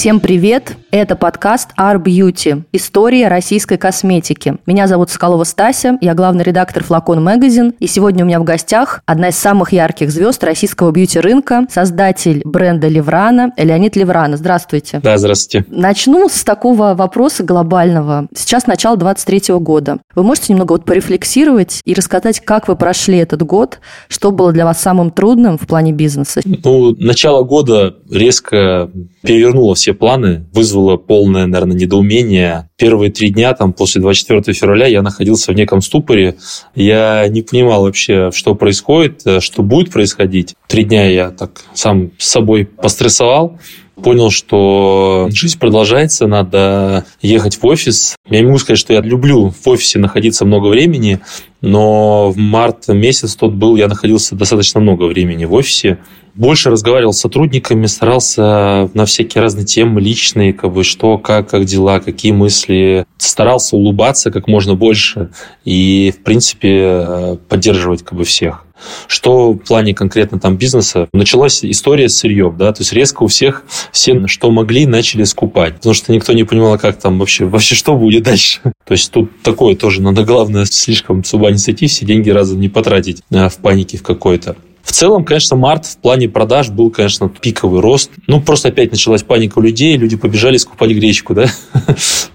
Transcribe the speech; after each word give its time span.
Всем 0.00 0.18
привет! 0.18 0.78
Это 0.92 1.14
подкаст 1.14 1.72
Art 1.78 2.02
Beauty. 2.02 2.64
История 2.72 3.28
российской 3.28 3.76
косметики. 3.76 4.56
Меня 4.64 4.86
зовут 4.86 5.10
Соколова 5.10 5.44
Стася, 5.44 5.98
я 6.00 6.14
главный 6.14 6.42
редактор 6.42 6.82
Флакон 6.82 7.22
Магазин, 7.22 7.74
и 7.78 7.86
сегодня 7.86 8.24
у 8.24 8.26
меня 8.26 8.40
в 8.40 8.44
гостях 8.44 9.02
одна 9.04 9.28
из 9.28 9.36
самых 9.36 9.74
ярких 9.74 10.10
звезд 10.10 10.42
российского 10.42 10.90
бьюти-рынка, 10.90 11.66
создатель 11.70 12.40
бренда 12.46 12.88
Леврана, 12.88 13.52
Леонид 13.58 13.94
Леврана. 13.94 14.38
Здравствуйте. 14.38 15.00
Да, 15.02 15.18
здравствуйте. 15.18 15.66
Начну 15.68 16.30
с 16.30 16.44
такого 16.44 16.94
вопроса 16.94 17.44
глобального. 17.44 18.26
Сейчас 18.34 18.66
начало 18.66 18.96
23 18.96 19.54
года. 19.58 19.98
Вы 20.14 20.22
можете 20.22 20.54
немного 20.54 20.72
вот 20.72 20.86
порефлексировать 20.86 21.82
и 21.84 21.92
рассказать, 21.92 22.40
как 22.40 22.68
вы 22.68 22.74
прошли 22.74 23.18
этот 23.18 23.42
год, 23.42 23.80
что 24.08 24.30
было 24.30 24.50
для 24.50 24.64
вас 24.64 24.80
самым 24.80 25.10
трудным 25.10 25.58
в 25.58 25.66
плане 25.66 25.92
бизнеса? 25.92 26.40
Ну, 26.44 26.96
начало 26.98 27.44
года 27.44 27.96
резко 28.10 28.90
перевернуло 29.22 29.74
все 29.74 29.89
планы, 29.94 30.46
вызвало 30.52 30.96
полное, 30.96 31.46
наверное, 31.46 31.76
недоумение. 31.76 32.68
Первые 32.76 33.10
три 33.10 33.30
дня, 33.30 33.54
там, 33.54 33.72
после 33.72 34.00
24 34.00 34.54
февраля, 34.54 34.86
я 34.86 35.02
находился 35.02 35.52
в 35.52 35.54
неком 35.54 35.80
ступоре. 35.80 36.36
Я 36.74 37.26
не 37.28 37.42
понимал 37.42 37.82
вообще, 37.82 38.30
что 38.32 38.54
происходит, 38.54 39.22
что 39.40 39.62
будет 39.62 39.92
происходить. 39.92 40.54
Три 40.66 40.84
дня 40.84 41.08
я 41.10 41.30
так 41.30 41.62
сам 41.74 42.10
с 42.18 42.28
собой 42.28 42.64
пострессовал 42.64 43.58
понял, 44.02 44.30
что 44.30 45.28
жизнь 45.30 45.58
продолжается, 45.58 46.26
надо 46.26 47.04
ехать 47.20 47.56
в 47.56 47.66
офис. 47.66 48.16
Я 48.28 48.40
не 48.40 48.46
могу 48.46 48.58
сказать, 48.58 48.78
что 48.78 48.92
я 48.92 49.00
люблю 49.00 49.50
в 49.50 49.68
офисе 49.68 49.98
находиться 49.98 50.44
много 50.44 50.68
времени, 50.68 51.20
но 51.60 52.30
в 52.30 52.36
март 52.36 52.88
месяц 52.88 53.36
тот 53.36 53.52
был, 53.52 53.76
я 53.76 53.88
находился 53.88 54.34
достаточно 54.34 54.80
много 54.80 55.04
времени 55.04 55.44
в 55.44 55.52
офисе. 55.52 55.98
Больше 56.34 56.70
разговаривал 56.70 57.12
с 57.12 57.20
сотрудниками, 57.20 57.86
старался 57.86 58.90
на 58.94 59.04
всякие 59.04 59.42
разные 59.42 59.66
темы 59.66 60.00
личные, 60.00 60.52
как 60.52 60.72
бы 60.72 60.84
что, 60.84 61.18
как, 61.18 61.50
как 61.50 61.64
дела, 61.64 62.00
какие 62.00 62.32
мысли. 62.32 63.04
Старался 63.18 63.76
улыбаться 63.76 64.30
как 64.30 64.46
можно 64.46 64.74
больше 64.74 65.30
и, 65.64 66.14
в 66.16 66.22
принципе, 66.22 67.38
поддерживать 67.48 68.02
как 68.02 68.16
бы 68.16 68.24
всех. 68.24 68.64
Что 69.06 69.52
в 69.52 69.58
плане 69.58 69.94
конкретно 69.94 70.38
там 70.38 70.56
бизнеса? 70.56 71.08
Началась 71.12 71.64
история 71.64 72.08
с 72.08 72.16
сырьем, 72.16 72.56
да, 72.56 72.72
то 72.72 72.82
есть 72.82 72.92
резко 72.92 73.22
у 73.22 73.26
всех 73.26 73.64
все, 73.92 74.26
что 74.26 74.50
могли, 74.50 74.86
начали 74.86 75.24
скупать, 75.24 75.76
потому 75.76 75.94
что 75.94 76.12
никто 76.12 76.32
не 76.32 76.44
понимал, 76.44 76.78
как 76.78 76.98
там 76.98 77.18
вообще, 77.18 77.44
вообще 77.44 77.74
что 77.74 77.96
будет 77.96 78.24
дальше. 78.24 78.60
То 78.84 78.92
есть 78.92 79.12
тут 79.12 79.30
такое 79.42 79.76
тоже 79.76 80.02
надо, 80.02 80.24
главное, 80.24 80.64
слишком 80.64 81.22
с 81.22 81.32
ума 81.32 81.50
не 81.50 81.58
сойти, 81.58 81.86
все 81.86 82.04
деньги 82.04 82.30
разом 82.30 82.60
не 82.60 82.68
потратить 82.68 83.22
а, 83.32 83.48
в 83.48 83.56
панике 83.58 83.98
в 83.98 84.02
какой-то. 84.02 84.56
В 84.90 84.92
целом, 84.92 85.24
конечно, 85.24 85.56
март 85.56 85.86
в 85.86 85.98
плане 85.98 86.28
продаж 86.28 86.68
был, 86.70 86.90
конечно, 86.90 87.28
пиковый 87.28 87.80
рост. 87.80 88.10
Ну, 88.26 88.40
просто 88.40 88.68
опять 88.70 88.90
началась 88.90 89.22
паника 89.22 89.60
у 89.60 89.62
людей, 89.62 89.96
люди 89.96 90.16
побежали 90.16 90.56
скупать 90.56 90.90
гречку, 90.90 91.32
да? 91.32 91.46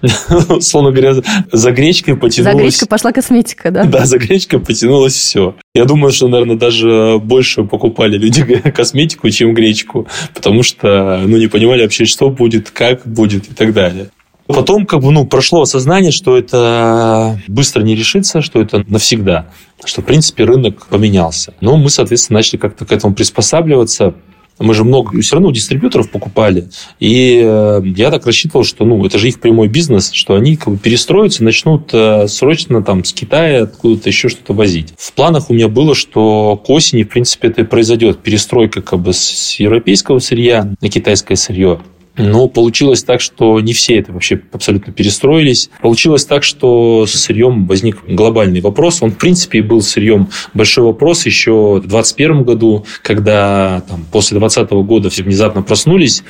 Словно 0.60 0.90
говоря, 0.90 1.22
за 1.52 1.70
гречкой 1.72 2.16
потянулась... 2.16 2.54
За 2.54 2.62
гречкой 2.62 2.88
пошла 2.88 3.12
косметика, 3.12 3.70
да? 3.70 3.84
Да, 3.84 4.06
за 4.06 4.16
гречкой 4.16 4.60
потянулось 4.60 5.12
все. 5.12 5.54
Я 5.74 5.84
думаю, 5.84 6.12
что, 6.12 6.28
наверное, 6.28 6.56
даже 6.56 7.18
больше 7.18 7.64
покупали 7.64 8.16
люди 8.16 8.42
косметику, 8.74 9.28
чем 9.28 9.52
гречку, 9.52 10.08
потому 10.32 10.62
что, 10.62 11.22
ну, 11.26 11.36
не 11.36 11.48
понимали 11.48 11.82
вообще, 11.82 12.06
что 12.06 12.30
будет, 12.30 12.70
как 12.70 13.06
будет 13.06 13.50
и 13.50 13.54
так 13.54 13.74
далее. 13.74 14.08
Потом 14.46 14.86
как 14.86 15.00
бы, 15.00 15.10
ну, 15.10 15.26
прошло 15.26 15.62
осознание, 15.62 16.12
что 16.12 16.36
это 16.36 17.40
быстро 17.48 17.82
не 17.82 17.94
решится, 17.94 18.40
что 18.40 18.60
это 18.60 18.84
навсегда, 18.88 19.50
что, 19.84 20.02
в 20.02 20.04
принципе, 20.04 20.44
рынок 20.44 20.86
поменялся. 20.86 21.54
Но 21.60 21.76
мы, 21.76 21.90
соответственно, 21.90 22.38
начали 22.38 22.58
как-то 22.58 22.84
к 22.84 22.92
этому 22.92 23.14
приспосабливаться. 23.14 24.14
Мы 24.58 24.72
же 24.72 24.84
много 24.84 25.20
все 25.20 25.36
равно 25.36 25.50
дистрибьюторов 25.50 26.10
покупали. 26.10 26.70
И 26.98 27.42
э, 27.44 27.82
я 27.84 28.10
так 28.10 28.24
рассчитывал, 28.24 28.64
что 28.64 28.86
ну, 28.86 29.04
это 29.04 29.18
же 29.18 29.28
их 29.28 29.38
прямой 29.38 29.68
бизнес, 29.68 30.12
что 30.12 30.34
они 30.34 30.56
как 30.56 30.72
бы 30.72 30.78
перестроятся, 30.78 31.44
начнут 31.44 31.90
э, 31.92 32.26
срочно 32.26 32.82
там 32.82 33.04
с 33.04 33.12
Китая 33.12 33.64
откуда-то 33.64 34.08
еще 34.08 34.30
что-то 34.30 34.54
возить. 34.54 34.94
В 34.96 35.12
планах 35.12 35.50
у 35.50 35.54
меня 35.54 35.68
было, 35.68 35.94
что 35.94 36.56
к 36.56 36.70
осени, 36.70 37.02
в 37.02 37.08
принципе, 37.10 37.48
это 37.48 37.62
и 37.62 37.64
произойдет. 37.64 38.20
Перестройка 38.20 38.80
как 38.80 39.00
бы 39.00 39.12
с 39.12 39.56
европейского 39.60 40.20
сырья 40.20 40.74
на 40.80 40.88
китайское 40.88 41.36
сырье. 41.36 41.80
Но 42.16 42.48
получилось 42.48 43.02
так, 43.02 43.20
что 43.20 43.60
не 43.60 43.72
все 43.72 43.98
это 43.98 44.12
вообще 44.12 44.40
абсолютно 44.52 44.92
перестроились. 44.92 45.70
Получилось 45.82 46.24
так, 46.24 46.42
что 46.42 47.06
с 47.06 47.12
сырьем 47.12 47.66
возник 47.66 47.98
глобальный 48.08 48.60
вопрос. 48.60 49.02
Он, 49.02 49.10
в 49.10 49.18
принципе, 49.18 49.62
был 49.62 49.82
сырьем 49.82 50.28
большой 50.54 50.84
вопрос 50.84 51.26
еще 51.26 51.76
в 51.76 51.80
2021 51.80 52.44
году, 52.44 52.86
когда 53.02 53.82
там, 53.88 54.04
после 54.10 54.38
2020 54.38 54.72
года 54.86 55.10
все 55.10 55.22
внезапно 55.22 55.62
проснулись. 55.62 56.22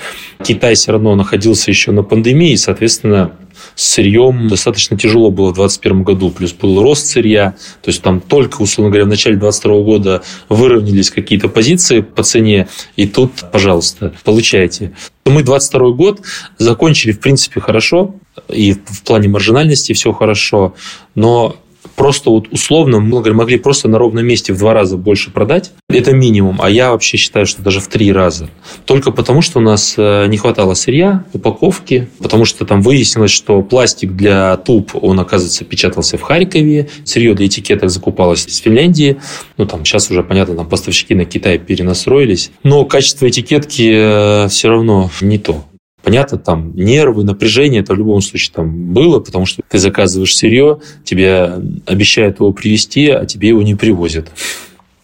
Китай 0.42 0.74
все 0.74 0.92
равно 0.92 1.14
находился 1.14 1.70
еще 1.70 1.92
на 1.92 2.02
пандемии, 2.02 2.52
и, 2.52 2.56
соответственно, 2.56 3.32
с 3.74 3.88
сырьем 3.88 4.48
достаточно 4.48 4.96
тяжело 4.96 5.30
было 5.30 5.50
в 5.50 5.54
2021 5.54 6.02
году, 6.02 6.30
плюс 6.30 6.52
был 6.52 6.82
рост 6.82 7.06
сырья, 7.06 7.54
то 7.82 7.90
есть 7.90 8.02
там 8.02 8.20
только, 8.20 8.62
условно 8.62 8.90
говоря, 8.90 9.04
в 9.04 9.08
начале 9.08 9.36
2022 9.36 9.82
года 9.84 10.22
выровнялись 10.48 11.10
какие-то 11.10 11.48
позиции 11.48 12.00
по 12.00 12.22
цене, 12.22 12.68
и 12.96 13.06
тут, 13.06 13.32
пожалуйста, 13.52 14.14
получайте. 14.24 14.92
Мы 15.24 15.42
22 15.42 15.90
год 15.90 16.20
закончили, 16.58 17.12
в 17.12 17.20
принципе, 17.20 17.60
хорошо, 17.60 18.14
и 18.48 18.72
в 18.72 19.02
плане 19.02 19.28
маржинальности 19.28 19.92
все 19.92 20.12
хорошо, 20.12 20.74
но 21.14 21.56
просто 21.96 22.30
вот 22.30 22.48
условно 22.50 23.00
мы 23.00 23.32
могли 23.32 23.58
просто 23.58 23.88
на 23.88 23.98
ровном 23.98 24.26
месте 24.26 24.52
в 24.52 24.58
два 24.58 24.74
раза 24.74 24.96
больше 24.96 25.30
продать. 25.30 25.72
Это 25.88 26.12
минимум. 26.12 26.60
А 26.62 26.70
я 26.70 26.90
вообще 26.90 27.16
считаю, 27.16 27.46
что 27.46 27.62
даже 27.62 27.80
в 27.80 27.88
три 27.88 28.12
раза. 28.12 28.48
Только 28.84 29.10
потому, 29.10 29.42
что 29.42 29.58
у 29.58 29.62
нас 29.62 29.94
э, 29.96 30.26
не 30.28 30.36
хватало 30.36 30.74
сырья, 30.74 31.24
упаковки, 31.32 32.08
потому 32.20 32.44
что 32.44 32.64
там 32.64 32.82
выяснилось, 32.82 33.30
что 33.30 33.62
пластик 33.62 34.12
для 34.12 34.56
туб, 34.58 34.92
он, 34.94 35.18
оказывается, 35.18 35.64
печатался 35.64 36.18
в 36.18 36.22
Харькове, 36.22 36.88
сырье 37.04 37.34
для 37.34 37.46
этикеток 37.46 37.90
закупалось 37.90 38.46
из 38.46 38.58
Финляндии. 38.58 39.16
Ну, 39.56 39.66
там 39.66 39.84
сейчас 39.84 40.10
уже, 40.10 40.22
понятно, 40.22 40.54
там 40.54 40.68
поставщики 40.68 41.14
на 41.14 41.24
Китай 41.24 41.58
перенастроились. 41.58 42.50
Но 42.62 42.84
качество 42.84 43.28
этикетки 43.28 43.90
э, 43.92 44.48
все 44.48 44.68
равно 44.68 45.10
не 45.20 45.38
то. 45.38 45.64
Понятно, 46.06 46.38
там 46.38 46.70
нервы, 46.76 47.24
напряжение, 47.24 47.80
это 47.80 47.92
в 47.92 47.98
любом 47.98 48.20
случае 48.20 48.52
там 48.54 48.92
было, 48.92 49.18
потому 49.18 49.44
что 49.44 49.62
ты 49.68 49.76
заказываешь 49.80 50.36
сырье, 50.36 50.78
тебе 51.02 51.54
обещают 51.84 52.38
его 52.38 52.52
привезти, 52.52 53.08
а 53.08 53.26
тебе 53.26 53.48
его 53.48 53.60
не 53.62 53.74
привозят. 53.74 54.30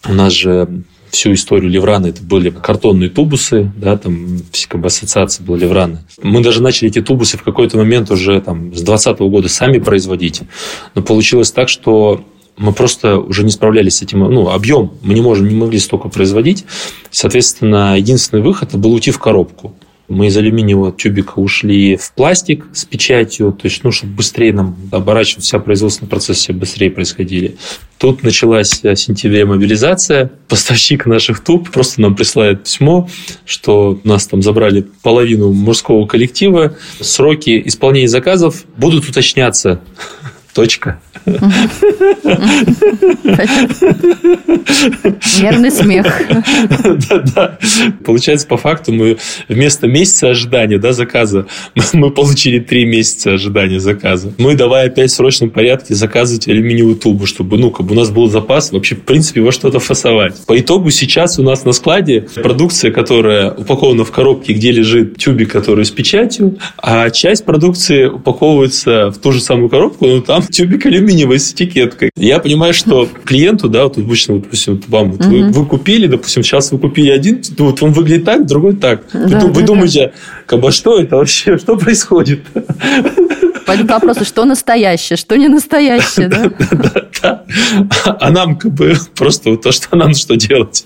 У 0.09 0.13
нас 0.13 0.33
же 0.33 0.85
всю 1.11 1.33
историю 1.33 1.73
Леврана 1.73 2.07
это 2.07 2.23
были 2.23 2.51
картонные 2.51 3.11
тубусы, 3.11 3.73
да, 3.77 3.99
там 3.99 4.43
как 4.69 4.81
бы 4.81 4.87
ассоциация 4.87 5.45
была 5.45 5.59
Леврана. 5.59 6.05
Мы 6.23 6.41
даже 6.41 6.63
начали 6.63 6.89
эти 6.89 7.03
тубусы 7.03 7.37
в 7.37 7.43
какой-то 7.43 7.79
момент 7.79 8.13
уже 8.13 8.41
там 8.41 8.73
с 8.73 8.81
2020 8.81 9.19
года 9.23 9.49
сами 9.49 9.79
производить, 9.79 10.43
но 10.95 11.03
получилось 11.03 11.51
так, 11.51 11.69
что 11.69 12.25
мы 12.57 12.73
просто 12.73 13.19
уже 13.19 13.43
не 13.43 13.51
справлялись 13.51 13.97
с 13.97 14.03
этим, 14.03 14.21
ну, 14.21 14.51
объем 14.51 14.93
мы 15.03 15.15
не 15.15 15.21
можем, 15.21 15.49
не 15.49 15.57
могли 15.57 15.81
столько 15.81 16.09
производить. 16.09 16.65
Соответственно, 17.11 17.99
единственный 17.99 18.41
выход– 18.41 18.69
это 18.71 18.79
был 18.79 18.93
уйти 18.93 19.11
в 19.11 19.19
коробку. 19.19 19.75
Мы 20.13 20.27
из 20.27 20.37
алюминиевого 20.37 20.93
тюбика 20.93 21.39
ушли 21.39 21.97
в 21.97 22.13
пластик 22.13 22.67
с 22.73 22.85
печатью, 22.85 23.53
то 23.53 23.67
есть, 23.67 23.83
ну, 23.83 23.91
чтобы 23.91 24.13
быстрее 24.13 24.53
нам 24.53 24.77
оборачивать 24.91 25.45
вся 25.45 25.59
производственные 25.59 26.11
процессы 26.11 26.53
быстрее 26.53 26.91
происходили. 26.91 27.57
Тут 27.99 28.23
началась 28.23 28.83
в 28.83 28.97
сентябре 28.97 29.45
мобилизация. 29.45 30.31
Поставщик 30.49 31.07
наших 31.07 31.41
туб 31.41 31.71
просто 31.71 32.01
нам 32.01 32.15
присылает 32.15 32.65
письмо, 32.65 33.09
что 33.47 34.01
нас 34.05 34.27
там 34.27 34.43
забрали 34.43 34.87
половину 35.03 35.53
мужского 35.53 36.07
коллектива. 36.07 36.77
Сроки 37.01 37.63
исполнения 37.65 38.09
заказов 38.09 38.65
будут 38.77 39.09
уточняться. 39.09 39.81
Точка. 40.55 41.01
Нервный 45.41 45.71
смех. 45.71 46.23
Да-да. 47.09 47.59
Получается, 48.05 48.47
по 48.47 48.57
факту 48.57 48.93
мы 48.93 49.17
вместо 49.49 49.87
месяца 49.87 50.31
ожидания 50.31 50.79
да, 50.79 50.93
заказа 50.93 51.47
мы 51.93 52.11
получили 52.11 52.59
три 52.59 52.85
месяца 52.85 53.33
ожидания 53.33 53.81
заказа. 53.81 54.33
Мы 54.39 54.55
давай 54.55 54.87
опять 54.87 55.11
в 55.11 55.15
срочном 55.15 55.51
порядке 55.51 55.95
заказывать 55.95 56.49
алюминиевую 56.49 56.97
тубу, 56.97 57.27
чтобы 57.27 57.57
ну, 57.59 57.71
как 57.71 57.87
бы 57.87 57.93
у 57.95 57.99
нас 57.99 58.11
был 58.11 58.29
запас 58.29 58.73
вообще, 58.73 58.95
в 58.95 59.03
принципе, 59.03 59.41
во 59.41 59.53
что-то 59.53 59.79
фасовать. 59.81 60.37
По 60.47 60.59
итогу 60.59 60.91
сейчас 60.91 61.39
у 61.39 61.43
нас 61.43 61.65
на 61.65 61.73
складе 61.73 62.27
продукция, 62.35 62.91
которая 62.91 63.51
упакована 63.53 64.05
в 64.05 64.13
коробке, 64.13 64.53
где 64.53 64.71
лежит 64.71 65.17
тюбик, 65.17 65.51
который 65.53 65.85
с 65.85 65.91
печатью, 65.91 66.59
а 66.77 67.11
часть 67.11 67.45
продукции 67.45 68.07
упаковывается 68.07 69.11
в 69.11 69.19
ту 69.19 69.33
же 69.33 69.41
самую 69.41 69.69
коробку, 69.69 70.07
но 70.07 70.21
там 70.21 70.42
тюбик 70.51 70.87
алюминиевый 70.87 71.39
с 71.39 71.53
этикеткой. 71.53 72.11
Я 72.17 72.39
понимаю, 72.39 72.75
что 72.75 73.09
клиенту, 73.25 73.69
да, 73.69 73.85
вот 73.85 73.99
обычно, 73.99 74.39
допустим, 74.39 74.83
вам, 74.89 75.13
вот 75.13 75.25
вы, 75.27 75.49
вы 75.51 75.67
купили, 75.67 76.07
допустим, 76.07 76.43
сейчас 76.43 76.73
вы 76.73 76.79
купили 76.79 77.11
один, 77.11 77.43
ну, 77.59 77.67
вот 77.67 77.83
он 77.83 77.93
выглядит 77.93 78.25
так, 78.25 78.47
другой 78.47 78.77
так. 78.77 79.05
Да, 79.13 79.21
вы, 79.21 79.29
да, 79.29 79.47
вы 79.47 79.63
думаете, 79.63 80.13
как 80.47 80.61
бы, 80.61 80.71
что 80.71 80.99
это 80.99 81.17
вообще, 81.17 81.59
что 81.63 81.77
происходит? 81.77 82.41
Пойду 83.67 83.87
к 83.87 83.91
вопросу, 83.91 84.25
что 84.25 84.45
настоящее, 84.45 85.17
что 85.17 85.37
не 85.37 85.49
настоящее, 85.49 86.29
да? 86.29 86.53
Да, 87.23 87.45
да. 88.05 88.17
А 88.19 88.31
нам 88.31 88.57
как 88.57 88.73
бы 88.73 88.97
просто 89.15 89.51
вот 89.51 89.63
то, 89.63 89.71
что 89.71 89.95
нам 89.97 90.15
что 90.15 90.35
делать. 90.35 90.85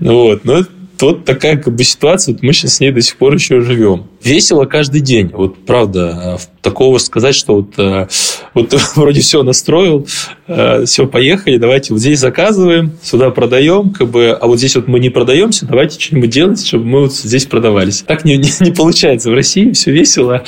Вот. 0.00 0.44
Но 0.44 0.64
вот 1.02 1.24
такая 1.24 1.56
как 1.56 1.74
бы 1.74 1.84
ситуация, 1.84 2.32
вот 2.32 2.42
мы 2.42 2.52
сейчас 2.52 2.74
с 2.74 2.80
ней 2.80 2.90
до 2.92 3.00
сих 3.00 3.16
пор 3.16 3.34
еще 3.34 3.60
живем. 3.60 4.06
Весело 4.22 4.64
каждый 4.64 5.00
день, 5.00 5.30
вот 5.32 5.64
правда. 5.64 6.38
Такого 6.62 6.98
сказать, 6.98 7.34
что 7.34 7.56
вот, 7.56 7.78
э, 7.78 8.06
вот 8.54 8.74
вроде 8.96 9.20
все 9.20 9.42
настроил, 9.42 10.06
э, 10.46 10.84
все, 10.84 11.06
поехали, 11.06 11.56
давайте 11.56 11.92
вот 11.92 12.00
здесь 12.00 12.18
заказываем, 12.18 12.92
сюда 13.02 13.30
продаем, 13.30 13.90
как 13.90 14.08
бы, 14.08 14.30
а 14.30 14.46
вот 14.46 14.58
здесь 14.58 14.76
вот 14.76 14.88
мы 14.88 15.00
не 15.00 15.10
продаемся, 15.10 15.66
давайте 15.66 15.98
что-нибудь 15.98 16.30
делать, 16.30 16.66
чтобы 16.66 16.84
мы 16.84 17.00
вот 17.02 17.14
здесь 17.14 17.46
продавались. 17.46 18.02
Так 18.06 18.24
не, 18.24 18.36
не, 18.38 18.50
не 18.60 18.72
получается 18.72 19.30
в 19.30 19.34
России, 19.34 19.72
все 19.72 19.92
весело. 19.92 20.44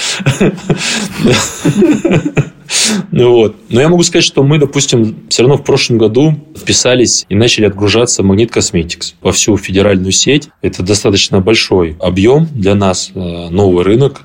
Ну 3.11 3.33
вот. 3.33 3.57
Но 3.69 3.81
я 3.81 3.89
могу 3.89 4.03
сказать, 4.03 4.25
что 4.25 4.43
мы, 4.43 4.59
допустим, 4.59 5.17
все 5.29 5.43
равно 5.43 5.57
в 5.57 5.65
прошлом 5.65 5.99
году 5.99 6.35
вписались 6.57 7.27
и 7.29 7.35
начали 7.35 7.67
отгружаться 7.67 8.23
в 8.23 8.27
Магнит 8.27 8.55
Cosmetics 8.55 9.15
во 9.21 9.33
всю 9.33 9.57
федеральную 9.57 10.13
сеть. 10.13 10.49
Это 10.63 10.83
достаточно 10.83 11.41
большой 11.41 11.97
объем 12.01 12.49
для 12.53 12.75
нас, 12.75 13.11
э, 13.15 13.49
новый 13.51 13.85
рынок. 13.85 14.23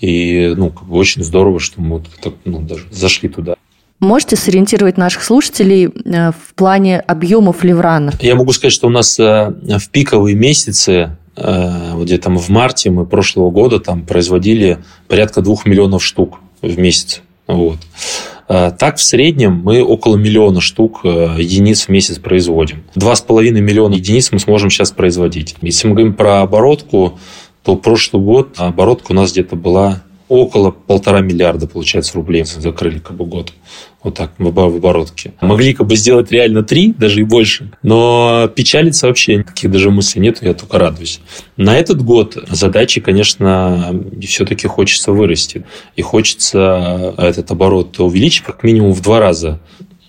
И 0.00 0.52
ну, 0.56 0.70
как 0.70 0.86
бы 0.86 0.96
очень 0.96 1.24
здорово, 1.24 1.58
что 1.58 1.80
мы 1.80 1.98
вот 1.98 2.06
так, 2.22 2.34
ну, 2.44 2.60
даже 2.60 2.84
зашли 2.90 3.28
туда. 3.28 3.54
Можете 3.98 4.36
сориентировать 4.36 4.98
наших 4.98 5.24
слушателей 5.24 5.86
э, 5.86 6.32
в 6.32 6.54
плане 6.54 7.00
объемов 7.00 7.64
Леврана? 7.64 8.12
Я 8.20 8.34
могу 8.34 8.52
сказать, 8.52 8.72
что 8.72 8.88
у 8.88 8.90
нас 8.90 9.18
э, 9.18 9.54
в 9.78 9.88
пиковые 9.90 10.36
месяцы 10.36 11.16
вот 11.38 12.06
где-то 12.06 12.30
в 12.30 12.48
марте 12.48 12.88
мы 12.88 13.04
прошлого 13.04 13.50
года 13.50 13.78
там 13.78 14.06
производили 14.06 14.78
порядка 15.06 15.42
двух 15.42 15.66
миллионов 15.66 16.02
штук 16.02 16.38
в 16.62 16.78
месяц. 16.78 17.20
Вот. 17.46 17.78
А, 18.48 18.70
так, 18.70 18.96
в 18.96 19.02
среднем 19.02 19.60
мы 19.64 19.82
около 19.82 20.16
миллиона 20.16 20.60
штук 20.60 21.00
э, 21.04 21.36
единиц 21.38 21.86
в 21.86 21.88
месяц 21.88 22.18
производим. 22.18 22.84
Два 22.94 23.16
с 23.16 23.20
половиной 23.20 23.60
миллиона 23.60 23.94
единиц 23.94 24.30
мы 24.32 24.38
сможем 24.38 24.70
сейчас 24.70 24.92
производить. 24.92 25.56
Если 25.62 25.88
мы 25.88 25.94
говорим 25.94 26.14
про 26.14 26.42
оборотку, 26.42 27.18
то 27.64 27.76
прошлый 27.76 28.22
год 28.22 28.54
оборотка 28.58 29.12
у 29.12 29.14
нас 29.14 29.32
где-то 29.32 29.56
была 29.56 30.02
около 30.28 30.70
полтора 30.70 31.20
миллиарда, 31.20 31.66
получается, 31.66 32.14
рублей 32.14 32.44
закрыли 32.44 32.98
как 32.98 33.16
бы 33.16 33.24
год. 33.24 33.52
Вот 34.02 34.14
так, 34.14 34.32
в 34.38 34.46
оборотке. 34.48 35.32
Могли 35.40 35.74
как 35.74 35.88
бы 35.88 35.96
сделать 35.96 36.30
реально 36.30 36.62
три, 36.62 36.92
даже 36.92 37.20
и 37.20 37.24
больше. 37.24 37.72
Но 37.82 38.48
печалиться 38.54 39.08
вообще 39.08 39.36
никаких 39.36 39.70
даже 39.70 39.90
мыслей 39.90 40.20
нет, 40.22 40.38
я 40.42 40.54
только 40.54 40.78
радуюсь. 40.78 41.20
На 41.56 41.76
этот 41.76 42.02
год 42.02 42.36
задачи, 42.48 43.00
конечно, 43.00 44.00
все-таки 44.22 44.68
хочется 44.68 45.10
вырасти. 45.10 45.64
И 45.96 46.02
хочется 46.02 47.14
этот 47.18 47.50
оборот 47.50 47.98
увеличить 47.98 48.44
как 48.44 48.62
минимум 48.62 48.92
в 48.92 49.02
два 49.02 49.18
раза 49.18 49.60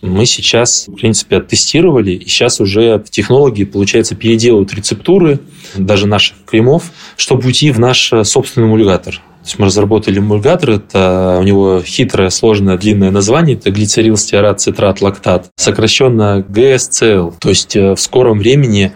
мы 0.03 0.27
сейчас, 0.27 0.87
в 0.87 0.93
принципе, 0.93 1.37
оттестировали, 1.37 2.11
и 2.11 2.27
сейчас 2.27 2.59
уже 2.59 3.03
технологии, 3.09 3.63
получается, 3.63 4.15
переделывают 4.15 4.71
рецептуры 4.73 5.39
даже 5.75 6.05
наших 6.05 6.37
кремов, 6.45 6.91
чтобы 7.15 7.47
уйти 7.47 7.71
в 7.71 7.79
наш 7.79 8.13
собственный 8.23 8.67
эмульгатор 8.67 9.21
есть 9.47 9.59
мы 9.59 9.65
разработали 9.65 10.19
эмульгатор, 10.19 10.71
это 10.71 11.37
у 11.39 11.43
него 11.43 11.81
хитрое, 11.81 12.29
сложное, 12.29 12.77
длинное 12.77 13.11
название, 13.11 13.55
это 13.55 13.71
глицерил, 13.71 14.17
стеарат, 14.17 14.59
цитрат, 14.59 15.01
лактат, 15.01 15.47
сокращенно 15.55 16.45
GSCL. 16.47 17.35
То 17.39 17.49
есть 17.49 17.75
э, 17.75 17.93
в 17.93 17.99
скором 17.99 18.39
времени 18.39 18.91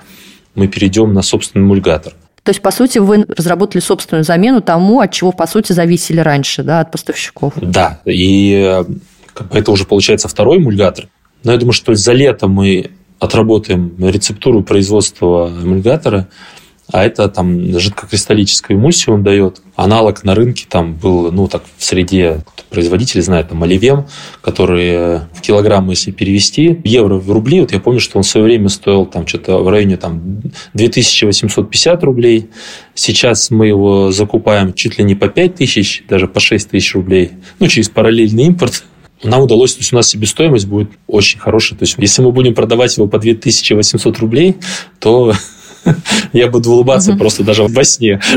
мы 0.55 0.67
перейдем 0.67 1.13
на 1.13 1.21
собственный 1.21 1.65
эмульгатор. 1.65 2.13
То 2.43 2.49
есть, 2.49 2.61
по 2.61 2.71
сути, 2.71 2.97
вы 2.97 3.25
разработали 3.27 3.81
собственную 3.81 4.23
замену 4.23 4.61
тому, 4.61 4.99
от 4.99 5.11
чего, 5.11 5.31
по 5.31 5.45
сути, 5.45 5.73
зависели 5.73 6.19
раньше, 6.19 6.63
да, 6.63 6.79
от 6.81 6.91
поставщиков. 6.91 7.53
Да, 7.57 8.01
и 8.05 8.53
э, 8.53 8.83
это 9.51 9.71
уже 9.71 9.85
получается 9.85 10.27
второй 10.27 10.57
эмульгатор. 10.57 11.07
Но 11.43 11.51
я 11.51 11.57
думаю, 11.57 11.73
что 11.73 11.93
за 11.95 12.13
лето 12.13 12.47
мы 12.47 12.91
отработаем 13.19 13.93
рецептуру 13.99 14.63
производства 14.63 15.49
эмульгатора, 15.63 16.27
а 16.91 17.03
это 17.03 17.27
там 17.29 17.79
жидкокристаллическую 17.79 18.77
эмульсию 18.77 19.15
он 19.15 19.23
дает. 19.23 19.61
Аналог 19.75 20.23
на 20.23 20.35
рынке 20.35 20.65
там 20.69 20.93
был, 20.93 21.31
ну, 21.31 21.47
так 21.47 21.63
в 21.77 21.83
среде 21.83 22.43
производителей 22.69 23.21
знают, 23.21 23.49
там, 23.49 23.63
Оливем, 23.63 24.05
который 24.41 25.19
в 25.33 25.41
килограммы, 25.41 25.93
если 25.93 26.11
перевести, 26.11 26.79
евро 26.83 27.15
в 27.15 27.31
рубли, 27.31 27.61
вот 27.61 27.71
я 27.71 27.79
помню, 27.79 27.99
что 27.99 28.17
он 28.17 28.23
в 28.23 28.27
свое 28.27 28.45
время 28.45 28.69
стоил 28.69 29.05
там 29.05 29.27
что-то 29.27 29.57
в 29.57 29.69
районе 29.69 29.97
там 29.97 30.41
2850 30.73 32.03
рублей. 32.03 32.49
Сейчас 32.93 33.51
мы 33.51 33.67
его 33.67 34.11
закупаем 34.11 34.73
чуть 34.73 34.97
ли 34.97 35.03
не 35.03 35.15
по 35.15 35.27
5000, 35.27 36.05
даже 36.07 36.27
по 36.27 36.39
6000 36.39 36.95
рублей, 36.95 37.31
ну, 37.59 37.67
через 37.67 37.89
параллельный 37.89 38.45
импорт 38.45 38.83
нам 39.23 39.41
удалось, 39.41 39.73
то 39.73 39.81
есть 39.81 39.93
у 39.93 39.95
нас 39.95 40.09
себестоимость 40.09 40.67
будет 40.67 40.89
очень 41.07 41.39
хорошая. 41.39 41.77
То 41.77 41.83
есть 41.83 41.95
если 41.97 42.21
мы 42.21 42.31
будем 42.31 42.55
продавать 42.55 42.95
его 42.97 43.07
по 43.07 43.19
2800 43.19 44.17
рублей, 44.19 44.55
то 44.99 45.33
Я 46.33 46.47
буду 46.49 46.71
улыбаться 46.71 47.15
просто 47.15 47.43
даже 47.43 47.63
во 47.63 47.83
сне. 47.83 48.19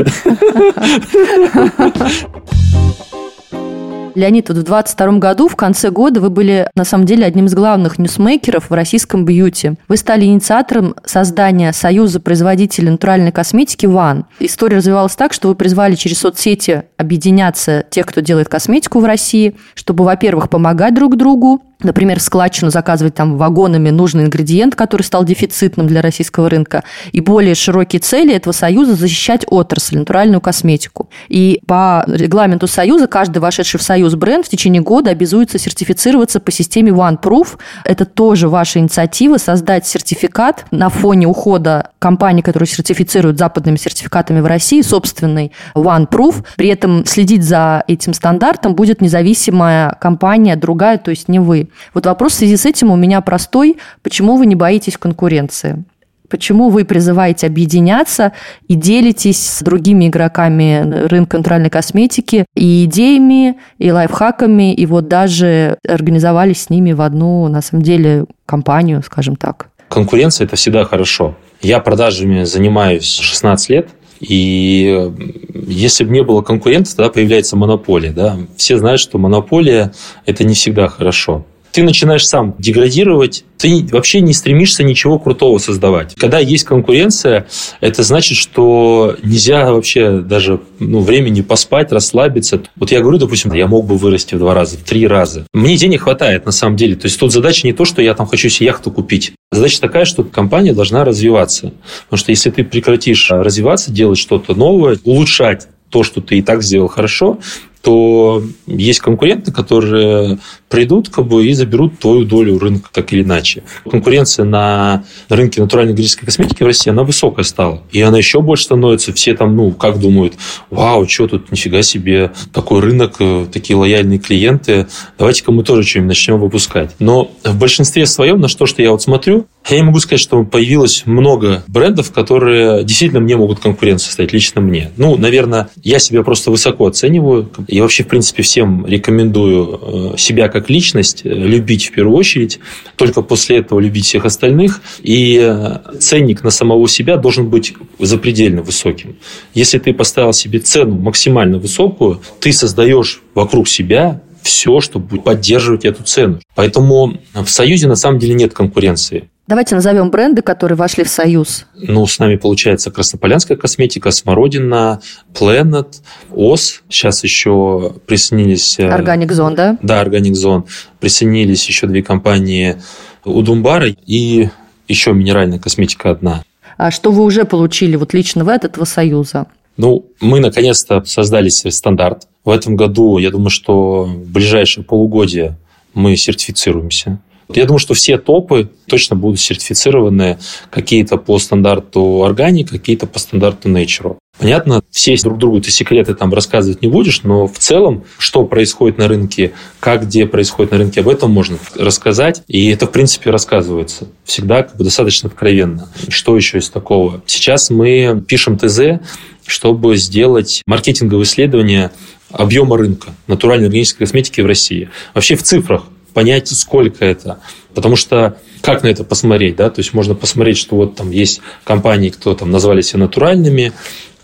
Леонид, 4.15 4.47
вот 4.47 4.57
в 4.57 4.63
2022 4.63 5.19
году, 5.19 5.47
в 5.49 5.57
конце 5.57 5.91
года, 5.91 6.21
вы 6.21 6.29
были, 6.29 6.69
на 6.73 6.85
самом 6.85 7.05
деле, 7.05 7.25
одним 7.25 7.47
из 7.47 7.53
главных 7.53 7.99
ньюсмейкеров 7.99 8.69
в 8.69 8.73
российском 8.73 9.25
бьюти. 9.25 9.73
Вы 9.89 9.97
стали 9.97 10.23
инициатором 10.23 10.95
создания 11.03 11.73
Союза 11.73 12.21
производителей 12.21 12.91
натуральной 12.91 13.33
косметики 13.33 13.85
ВАН. 13.85 14.25
История 14.39 14.77
развивалась 14.77 15.17
так, 15.17 15.33
что 15.33 15.49
вы 15.49 15.55
призвали 15.55 15.95
через 15.95 16.19
соцсети 16.19 16.83
объединяться 16.95 17.83
тех, 17.89 18.05
кто 18.05 18.21
делает 18.21 18.47
косметику 18.47 19.01
в 19.01 19.05
России, 19.05 19.55
чтобы, 19.73 20.05
во-первых, 20.05 20.49
помогать 20.49 20.95
друг 20.95 21.17
другу, 21.17 21.61
например, 21.83 22.19
в 22.19 22.21
складчину 22.21 22.71
заказывать 22.71 23.15
там 23.15 23.37
вагонами 23.37 23.89
нужный 23.89 24.25
ингредиент, 24.25 24.75
который 24.75 25.03
стал 25.03 25.23
дефицитным 25.23 25.87
для 25.87 26.01
российского 26.01 26.49
рынка, 26.49 26.83
и 27.11 27.21
более 27.21 27.55
широкие 27.55 27.99
цели 27.99 28.33
этого 28.33 28.53
союза 28.53 28.95
защищать 28.95 29.45
отрасль, 29.47 29.97
натуральную 29.97 30.41
косметику. 30.41 31.09
И 31.27 31.61
по 31.67 32.03
регламенту 32.07 32.67
союза 32.67 33.07
каждый 33.07 33.39
вошедший 33.39 33.79
в 33.79 33.83
союз 33.83 34.15
бренд 34.15 34.45
в 34.45 34.49
течение 34.49 34.81
года 34.81 35.11
обязуется 35.11 35.59
сертифицироваться 35.59 36.39
по 36.39 36.51
системе 36.51 36.91
OneProof. 36.91 37.57
Это 37.83 38.05
тоже 38.05 38.49
ваша 38.49 38.79
инициатива 38.79 39.37
создать 39.37 39.85
сертификат 39.85 40.65
на 40.71 40.89
фоне 40.89 41.27
ухода 41.27 41.91
компаний, 41.99 42.41
которые 42.41 42.67
сертифицируют 42.67 43.37
западными 43.37 43.77
сертификатами 43.77 44.39
в 44.39 44.45
России, 44.45 44.81
собственный 44.81 45.51
OneProof. 45.75 46.45
При 46.55 46.69
этом 46.69 47.05
следить 47.05 47.43
за 47.43 47.83
этим 47.87 48.13
стандартом 48.13 48.75
будет 48.75 49.01
независимая 49.01 49.97
компания, 49.99 50.55
другая, 50.55 50.97
то 50.97 51.11
есть 51.11 51.27
не 51.27 51.39
вы. 51.39 51.64
Вот 51.93 52.05
вопрос 52.05 52.33
в 52.33 52.35
связи 52.35 52.57
с 52.57 52.65
этим 52.65 52.91
у 52.91 52.95
меня 52.95 53.21
простой. 53.21 53.77
Почему 54.03 54.37
вы 54.37 54.45
не 54.45 54.55
боитесь 54.55 54.97
конкуренции? 54.97 55.83
Почему 56.29 56.69
вы 56.69 56.85
призываете 56.85 57.47
объединяться 57.47 58.31
и 58.67 58.75
делитесь 58.75 59.39
с 59.39 59.61
другими 59.61 60.07
игроками 60.07 61.05
рынка 61.07 61.37
натуральной 61.37 61.69
косметики 61.69 62.45
и 62.55 62.85
идеями, 62.85 63.57
и 63.77 63.91
лайфхаками, 63.91 64.73
и 64.73 64.85
вот 64.85 65.07
даже 65.07 65.77
организовались 65.87 66.63
с 66.63 66.69
ними 66.69 66.93
в 66.93 67.01
одну, 67.01 67.47
на 67.47 67.61
самом 67.61 67.83
деле, 67.83 68.25
компанию, 68.45 69.03
скажем 69.03 69.35
так? 69.35 69.69
Конкуренция– 69.89 70.45
это 70.47 70.55
всегда 70.55 70.83
хорошо. 70.83 71.35
Я 71.61 71.79
продажами 71.79 72.43
занимаюсь 72.43 73.05
16 73.05 73.69
лет, 73.69 73.89
и 74.19 75.11
если 75.53 76.05
бы 76.05 76.11
не 76.11 76.23
было 76.23 76.41
конкурентов, 76.41 76.95
тогда 76.95 77.11
появляется 77.11 77.55
монополия. 77.55 78.11
Да? 78.11 78.37
Все 78.55 78.77
знают, 78.77 78.99
что 78.99 79.17
монополия– 79.19 79.93
это 80.25 80.43
не 80.43 80.55
всегда 80.55 80.87
хорошо 80.87 81.45
ты 81.75 81.83
начинаешь 81.83 82.25
сам 82.25 82.55
деградировать, 82.57 83.43
ты 83.57 83.85
вообще 83.91 84.21
не 84.21 84.31
стремишься 84.31 84.81
ничего 84.81 85.19
крутого 85.19 85.57
создавать. 85.57 86.15
Когда 86.15 86.39
есть 86.39 86.63
конкуренция, 86.63 87.47
это 87.81 88.01
значит, 88.01 88.37
что 88.37 89.17
нельзя 89.21 89.69
вообще 89.73 90.19
даже 90.19 90.61
ну, 90.79 91.01
времени 91.01 91.41
поспать, 91.41 91.91
расслабиться. 91.91 92.61
Вот 92.77 92.91
я 92.91 93.01
говорю, 93.01 93.17
допустим, 93.17 93.51
я 93.51 93.67
мог 93.67 93.87
бы 93.87 93.97
вырасти 93.97 94.35
в 94.35 94.39
два 94.39 94.53
раза, 94.53 94.77
в 94.77 94.83
три 94.83 95.05
раза. 95.05 95.47
Мне 95.53 95.75
денег 95.75 96.03
хватает 96.03 96.45
на 96.45 96.53
самом 96.53 96.77
деле. 96.77 96.95
То 96.95 97.07
есть 97.07 97.19
тут 97.19 97.33
задача 97.33 97.67
не 97.67 97.73
то, 97.73 97.83
что 97.83 98.01
я 98.01 98.13
там 98.13 98.25
хочу 98.25 98.47
себе 98.47 98.67
яхту 98.67 98.89
купить. 98.89 99.33
Задача 99.51 99.81
такая, 99.81 100.05
что 100.05 100.23
компания 100.23 100.71
должна 100.71 101.03
развиваться. 101.03 101.73
Потому 102.05 102.19
что 102.19 102.31
если 102.31 102.51
ты 102.51 102.63
прекратишь 102.63 103.29
развиваться, 103.31 103.91
делать 103.91 104.17
что-то 104.17 104.55
новое, 104.55 104.97
улучшать 105.03 105.67
то, 105.89 106.03
что 106.03 106.21
ты 106.21 106.37
и 106.37 106.41
так 106.41 106.63
сделал 106.63 106.87
хорошо, 106.87 107.39
то 107.85 108.41
есть 108.65 108.99
конкуренты, 108.99 109.51
которые 109.51 110.39
придут 110.69 111.09
как 111.09 111.27
бы, 111.27 111.45
и 111.45 111.53
заберут 111.53 111.99
твою 111.99 112.25
долю 112.25 112.57
рынка 112.57 112.89
так 112.91 113.13
или 113.13 113.21
иначе. 113.21 113.61
Конкуренция 113.87 114.43
на 114.43 115.03
рынке 115.29 115.61
натуральной 115.61 115.93
греческой 115.93 116.25
косметики 116.25 116.63
в 116.63 116.65
России, 116.65 116.89
она 116.89 117.03
высокая 117.03 117.43
стала. 117.43 117.83
И 117.91 118.01
она 118.01 118.17
еще 118.17 118.41
больше 118.41 118.63
становится. 118.63 119.13
Все 119.13 119.35
там, 119.35 119.55
ну, 119.55 119.71
как 119.71 119.99
думают, 119.99 120.33
вау, 120.71 121.07
что 121.07 121.27
тут, 121.27 121.51
нифига 121.51 121.83
себе, 121.83 122.31
такой 122.51 122.81
рынок, 122.81 123.17
э, 123.19 123.45
такие 123.53 123.77
лояльные 123.77 124.17
клиенты, 124.17 124.87
давайте-ка 125.19 125.51
мы 125.51 125.63
тоже 125.63 125.83
что-нибудь 125.83 126.09
начнем 126.09 126.39
выпускать. 126.39 126.95
Но 126.97 127.29
в 127.43 127.55
большинстве 127.59 128.07
своем, 128.07 128.41
на 128.41 128.47
что, 128.47 128.65
что 128.65 128.81
я 128.81 128.89
вот 128.89 129.03
смотрю, 129.03 129.45
Я 129.69 129.77
не 129.77 129.83
могу 129.83 129.99
сказать, 129.99 130.19
что 130.19 130.43
появилось 130.43 131.03
много 131.05 131.63
брендов, 131.67 132.11
которые 132.11 132.83
действительно 132.83 133.19
мне 133.19 133.35
могут 133.35 133.59
конкуренцию 133.59 134.07
составить, 134.07 134.31
лично 134.31 134.61
мне. 134.61 134.91
Ну, 134.95 135.17
наверное, 135.17 135.69
я 135.83 135.97
себя 135.97 136.21
просто 136.21 136.51
высоко 136.51 136.85
оцениваю. 136.85 137.49
И 137.75 137.81
вообще, 137.81 138.03
в 138.03 138.07
принципе, 138.07 138.41
всем 138.41 138.85
рекомендую 138.85 140.13
э, 140.13 140.17
себя 140.17 140.47
как 140.47 140.69
личность 140.69 141.23
э, 141.25 141.29
любить 141.29 141.87
в 141.87 141.91
первую 141.91 142.15
очередь, 142.15 142.59
только 142.95 143.21
после 143.21 143.57
этого 143.57 143.81
любить 143.81 144.05
всех 144.05 144.23
остальных. 144.23 144.79
И 145.03 145.37
э, 145.41 145.79
ценник 145.99 146.41
на 146.41 146.51
самого 146.51 146.87
себя 146.87 147.17
должен 147.17 147.49
быть 147.49 147.73
запредельно 147.99 148.61
высоким. 148.61 149.17
Если 149.53 149.77
ты 149.77 149.93
поставил 149.93 150.31
себе 150.31 150.59
цену 150.59 150.95
максимально 150.95 151.57
высокую, 151.57 152.21
ты 152.39 152.53
создаешь 152.53 153.21
вокруг 153.33 153.67
себя 153.67 154.21
все, 154.41 154.79
чтобы 154.79 155.19
поддерживать 155.19 155.83
эту 155.83 156.03
цену. 156.03 156.39
Поэтому 156.55 157.17
в 157.33 157.49
Союзе 157.49 157.89
на 157.89 157.97
самом 157.97 158.19
деле 158.19 158.35
нет 158.35 158.53
конкуренции. 158.53 159.27
Давайте 159.47 159.75
назовем 159.75 160.09
бренды, 160.09 160.41
которые 160.41 160.75
вошли 160.75 161.03
в 161.03 161.09
Союз. 161.09 161.67
Ну, 161.75 162.07
с 162.07 162.17
нами 162.17 162.35
получается 162.35 162.89
Краснополянская 162.89 163.55
косметика, 163.55 164.09
Смородина, 164.09 165.01
Planet, 165.35 165.87
ОС. 166.31 166.81
Сейчас 166.89 167.23
еще 167.23 167.93
присоединились... 168.07 168.79
Органик 168.79 169.31
Зон, 169.31 169.53
да? 169.53 169.77
Да, 169.83 170.01
Органик 170.01 170.35
Зон. 170.35 170.65
Присоединились 170.99 171.67
еще 171.67 171.85
две 171.85 172.01
компании 172.01 172.81
Удумбара 173.23 173.87
и 173.87 174.49
еще 174.87 175.13
минеральная 175.13 175.59
косметика 175.59 176.09
одна. 176.09 176.43
А 176.77 176.89
что 176.89 177.11
вы 177.11 177.23
уже 177.23 177.45
получили 177.45 177.95
вот 177.97 178.13
лично 178.13 178.43
в 178.43 178.49
от 178.49 178.65
этого 178.65 178.85
Союза? 178.85 179.45
Ну, 179.77 180.07
мы 180.21 180.39
наконец-то 180.39 181.03
создали 181.05 181.49
себе 181.49 181.69
стандарт. 181.69 182.27
В 182.43 182.49
этом 182.49 182.75
году, 182.75 183.19
я 183.19 183.29
думаю, 183.29 183.49
что 183.51 184.05
в 184.05 184.31
ближайшее 184.31 184.83
полугодие 184.83 185.57
мы 185.93 186.15
сертифицируемся. 186.17 187.19
Я 187.49 187.65
думаю, 187.65 187.79
что 187.79 187.93
все 187.93 188.17
топы 188.17 188.69
точно 188.87 189.15
будут 189.15 189.39
сертифицированы 189.39 190.39
какие-то 190.69 191.17
по 191.17 191.37
стандарту 191.39 192.23
органик, 192.23 192.69
какие-то 192.69 193.07
по 193.07 193.19
стандарту 193.19 193.69
nature. 193.69 194.17
Понятно, 194.37 194.81
все 194.91 195.15
друг 195.17 195.37
другу 195.37 195.61
ты 195.61 195.71
секреты 195.71 196.13
там 196.13 196.33
рассказывать 196.33 196.81
не 196.81 196.89
будешь, 196.89 197.23
но 197.23 197.47
в 197.47 197.57
целом, 197.57 198.03
что 198.17 198.43
происходит 198.45 198.97
на 198.97 199.07
рынке, 199.07 199.53
как 199.79 200.03
где 200.03 200.25
происходит 200.25 200.71
на 200.71 200.77
рынке, 200.77 200.99
об 200.99 201.07
этом 201.07 201.31
можно 201.31 201.57
рассказать. 201.75 202.43
И 202.47 202.69
это, 202.69 202.85
в 202.85 202.91
принципе, 202.91 203.29
рассказывается 203.29 204.09
всегда 204.25 204.63
как 204.63 204.75
бы 204.75 204.83
достаточно 204.83 205.29
откровенно. 205.29 205.87
Что 206.09 206.35
еще 206.35 206.57
из 206.57 206.69
такого? 206.69 207.21
Сейчас 207.25 207.69
мы 207.69 208.23
пишем 208.27 208.57
ТЗ, 208.57 208.99
чтобы 209.45 209.95
сделать 209.95 210.63
маркетинговое 210.65 211.23
исследование 211.23 211.91
объема 212.31 212.77
рынка 212.77 213.13
натуральной 213.27 213.67
органической 213.67 213.99
косметики 213.99 214.41
в 214.41 214.45
России. 214.45 214.89
Вообще 215.13 215.35
в 215.35 215.43
цифрах 215.43 215.85
понять, 216.15 216.47
сколько 216.47 217.05
это. 217.05 217.39
Потому 217.75 217.95
что 217.95 218.37
как 218.61 218.81
на 218.81 218.87
это 218.87 219.03
посмотреть, 219.03 219.57
да? 219.57 219.69
То 219.69 219.81
есть 219.81 219.93
можно 219.93 220.15
посмотреть, 220.15 220.57
что 220.57 220.77
вот 220.77 220.95
там 220.95 221.11
есть 221.11 221.41
компании, 221.63 222.09
кто 222.09 222.33
там 222.33 222.49
назвали 222.49 222.81
себя 222.81 223.01
натуральными, 223.01 223.73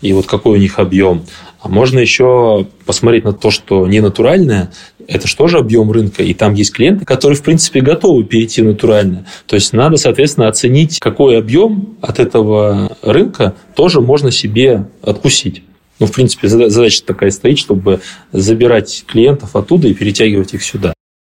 и 0.00 0.12
вот 0.12 0.26
какой 0.26 0.58
у 0.58 0.60
них 0.60 0.80
объем. 0.80 1.22
А 1.60 1.68
можно 1.68 2.00
еще 2.00 2.66
посмотреть 2.86 3.24
на 3.24 3.32
то, 3.32 3.50
что 3.50 3.86
не 3.86 4.00
натуральное, 4.00 4.72
это 5.06 5.28
же 5.28 5.36
тоже 5.36 5.58
объем 5.58 5.92
рынка, 5.92 6.24
и 6.24 6.34
там 6.34 6.54
есть 6.54 6.72
клиенты, 6.72 7.04
которые, 7.04 7.36
в 7.36 7.42
принципе, 7.42 7.80
готовы 7.80 8.24
перейти 8.24 8.62
натурально. 8.62 9.26
То 9.46 9.54
есть 9.54 9.72
надо, 9.72 9.96
соответственно, 9.96 10.48
оценить, 10.48 10.98
какой 10.98 11.38
объем 11.38 11.96
от 12.00 12.18
этого 12.18 12.96
рынка 13.02 13.54
тоже 13.76 14.00
можно 14.00 14.32
себе 14.32 14.88
откусить. 15.02 15.62
Ну, 16.00 16.06
в 16.06 16.12
принципе, 16.12 16.48
задача 16.48 17.04
такая 17.04 17.30
стоит, 17.30 17.58
чтобы 17.58 18.00
забирать 18.32 19.04
клиентов 19.06 19.54
оттуда 19.54 19.86
и 19.86 19.94
перетягивать 19.94 20.54
их 20.54 20.64
сюда. 20.64 20.94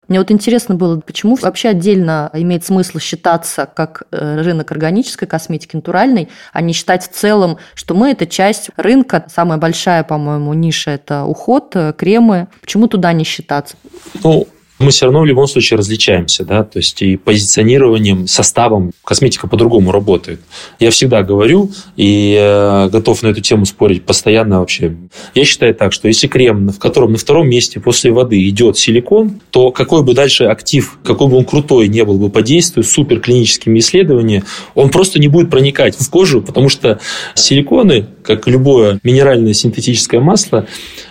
Мне 0.09 0.18
вот 0.18 0.30
интересно 0.30 0.75
было, 0.75 1.00
почему 1.00 1.37
вообще 1.37 1.68
отдельно 1.68 2.28
имеет 2.32 2.64
смысл 2.64 2.99
считаться 2.99 3.68
как 3.73 4.02
э, 4.11 4.42
рынок 4.42 4.73
органической 4.73 5.26
косметики, 5.26 5.76
натуральной, 5.76 6.28
а 6.52 6.61
не 6.61 6.73
считать 6.73 7.04
в 7.04 7.12
целом, 7.12 7.59
что 7.75 7.94
мы– 7.94 8.11
это 8.12 8.26
часть 8.26 8.71
рынка, 8.76 9.25
самая 9.28 9.59
большая, 9.59 10.02
по-моему, 10.02 10.54
ниша– 10.54 10.90
это 10.92 11.25
уход, 11.25 11.76
э, 11.76 11.92
кремы. 11.97 12.49
Почему 12.61 12.88
туда 12.88 13.12
не 13.12 13.23
считаться? 13.25 13.76
Ну, 14.25 14.49
мы 14.83 14.91
все 14.91 15.07
равно 15.07 15.21
в 15.21 15.27
любом 15.27 15.47
случае 15.47 15.79
различаемся, 15.79 16.45
да, 16.45 16.65
то 16.65 16.79
есть 16.79 17.01
и 17.03 17.17
позиционированием, 17.17 18.27
составом 18.27 18.93
косметика 19.05 19.47
по-другому 19.47 19.93
работает. 19.93 20.41
Я 20.79 20.91
всегда 20.91 21.23
говорю 21.23 21.71
и 21.97 22.37
э, 22.39 22.89
готов 22.91 23.23
на 23.23 23.29
эту 23.29 23.41
тему 23.41 23.65
спорить 23.65 24.05
постоянно 24.05 24.61
вообще. 24.61 24.97
Я 25.35 25.45
считаю 25.45 25.75
так, 25.75 25.93
что 25.93 26.09
если 26.09 26.27
крем, 26.27 26.69
в 26.69 26.79
котором 26.79 27.12
на 27.12 27.19
втором 27.19 27.49
месте 27.49 27.81
после 27.81 28.12
воды 28.12 28.49
идет 28.49 28.77
силикон, 28.77 29.41
то 29.51 29.71
какой 29.71 30.03
бы 30.03 30.15
дальше 30.15 30.45
актив, 30.45 30.99
какой 31.05 31.29
бы 31.29 31.37
он 31.37 31.45
крутой 31.45 31.89
не 31.89 32.05
был 32.05 32.19
бы 32.19 32.31
по 32.31 32.43
действию, 32.43 32.85
супер 32.85 33.21
клиническими 33.21 33.79
исследованиями, 33.79 34.45
он 34.75 34.91
просто 34.91 35.19
не 35.19 35.29
будет 35.29 35.51
проникать 35.51 35.97
в 35.97 36.11
кожу, 36.11 36.43
потому 36.43 36.69
что 36.69 36.99
силиконы, 37.35 38.07
как 38.23 38.47
любое 38.49 39.01
минеральное 39.03 39.53
синтетическое 39.53 40.21
масло, 40.21 40.67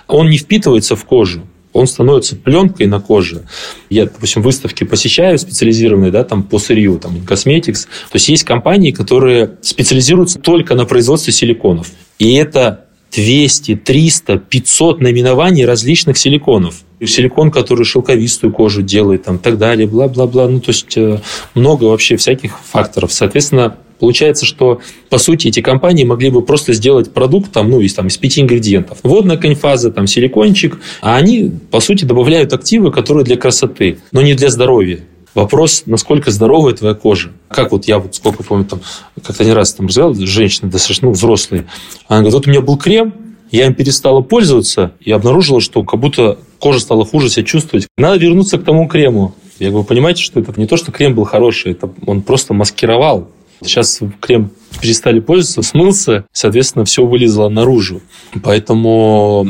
он 0.08 0.30
не 0.30 0.38
впитывается 0.38 0.96
в 0.96 1.06
кожу 1.06 1.44
он 1.74 1.88
становится 1.88 2.36
пленкой 2.36 2.88
на 2.88 3.00
коже. 3.00 3.44
Я, 3.90 4.06
допустим, 4.06 4.42
выставки 4.42 4.84
посещаю 4.84 5.38
специализированные, 5.38 6.12
да, 6.12 6.24
там 6.24 6.44
по 6.44 6.60
сырью, 6.60 7.00
там, 7.00 7.18
Cosmetics. 7.18 7.84
То 7.84 8.16
есть 8.16 8.30
есть 8.30 8.44
компании, 8.44 8.92
которые 8.92 9.58
специализируются 9.62 10.40
только 10.40 10.76
на 10.76 10.86
производстве 10.86 11.34
силиконов. 11.34 11.90
И 12.20 12.36
это 12.36 12.86
200, 13.12 13.76
300, 13.76 14.38
500 14.38 15.02
наименований 15.02 15.66
различных 15.66 16.18
силиконов. 16.18 16.76
Силикон, 17.04 17.52
который 17.52 17.84
шелковистую 17.84 18.54
кожу 18.54 18.82
делает, 18.84 19.24
там, 19.24 19.40
так 19.40 19.58
далее, 19.58 19.88
бла-бла-бла. 19.88 20.48
Ну, 20.48 20.60
то 20.60 20.70
есть 20.70 20.98
э, 20.98 21.20
много 21.56 21.86
вообще 21.86 22.16
всяких 22.16 22.60
факторов. 22.60 23.12
Соответственно, 23.12 23.78
Получается, 24.02 24.48
что, 24.48 24.82
по 25.12 25.20
сути, 25.20 25.50
эти 25.50 25.62
компании 25.62 26.04
могли 26.04 26.32
бы 26.32 26.42
просто 26.42 26.74
сделать 26.74 27.14
продукт 27.14 27.52
там, 27.52 27.70
ну, 27.70 27.82
из, 27.82 27.94
там, 27.94 28.08
из 28.08 28.18
пяти 28.18 28.42
ингредиентов. 28.42 28.98
Водная 29.04 29.38
коньфаза, 29.38 29.92
там, 29.92 30.08
силикончик, 30.08 30.80
а 31.02 31.18
они, 31.18 31.52
по 31.70 31.80
сути, 31.82 32.04
добавляют 32.04 32.52
активы, 32.52 32.92
которые 32.92 33.24
для 33.24 33.38
красоты, 33.38 34.00
но 34.12 34.24
не 34.24 34.34
для 34.34 34.50
здоровья. 34.50 35.02
Вопрос, 35.34 35.84
насколько 35.86 36.30
здоровая 36.32 36.74
твоя 36.74 36.94
кожа. 36.94 37.32
Как 37.48 37.72
вот 37.72 37.86
я 37.86 38.00
вот 38.00 38.16
сколько 38.16 38.44
помню, 38.44 38.66
там, 38.66 38.82
как-то 39.24 39.46
не 39.46 39.54
раз 39.54 39.74
там 39.74 39.88
разговаривал, 39.88 40.26
женщины 40.26 40.70
достаточно 40.70 41.08
ну, 41.08 41.14
взрослые. 41.14 41.68
Она 42.08 42.20
говорит, 42.20 42.34
вот 42.34 42.48
у 42.48 42.50
меня 42.50 42.62
был 42.62 42.78
крем, 42.78 43.14
я 43.52 43.66
им 43.66 43.74
перестала 43.74 44.22
пользоваться 44.22 44.94
и 45.00 45.12
обнаружила, 45.12 45.62
что 45.62 45.84
как 45.84 46.00
будто 46.00 46.38
кожа 46.60 46.80
стала 46.80 47.06
хуже 47.06 47.30
себя 47.30 47.46
чувствовать. 47.46 47.88
Надо 47.98 48.18
вернуться 48.18 48.58
к 48.58 48.64
тому 48.64 48.88
крему. 48.88 49.36
Я 49.60 49.70
говорю, 49.70 49.86
понимаете, 49.86 50.22
что 50.22 50.40
это 50.40 50.60
не 50.60 50.68
то, 50.68 50.78
что 50.78 50.92
крем 50.92 51.16
был 51.16 51.24
хороший, 51.24 51.74
это 51.74 51.90
он 52.06 52.22
просто 52.22 52.54
маскировал 52.54 53.30
Сейчас 53.64 54.00
крем 54.20 54.52
перестали 54.82 55.20
пользоваться, 55.20 55.62
смылся, 55.62 56.26
соответственно, 56.32 56.84
все 56.86 57.06
вылезло 57.06 57.48
наружу. 57.48 58.02
Поэтому 58.44 59.48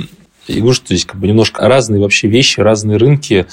я 0.47 0.57
говорю, 0.57 0.73
что 0.73 0.87
здесь 0.87 1.05
как 1.05 1.19
бы 1.19 1.27
немножко 1.27 1.67
разные 1.67 2.01
вообще 2.01 2.27
вещи, 2.27 2.59
разные 2.59 2.97
рынки 2.97 3.45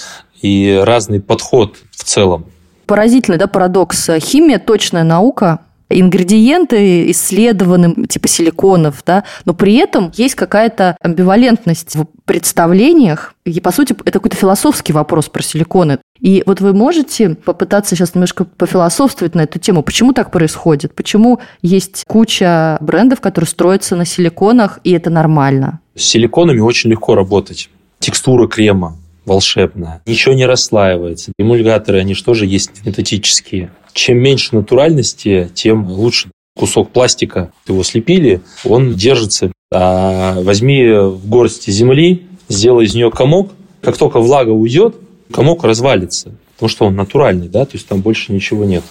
и 0.43 0.81
разный 0.85 1.21
подход 1.21 1.77
в 1.91 2.05
целом. 2.05 2.47
Поразительный 2.87 3.39
да, 3.39 3.47
парадокс. 3.47 4.11
Химия– 4.21 4.59
точная 4.67 5.05
наука, 5.05 5.61
ингредиенты 5.91 7.11
исследованы, 7.11 8.07
типа 8.07 8.29
силиконов, 8.29 9.03
да, 9.07 9.25
но 9.45 9.55
при 9.55 9.77
этом 9.77 10.13
есть 10.15 10.35
какая-то 10.35 10.97
амбивалентность 11.01 11.97
в 11.97 12.07
представлениях, 12.25 13.35
и, 13.45 13.61
по 13.61 13.71
сути, 13.71 13.95
это 14.05 14.13
какой-то 14.13 14.37
философский 14.37 14.93
вопрос 14.93 15.29
про 15.29 15.43
силиконы. 15.43 15.99
И 16.21 16.43
вот 16.47 16.61
вы 16.61 16.75
можете 16.75 17.31
попытаться 17.31 17.95
сейчас 17.95 18.15
немножко 18.15 18.45
пофилософствовать 18.45 19.35
на 19.35 19.43
эту 19.43 19.59
тему. 19.59 19.83
Почему 19.83 20.13
так 20.13 20.31
происходит? 20.31 20.95
Почему 20.95 21.41
есть 21.63 22.05
куча 22.07 22.77
брендов, 22.81 23.21
которые 23.21 23.49
строятся 23.49 23.97
на 23.97 24.05
силиконах, 24.05 24.81
и 24.85 24.93
это 24.93 25.11
нормально? 25.11 25.81
С 25.95 26.03
силиконами 26.03 26.61
очень 26.61 26.91
легко 26.91 27.15
работать. 27.15 27.71
Текстура 28.01 28.47
крема 28.47 28.97
волшебная. 29.29 30.03
Ничего 30.07 30.35
не 30.35 30.47
расслаивается. 30.47 31.33
Эмульгаторы, 31.39 32.01
они 32.01 32.15
же 32.15 32.25
тоже 32.25 32.47
есть 32.47 32.71
синтетические. 32.83 33.71
Чем 33.93 34.19
меньше 34.19 34.57
натуральности, 34.57 35.51
тем 35.55 35.87
лучше. 35.87 36.31
Кусок 36.57 36.91
пластика, 36.91 37.53
его 37.69 37.85
слепили, 37.85 38.41
он 38.65 38.95
держится. 38.95 39.53
А 39.73 40.41
возьми 40.41 40.91
в 40.91 41.29
горсти 41.29 41.71
земли, 41.71 42.27
сделай 42.49 42.87
из 42.87 42.95
нее 42.97 43.13
комок, 43.13 43.53
как 43.81 43.97
только 43.97 44.19
влага 44.19 44.51
уйдет, 44.51 44.97
комок 45.33 45.63
развалится, 45.63 46.33
потому 46.55 46.69
что 46.69 46.87
он 46.87 46.97
натуральный, 46.97 47.49
да, 47.49 47.65
то 47.65 47.77
есть 47.77 47.87
там 47.87 48.01
больше 48.01 48.33
ничего 48.33 48.65
нет. 48.65 48.83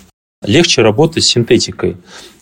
Легче 0.46 0.82
работать 0.82 1.24
с 1.24 1.27
синтетикой. 1.27 1.98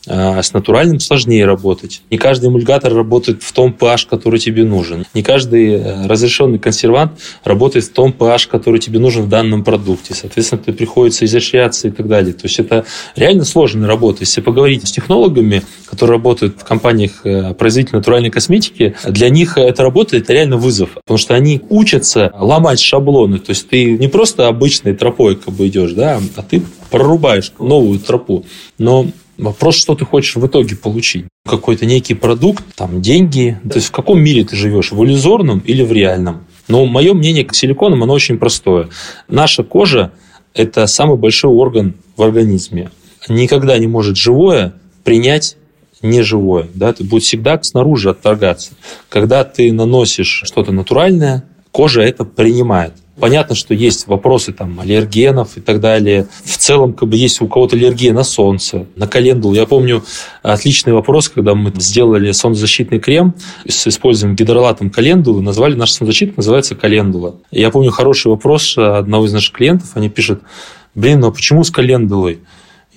А, 0.07 0.41
с 0.41 0.53
натуральным 0.53 0.99
сложнее 0.99 1.45
работать. 1.45 2.01
Не 2.11 2.17
каждый 2.17 2.49
эмульгатор 2.49 2.93
работает 2.93 3.41
в 3.41 3.51
том 3.53 3.75
pH, 3.77 4.07
который 4.09 4.39
тебе 4.39 4.63
нужен. 4.63 5.05
Не 5.13 5.23
каждый 5.23 5.73
э, 5.73 6.07
разрешенный 6.07 6.59
консервант 6.59 7.13
работает 7.43 7.85
в 7.85 7.91
том 7.91 8.13
pH, 8.17 8.47
который 8.49 8.79
тебе 8.79 8.99
нужен 8.99 9.23
в 9.23 9.29
данном 9.29 9.63
продукте. 9.63 10.13
Соответственно, 10.13 10.61
тебе 10.61 10.73
приходится 10.73 11.25
изощряться 11.25 11.87
и 11.87 11.91
так 11.91 12.07
далее. 12.07 12.33
То 12.33 12.41
есть 12.43 12.59
это 12.59 12.85
реально 13.15 13.45
сложная 13.45 13.87
работа. 13.87 14.19
Если 14.21 14.41
поговорить 14.41 14.87
с 14.87 14.91
технологами, 14.91 15.63
которые 15.89 16.17
работают 16.17 16.59
в 16.59 16.63
компаниях 16.63 17.25
э, 17.25 17.53
производителей 17.53 17.97
натуральной 17.97 18.29
косметики, 18.29 18.95
для 19.07 19.29
них 19.29 19.57
эта 19.57 19.83
работа 19.83 20.17
это 20.17 20.33
реально 20.33 20.57
вызов. 20.57 20.91
Потому 20.93 21.17
что 21.17 21.33
они 21.35 21.61
учатся 21.69 22.31
ломать 22.37 22.79
шаблоны. 22.79 23.39
То 23.39 23.51
есть 23.51 23.69
ты 23.69 23.97
не 23.97 24.07
просто 24.07 24.47
обычной 24.47 24.95
тропой 24.95 25.35
как 25.35 25.53
бы 25.53 25.67
идешь, 25.67 25.93
да, 25.93 26.21
а 26.35 26.41
ты 26.43 26.61
прорубаешь 26.91 27.51
новую 27.59 27.99
тропу. 27.99 28.45
Но 28.77 29.07
Вопрос, 29.37 29.75
что 29.75 29.95
ты 29.95 30.05
хочешь 30.05 30.35
в 30.35 30.45
итоге 30.45 30.75
получить. 30.75 31.25
Какой-то 31.45 31.85
некий 31.85 32.13
продукт, 32.13 32.63
там, 32.75 33.01
деньги. 33.01 33.59
То 33.69 33.75
есть 33.75 33.87
в 33.87 33.91
каком 33.91 34.21
мире 34.21 34.43
ты 34.45 34.55
живешь, 34.55 34.91
в 34.91 35.03
иллюзорном 35.03 35.59
или 35.59 35.83
в 35.83 35.91
реальном? 35.91 36.45
Но 36.67 36.85
мое 36.85 37.13
мнение 37.13 37.43
к 37.43 37.53
силиконам, 37.53 38.03
оно 38.03 38.13
очень 38.13 38.37
простое. 38.37 38.89
Наша 39.27 39.63
кожа– 39.63 40.11
это 40.53 40.87
самый 40.87 41.17
большой 41.17 41.51
орган 41.51 41.95
в 42.15 42.23
организме. 42.23 42.91
Никогда 43.27 43.77
не 43.77 43.87
может 43.87 44.17
живое 44.17 44.73
принять 45.03 45.57
неживое. 46.01 46.67
Да? 46.73 46.89
Это 46.89 47.03
будет 47.03 47.23
всегда 47.23 47.61
снаружи 47.61 48.09
отторгаться. 48.09 48.73
Когда 49.09 49.43
ты 49.43 49.71
наносишь 49.71 50.43
что-то 50.45 50.71
натуральное, 50.71 51.43
кожа 51.71 52.01
это 52.01 52.23
принимает. 52.23 52.93
Понятно, 53.19 53.55
что 53.55 53.73
есть 53.73 54.07
вопросы 54.07 54.51
там 54.51 54.79
аллергенов 54.79 55.55
и 55.55 55.61
так 55.61 55.79
далее. 55.79 56.27
В 56.43 56.57
целом, 56.57 56.93
как 56.93 57.07
бы 57.07 57.15
есть 57.15 57.41
у 57.41 57.47
кого-то 57.47 57.75
аллергия 57.75 58.13
на 58.13 58.23
солнце, 58.23 58.87
на 58.97 59.07
календулу. 59.07 59.53
Я 59.53 59.65
помню 59.65 60.03
отличный 60.43 60.91
вопрос, 60.91 61.29
когда 61.29 61.55
мы 61.55 61.71
сделали 61.77 62.31
солнцезащитный 62.33 62.99
крем 62.99 63.33
с 63.67 63.87
использованием 63.87 64.35
гидролатом 64.35 64.89
календулы, 64.89 65.41
назвали 65.41 65.75
наш 65.75 65.91
солнцезащитный, 65.91 66.35
называется 66.37 66.75
календула. 66.75 67.35
Я 67.51 67.69
помню 67.69 67.91
хороший 67.91 68.27
вопрос 68.27 68.77
одного 68.77 69.25
из 69.25 69.33
наших 69.33 69.53
клиентов, 69.53 69.91
они 69.93 70.09
пишут, 70.09 70.41
блин, 70.93 71.21
ну 71.21 71.27
а 71.27 71.31
почему 71.31 71.63
с 71.63 71.71
календулой? 71.71 72.39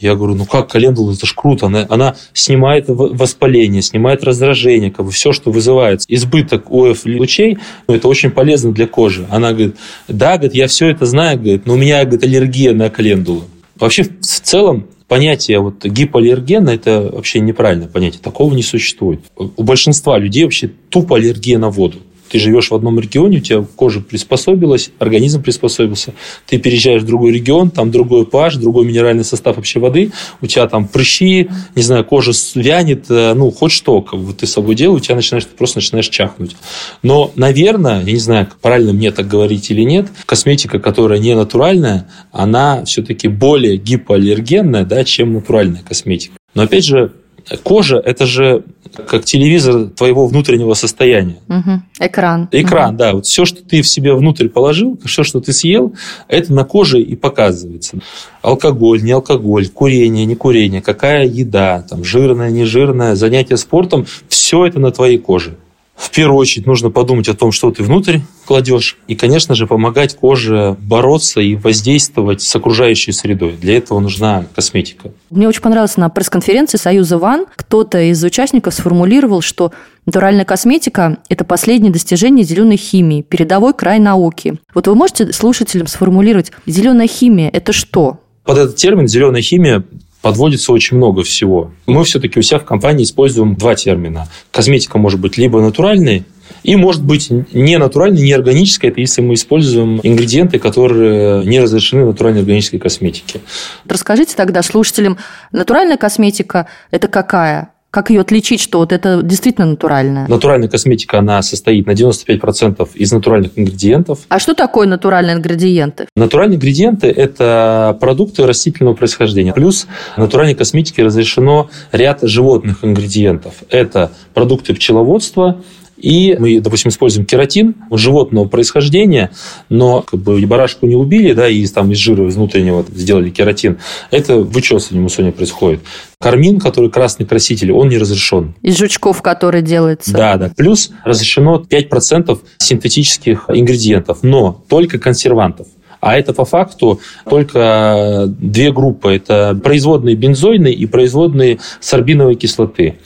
Я 0.00 0.14
говорю, 0.14 0.34
ну 0.34 0.44
как 0.46 0.70
календула, 0.70 1.12
это 1.12 1.26
ж 1.26 1.34
круто. 1.34 1.66
Она, 1.66 1.86
она 1.88 2.16
снимает 2.32 2.84
воспаление, 2.88 3.82
снимает 3.82 4.22
раздражение, 4.24 4.90
как 4.90 5.06
бы 5.06 5.10
все, 5.10 5.32
что 5.32 5.50
вызывает 5.50 6.02
избыток 6.08 6.70
ОФ-лучей, 6.70 7.58
ну, 7.86 7.94
это 7.94 8.08
очень 8.08 8.30
полезно 8.30 8.72
для 8.72 8.86
кожи. 8.86 9.26
Она 9.30 9.52
говорит, 9.52 9.76
да, 10.06 10.36
говорит, 10.36 10.54
я 10.54 10.68
все 10.68 10.88
это 10.88 11.06
знаю, 11.06 11.38
говорит, 11.38 11.66
но 11.66 11.74
у 11.74 11.76
меня 11.76 12.04
говорит, 12.04 12.24
аллергия 12.24 12.72
на 12.72 12.90
календулу. 12.90 13.44
Вообще, 13.76 14.04
в 14.04 14.40
целом, 14.40 14.86
понятие 15.08 15.60
вот 15.60 15.84
гипоаллергена– 15.84 16.70
это 16.70 17.10
вообще 17.12 17.40
неправильное 17.40 17.88
понятие. 17.88 18.20
Такого 18.22 18.54
не 18.54 18.62
существует. 18.62 19.20
У 19.36 19.62
большинства 19.62 20.18
людей 20.18 20.44
вообще 20.44 20.70
тупо 20.90 21.16
аллергия 21.16 21.58
на 21.58 21.70
воду 21.70 21.98
ты 22.28 22.38
живешь 22.38 22.70
в 22.70 22.74
одном 22.74 22.98
регионе, 23.00 23.38
у 23.38 23.40
тебя 23.40 23.64
кожа 23.76 24.00
приспособилась, 24.00 24.90
организм 24.98 25.42
приспособился, 25.42 26.14
ты 26.46 26.58
переезжаешь 26.58 27.02
в 27.02 27.06
другой 27.06 27.32
регион, 27.32 27.70
там 27.70 27.90
другой 27.90 28.22
pH, 28.22 28.58
другой 28.58 28.86
минеральный 28.86 29.24
состав 29.24 29.56
вообще 29.56 29.80
воды, 29.80 30.12
у 30.40 30.46
тебя 30.46 30.66
там 30.68 30.86
прыщи, 30.86 31.48
не 31.74 31.82
знаю, 31.82 32.04
кожа 32.04 32.32
вянет, 32.54 33.06
э, 33.10 33.34
ну, 33.34 33.50
хоть 33.50 33.72
что, 33.72 34.00
как 34.02 34.20
бы 34.20 34.32
ты 34.32 34.46
с 34.46 34.52
собой 34.52 34.74
делаешь, 34.74 35.00
у 35.00 35.04
тебя 35.04 35.16
начинаешь, 35.16 35.44
ты 35.44 35.56
просто 35.56 35.78
начинаешь 35.78 36.08
чахнуть. 36.08 36.56
Но, 37.02 37.32
наверное, 37.36 38.04
я 38.04 38.12
не 38.12 38.18
знаю, 38.18 38.48
правильно 38.60 38.92
мне 38.92 39.10
так 39.10 39.26
говорить 39.28 39.70
или 39.70 39.82
нет, 39.82 40.08
косметика, 40.26 40.78
которая 40.78 41.18
не 41.18 41.34
натуральная, 41.34 42.08
она 42.32 42.84
все-таки 42.84 43.28
более 43.28 43.76
гипоаллергенная, 43.76 44.84
да, 44.84 45.04
чем 45.04 45.34
натуральная 45.34 45.82
косметика. 45.82 46.34
Но, 46.54 46.62
опять 46.62 46.84
же, 46.84 47.12
кожа– 47.62 47.96
это 48.04 48.26
же 48.26 48.64
как 49.06 49.24
телевизор 49.24 49.86
твоего 49.88 50.26
внутреннего 50.26 50.74
состояния. 50.74 51.38
Угу. 51.48 51.82
Экран. 52.00 52.48
Экран, 52.52 52.90
угу. 52.90 52.98
да. 52.98 53.12
Вот 53.12 53.26
все, 53.26 53.44
что 53.44 53.62
ты 53.62 53.82
в 53.82 53.88
себя 53.88 54.14
внутрь 54.14 54.48
положил, 54.48 54.98
все, 55.04 55.22
что 55.22 55.40
ты 55.40 55.52
съел, 55.52 55.94
это 56.28 56.52
на 56.52 56.64
коже 56.64 57.00
и 57.00 57.16
показывается. 57.16 57.98
Алкоголь, 58.42 59.02
не 59.02 59.12
алкоголь, 59.12 59.68
курение, 59.68 60.24
не 60.24 60.36
курение, 60.36 60.80
какая 60.80 61.26
еда, 61.26 61.84
там, 61.88 62.04
жирная, 62.04 62.50
не 62.50 62.64
жирная, 62.64 63.14
занятие 63.14 63.56
спортом– 63.56 64.06
все 64.28 64.66
это 64.66 64.80
на 64.80 64.90
твоей 64.90 65.18
коже 65.18 65.56
в 65.98 66.10
первую 66.10 66.38
очередь 66.38 66.66
нужно 66.66 66.90
подумать 66.90 67.28
о 67.28 67.34
том, 67.34 67.50
что 67.50 67.72
ты 67.72 67.82
внутрь 67.82 68.20
кладешь, 68.46 68.96
и, 69.08 69.16
конечно 69.16 69.56
же, 69.56 69.66
помогать 69.66 70.16
коже 70.16 70.76
бороться 70.80 71.40
и 71.40 71.56
воздействовать 71.56 72.40
с 72.40 72.54
окружающей 72.54 73.10
средой. 73.10 73.52
Для 73.60 73.76
этого 73.76 73.98
нужна 73.98 74.46
косметика. 74.54 75.10
Мне 75.28 75.48
очень 75.48 75.60
понравилось 75.60 75.96
на 75.96 76.08
пресс-конференции 76.08 76.78
Союза 76.78 77.18
ВАН, 77.18 77.46
кто-то 77.56 78.00
из 78.00 78.22
участников 78.22 78.74
сформулировал, 78.74 79.42
что 79.42 79.72
натуральная 80.06 80.44
косметика– 80.44 81.18
это 81.28 81.44
последнее 81.44 81.92
достижение 81.92 82.44
зеленой 82.44 82.76
химии, 82.76 83.22
передовой 83.22 83.74
край 83.74 83.98
науки. 83.98 84.54
Вот 84.72 84.86
вы 84.86 84.94
можете 84.94 85.32
слушателям 85.32 85.88
сформулировать, 85.88 86.52
зеленая 86.64 87.08
химия– 87.08 87.50
это 87.52 87.72
что? 87.72 88.20
Под 88.44 88.56
этот 88.56 88.76
термин 88.76 89.08
«зеленая 89.08 89.42
химия» 89.42 89.84
подводится 90.22 90.72
очень 90.72 90.96
много 90.96 91.22
всего. 91.22 91.72
Мы 91.86 92.04
все-таки 92.04 92.38
у 92.38 92.42
себя 92.42 92.58
в 92.58 92.64
компании 92.64 93.04
используем 93.04 93.54
два 93.54 93.74
термина. 93.74 94.28
Косметика 94.50 94.98
может 94.98 95.20
быть 95.20 95.38
либо 95.38 95.60
натуральной, 95.60 96.24
и 96.62 96.76
может 96.76 97.04
быть 97.04 97.30
не 97.30 97.78
натуральной, 97.78 98.22
не 98.22 98.32
органической, 98.32 98.86
это 98.86 99.00
если 99.00 99.20
мы 99.20 99.34
используем 99.34 100.00
ингредиенты, 100.02 100.58
которые 100.58 101.44
не 101.44 101.60
разрешены 101.60 102.04
натуральной 102.04 102.40
органической 102.40 102.78
косметике. 102.78 103.40
Расскажите 103.86 104.34
тогда 104.34 104.62
слушателям, 104.62 105.18
натуральная 105.52 105.96
косметика– 105.96 106.66
это 106.90 107.08
какая? 107.08 107.70
Как 107.90 108.10
ее 108.10 108.20
отличить, 108.20 108.60
что 108.60 108.80
вот 108.80 108.92
это 108.92 109.22
действительно 109.22 109.66
натуральная? 109.66 110.28
Натуральная 110.28 110.68
косметика, 110.68 111.20
она 111.20 111.40
состоит 111.40 111.86
на 111.86 111.92
95% 111.92 112.86
из 112.94 113.12
натуральных 113.12 113.52
ингредиентов. 113.56 114.18
А 114.28 114.38
что 114.38 114.52
такое 114.52 114.86
натуральные 114.86 115.36
ингредиенты? 115.36 116.06
Натуральные 116.14 116.56
ингредиенты– 116.56 117.06
это 117.16 117.96
продукты 117.98 118.46
растительного 118.46 118.94
происхождения. 118.94 119.54
Плюс 119.54 119.86
натуральной 120.18 120.54
косметике 120.54 121.02
разрешено 121.02 121.70
ряд 121.90 122.18
животных 122.20 122.84
ингредиентов. 122.84 123.54
Это 123.70 124.12
продукты 124.34 124.74
пчеловодства, 124.74 125.62
и 126.00 126.36
мы, 126.38 126.60
допустим, 126.60 126.90
используем 126.90 127.26
кератин 127.26 127.74
животного 127.90 128.46
происхождения, 128.46 129.30
но 129.68 130.02
как 130.02 130.20
бы 130.20 130.40
барашку 130.46 130.86
не 130.86 130.96
убили, 130.96 131.32
да, 131.32 131.48
и 131.48 131.66
там 131.66 131.90
из 131.92 131.98
жира 131.98 132.26
из 132.26 132.36
внутреннего 132.36 132.84
сделали 132.94 133.30
кератин. 133.30 133.78
Это 134.10 134.36
вычесывание 134.36 135.02
мусония 135.02 135.32
происходит. 135.32 135.80
Кармин, 136.20 136.60
который 136.60 136.90
красный 136.90 137.26
краситель, 137.26 137.72
он 137.72 137.88
не 137.88 137.98
разрешен. 137.98 138.54
Из 138.62 138.78
жучков, 138.78 139.22
который 139.22 139.62
делается. 139.62 140.12
Да, 140.12 140.36
да. 140.36 140.52
Плюс 140.56 140.90
разрешено 141.04 141.64
5% 141.68 142.38
синтетических 142.58 143.44
ингредиентов, 143.48 144.18
но 144.22 144.64
только 144.68 144.98
консервантов. 144.98 145.68
А 146.00 146.16
это 146.16 146.32
по 146.32 146.44
факту 146.44 147.00
только 147.28 148.26
две 148.28 148.72
группы. 148.72 149.14
Это 149.14 149.58
производные 149.62 150.14
бензойной 150.14 150.72
и 150.72 150.86
производные 150.86 151.58
сорбиновой 151.80 152.36
кислоты. 152.36 152.98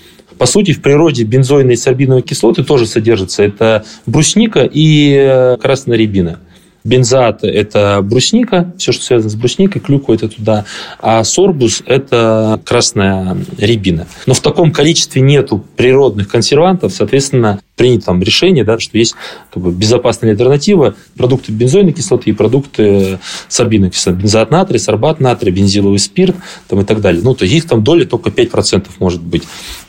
По 0.42 0.46
сути, 0.46 0.72
в 0.72 0.82
природе 0.82 1.22
бензойные 1.22 1.74
и 1.74 1.76
сорбиновые 1.76 2.24
кислоты 2.24 2.64
тоже 2.64 2.86
содержатся. 2.86 3.44
Это 3.44 3.84
брусника 4.06 4.64
и 4.64 5.14
э, 5.14 5.56
красная 5.62 5.96
рябина. 5.96 6.40
Бензоат– 6.82 7.40
это 7.44 8.00
брусника, 8.02 8.72
все, 8.76 8.90
что 8.90 9.04
связано 9.04 9.30
с 9.30 9.36
брусникой, 9.36 9.80
клюква– 9.80 10.14
это 10.14 10.26
туда, 10.26 10.64
а 10.98 11.22
сорбус– 11.22 11.84
это 11.86 12.60
красная 12.64 13.36
рябина. 13.56 14.08
Но 14.26 14.34
в 14.34 14.40
таком 14.40 14.72
количестве 14.72 15.22
нету 15.22 15.64
природных 15.76 16.26
консервантов, 16.26 16.92
соответственно, 16.92 17.60
принято 17.76 18.06
там 18.06 18.22
решение, 18.22 18.64
да, 18.64 18.78
что 18.78 18.98
есть 18.98 19.14
как 19.52 19.62
бы, 19.62 19.72
безопасная 19.72 20.32
альтернатива 20.32 20.94
продукты 21.16 21.52
бензойной 21.52 21.92
кислоты 21.92 22.30
и 22.30 22.32
продукты 22.32 23.18
сорбиновой 23.48 23.90
кислоты. 23.90 24.18
Бензоат 24.18 24.50
натрия, 24.50 24.78
сорбат 24.78 25.20
натрия, 25.20 25.52
бензиловый 25.52 25.98
спирт 25.98 26.36
там, 26.68 26.80
и 26.80 26.84
так 26.84 27.00
далее. 27.00 27.22
Ну, 27.22 27.34
то 27.34 27.44
их 27.44 27.66
там 27.66 27.82
доля 27.82 28.04
только 28.04 28.30
5% 28.30 28.86
может 28.98 29.22
быть. 29.22 29.44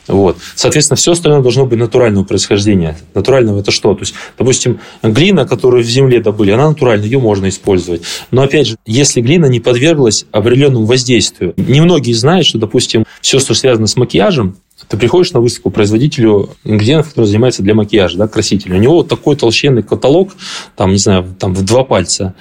Вот. 0.06 0.38
Соответственно, 0.54 0.96
все 0.96 1.12
остальное 1.12 1.40
должно 1.40 1.66
быть 1.66 1.78
натурального 1.78 2.24
происхождения. 2.24 2.96
Натурального 3.14 3.60
это 3.60 3.70
что? 3.70 3.94
То 3.94 4.00
есть, 4.00 4.14
допустим, 4.36 4.80
глина, 5.02 5.46
которую 5.46 5.82
в 5.82 5.86
земле 5.86 6.20
добыли, 6.20 6.50
она 6.50 6.68
натуральная, 6.68 7.06
ее 7.06 7.18
можно 7.18 7.48
использовать. 7.48 8.02
Но 8.30 8.42
опять 8.42 8.66
же, 8.66 8.76
если 8.86 9.20
глина 9.20 9.46
не 9.46 9.60
подверглась 9.60 10.26
определенному 10.30 10.86
воздействию, 10.86 11.54
немногие 11.56 12.14
знают, 12.14 12.46
что, 12.46 12.58
допустим, 12.58 13.04
все, 13.20 13.38
что 13.38 13.54
связано 13.54 13.86
с 13.86 13.96
макияжем, 13.96 14.56
ты 14.94 15.00
приходишь 15.00 15.32
на 15.32 15.40
выставку 15.40 15.70
производителю 15.70 16.50
ингредиентов, 16.62 17.08
который 17.08 17.26
занимается 17.26 17.64
для 17.64 17.74
макияжа, 17.74 18.16
да, 18.16 18.28
красителя. 18.28 18.76
У 18.76 18.78
него 18.78 18.94
вот 18.94 19.08
такой 19.08 19.34
толщенный 19.34 19.82
каталог, 19.82 20.30
там, 20.76 20.92
не 20.92 20.98
знаю, 20.98 21.34
там 21.36 21.52
в 21.52 21.64
два 21.64 21.82
пальца. 21.82 22.34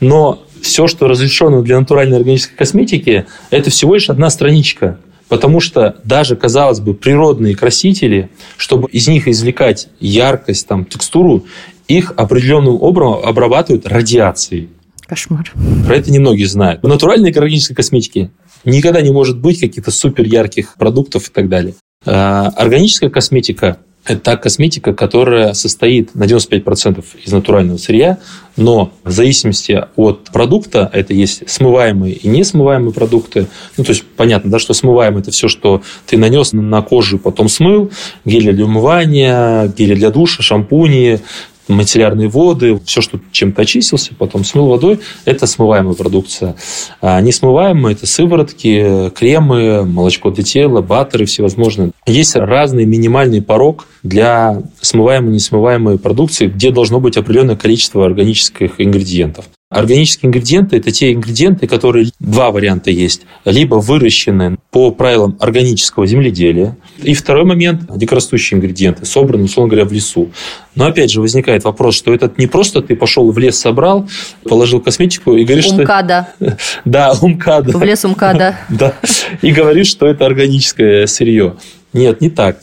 Но 0.00 0.42
все, 0.62 0.86
что 0.86 1.06
разрешено 1.06 1.60
для 1.60 1.78
натуральной 1.78 2.16
органической 2.16 2.56
косметики, 2.56 3.26
это 3.50 3.68
всего 3.68 3.94
лишь 3.94 4.08
одна 4.08 4.30
страничка. 4.30 4.98
Потому 5.28 5.60
что 5.60 5.96
даже, 6.04 6.34
казалось 6.34 6.80
бы, 6.80 6.94
природные 6.94 7.54
красители, 7.54 8.30
чтобы 8.56 8.88
из 8.88 9.06
них 9.06 9.28
извлекать 9.28 9.88
яркость, 10.00 10.66
там, 10.66 10.86
текстуру, 10.86 11.44
их 11.88 12.14
определенным 12.16 12.80
образом 12.80 13.20
обрабатывают 13.22 13.86
радиацией. 13.86 14.70
Кошмар. 15.06 15.52
Про 15.86 15.96
это 15.96 16.10
немногие 16.10 16.46
знают. 16.46 16.82
В 16.82 16.88
натуральной 16.88 17.32
органической 17.32 17.74
косметике 17.74 18.30
никогда 18.64 19.02
не 19.02 19.10
может 19.10 19.38
быть 19.38 19.60
каких-то 19.60 19.90
супер 19.90 20.24
ярких 20.24 20.76
продуктов 20.78 21.28
и 21.28 21.32
так 21.32 21.50
далее. 21.50 21.74
А 22.06 22.48
органическая 22.56 23.10
косметика 23.10 23.78
это 24.08 24.20
та 24.20 24.36
косметика, 24.36 24.94
которая 24.94 25.52
состоит 25.52 26.14
на 26.14 26.24
95% 26.24 27.04
из 27.24 27.30
натурального 27.30 27.76
сырья, 27.76 28.18
но 28.56 28.90
в 29.04 29.10
зависимости 29.10 29.84
от 29.96 30.30
продукта, 30.32 30.88
это 30.94 31.12
есть 31.12 31.48
смываемые 31.48 32.14
и 32.14 32.26
несмываемые 32.26 32.92
продукты. 32.92 33.48
Ну, 33.76 33.84
то 33.84 33.90
есть 33.90 34.04
понятно, 34.16 34.50
да, 34.50 34.58
что 34.58 34.72
смываемые– 34.72 35.20
это 35.22 35.30
все, 35.30 35.48
что 35.48 35.82
ты 36.06 36.16
нанес 36.16 36.52
на 36.52 36.80
кожу, 36.80 37.18
потом 37.18 37.48
смыл, 37.48 37.90
гели 38.24 38.52
для 38.52 38.64
умывания, 38.64 39.66
гели 39.76 39.94
для 39.94 40.10
душа, 40.10 40.42
шампуни, 40.42 41.20
мицеллярные 41.68 42.28
воды, 42.28 42.78
все, 42.84 43.00
что 43.00 43.20
чем-то 43.32 43.62
очистился, 43.62 44.14
потом 44.18 44.44
смыл 44.44 44.68
водой, 44.68 45.00
это 45.24 45.46
смываемая 45.46 45.94
продукция. 45.94 46.56
А 47.00 47.20
несмываемые– 47.20 47.92
это 47.94 48.06
сыворотки, 48.06 49.10
кремы, 49.10 49.84
молочко 49.84 50.30
для 50.30 50.44
тела, 50.44 50.80
баттеры 50.80 51.26
всевозможные. 51.26 51.92
Есть 52.06 52.36
разный 52.36 52.84
минимальный 52.84 53.42
порог 53.42 53.86
для 54.02 54.62
смываемой 54.80 55.30
и 55.30 55.34
несмываемой 55.34 55.98
продукции, 55.98 56.46
где 56.46 56.70
должно 56.70 57.00
быть 57.00 57.16
определенное 57.16 57.56
количество 57.56 58.04
органических 58.04 58.74
ингредиентов. 58.78 59.46
Органические 59.70 60.28
ингредиенты– 60.28 60.76
это 60.78 60.90
те 60.90 61.12
ингредиенты, 61.12 61.66
которые 61.66 62.10
два 62.20 62.50
варианта 62.50 62.90
есть. 62.90 63.22
Либо 63.44 63.74
выращены 63.74 64.56
по 64.70 64.90
правилам 64.90 65.36
органического 65.40 66.06
земледелия. 66.06 66.78
И 67.02 67.12
второй 67.12 67.44
момент– 67.44 67.82
дикорастущие 67.96 68.56
ингредиенты, 68.56 69.04
собраны, 69.04 69.44
условно 69.44 69.72
говоря, 69.72 69.86
в 69.86 69.92
лесу. 69.92 70.30
Но 70.74 70.86
опять 70.86 71.10
же 71.10 71.20
возникает 71.20 71.64
вопрос, 71.64 71.96
что 71.96 72.14
это 72.14 72.32
не 72.38 72.46
просто 72.46 72.80
ты 72.80 72.96
пошел 72.96 73.30
в 73.30 73.36
лес, 73.36 73.58
собрал, 73.58 74.08
положил 74.44 74.80
косметику 74.80 75.34
и 75.34 75.44
говоришь, 75.44 75.66
умкада. 75.66 76.28
что... 76.36 76.56
Да, 76.86 77.12
умкада. 77.20 77.76
В 77.76 77.82
лес 77.82 78.02
умкада. 78.06 78.56
Да. 78.70 78.94
И 79.42 79.52
говоришь, 79.52 79.88
что 79.88 80.06
это 80.06 80.24
органическое 80.24 81.06
сырье. 81.06 81.56
Нет, 81.92 82.22
не 82.22 82.30
так 82.30 82.60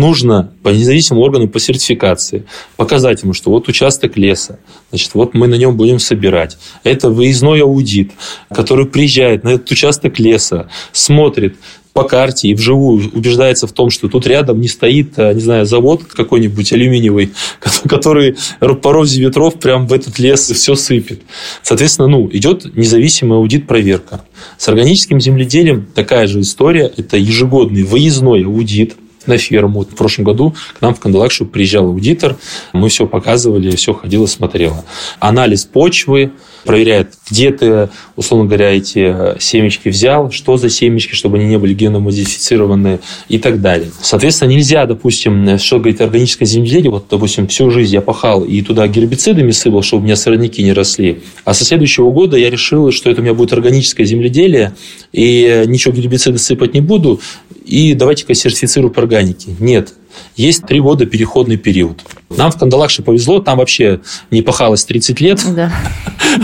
нужно 0.00 0.52
по 0.62 0.68
независимому 0.68 1.24
органу 1.24 1.48
по 1.48 1.58
сертификации 1.58 2.44
показать 2.76 3.22
ему, 3.22 3.32
что 3.32 3.50
вот 3.50 3.68
участок 3.68 4.16
леса, 4.16 4.58
значит, 4.90 5.10
вот 5.14 5.34
мы 5.34 5.46
на 5.46 5.54
нем 5.54 5.76
будем 5.76 5.98
собирать. 5.98 6.58
Это 6.84 7.10
выездной 7.10 7.62
аудит, 7.62 8.12
который 8.50 8.86
приезжает 8.86 9.44
на 9.44 9.50
этот 9.50 9.70
участок 9.70 10.18
леса, 10.18 10.68
смотрит, 10.92 11.56
по 11.96 12.02
карте 12.02 12.48
и 12.48 12.54
вживую 12.54 13.10
убеждается 13.14 13.66
в 13.66 13.72
том, 13.72 13.88
что 13.88 14.08
тут 14.08 14.26
рядом 14.26 14.60
не 14.60 14.68
стоит, 14.68 15.14
э, 15.16 15.32
не 15.32 15.40
знаю, 15.40 15.64
завод 15.64 16.04
какой-нибудь 16.04 16.70
алюминиевый, 16.74 17.32
который 17.88 18.36
по 18.60 19.02
ветров 19.02 19.54
прям 19.58 19.86
в 19.86 19.94
этот 19.94 20.18
лес 20.18 20.50
все 20.50 20.74
сыпет. 20.74 21.22
Соответственно, 21.62 22.08
ну, 22.08 22.28
идет 22.30 22.76
независимый 22.76 23.38
аудит-проверка. 23.38 24.26
С 24.58 24.68
органическим 24.68 25.22
земледелием 25.22 25.86
такая 25.94 26.26
же 26.26 26.40
история. 26.40 26.92
Это 26.98 27.16
ежегодный 27.16 27.82
выездной 27.82 28.44
аудит– 28.44 28.96
на 29.26 29.38
ферму. 29.38 29.82
В 29.82 29.94
прошлом 29.94 30.24
году 30.24 30.54
к 30.78 30.80
нам 30.80 30.94
в 30.94 31.00
Кандалакшу 31.00 31.46
приезжал 31.46 31.86
аудитор, 31.86 32.36
мы 32.72 32.88
все 32.88 33.06
показывали, 33.06 33.74
все 33.76 33.94
ходило, 33.94 34.26
смотрело. 34.26 34.84
Анализ 35.20 35.64
почвы, 35.64 36.32
проверяет, 36.66 37.14
где 37.30 37.50
ты, 37.50 37.88
условно 38.16 38.46
говоря, 38.46 38.70
эти 38.70 39.40
семечки 39.40 39.88
взял, 39.88 40.30
что 40.30 40.56
за 40.56 40.68
семечки, 40.68 41.14
чтобы 41.14 41.38
они 41.38 41.46
не 41.46 41.58
были 41.58 41.72
геномодифицированы 41.72 43.00
и 43.28 43.38
так 43.38 43.60
далее. 43.60 43.90
Соответственно, 44.02 44.50
нельзя, 44.50 44.84
допустим, 44.86 45.58
что 45.58 45.78
говорит 45.78 46.00
органическое 46.00 46.46
земледелие, 46.46 46.90
вот, 46.90 47.06
допустим, 47.10 47.46
всю 47.48 47.70
жизнь 47.70 47.94
я 47.94 48.00
пахал 48.00 48.44
и 48.44 48.60
туда 48.62 48.86
гербицидами 48.88 49.52
сыпал, 49.52 49.82
чтобы 49.82 50.02
у 50.02 50.04
меня 50.04 50.16
сорняки 50.16 50.62
не 50.62 50.72
росли, 50.72 51.22
а 51.44 51.54
со 51.54 51.64
следующего 51.64 52.10
года 52.10 52.36
я 52.36 52.50
решил, 52.50 52.90
что 52.90 53.10
это 53.10 53.20
у 53.20 53.24
меня 53.24 53.34
будет 53.34 53.52
органическое 53.52 54.06
земледелие, 54.06 54.74
и 55.12 55.64
ничего 55.66 55.94
гербициды 55.94 56.38
сыпать 56.38 56.74
не 56.74 56.80
буду, 56.80 57.20
и 57.64 57.94
давайте-ка 57.94 58.34
сертифицирую 58.34 58.92
по 58.92 59.00
органике. 59.00 59.56
Нет, 59.58 59.94
есть 60.36 60.66
три 60.66 60.80
года 60.80 61.06
переходный 61.06 61.56
период. 61.56 62.00
Нам 62.30 62.50
в 62.50 62.58
Кандалакше 62.58 63.02
повезло, 63.02 63.40
там 63.40 63.58
вообще 63.58 64.00
не 64.30 64.42
пахалось 64.42 64.84
30 64.84 65.20
лет. 65.20 65.42
Да. 65.54 65.72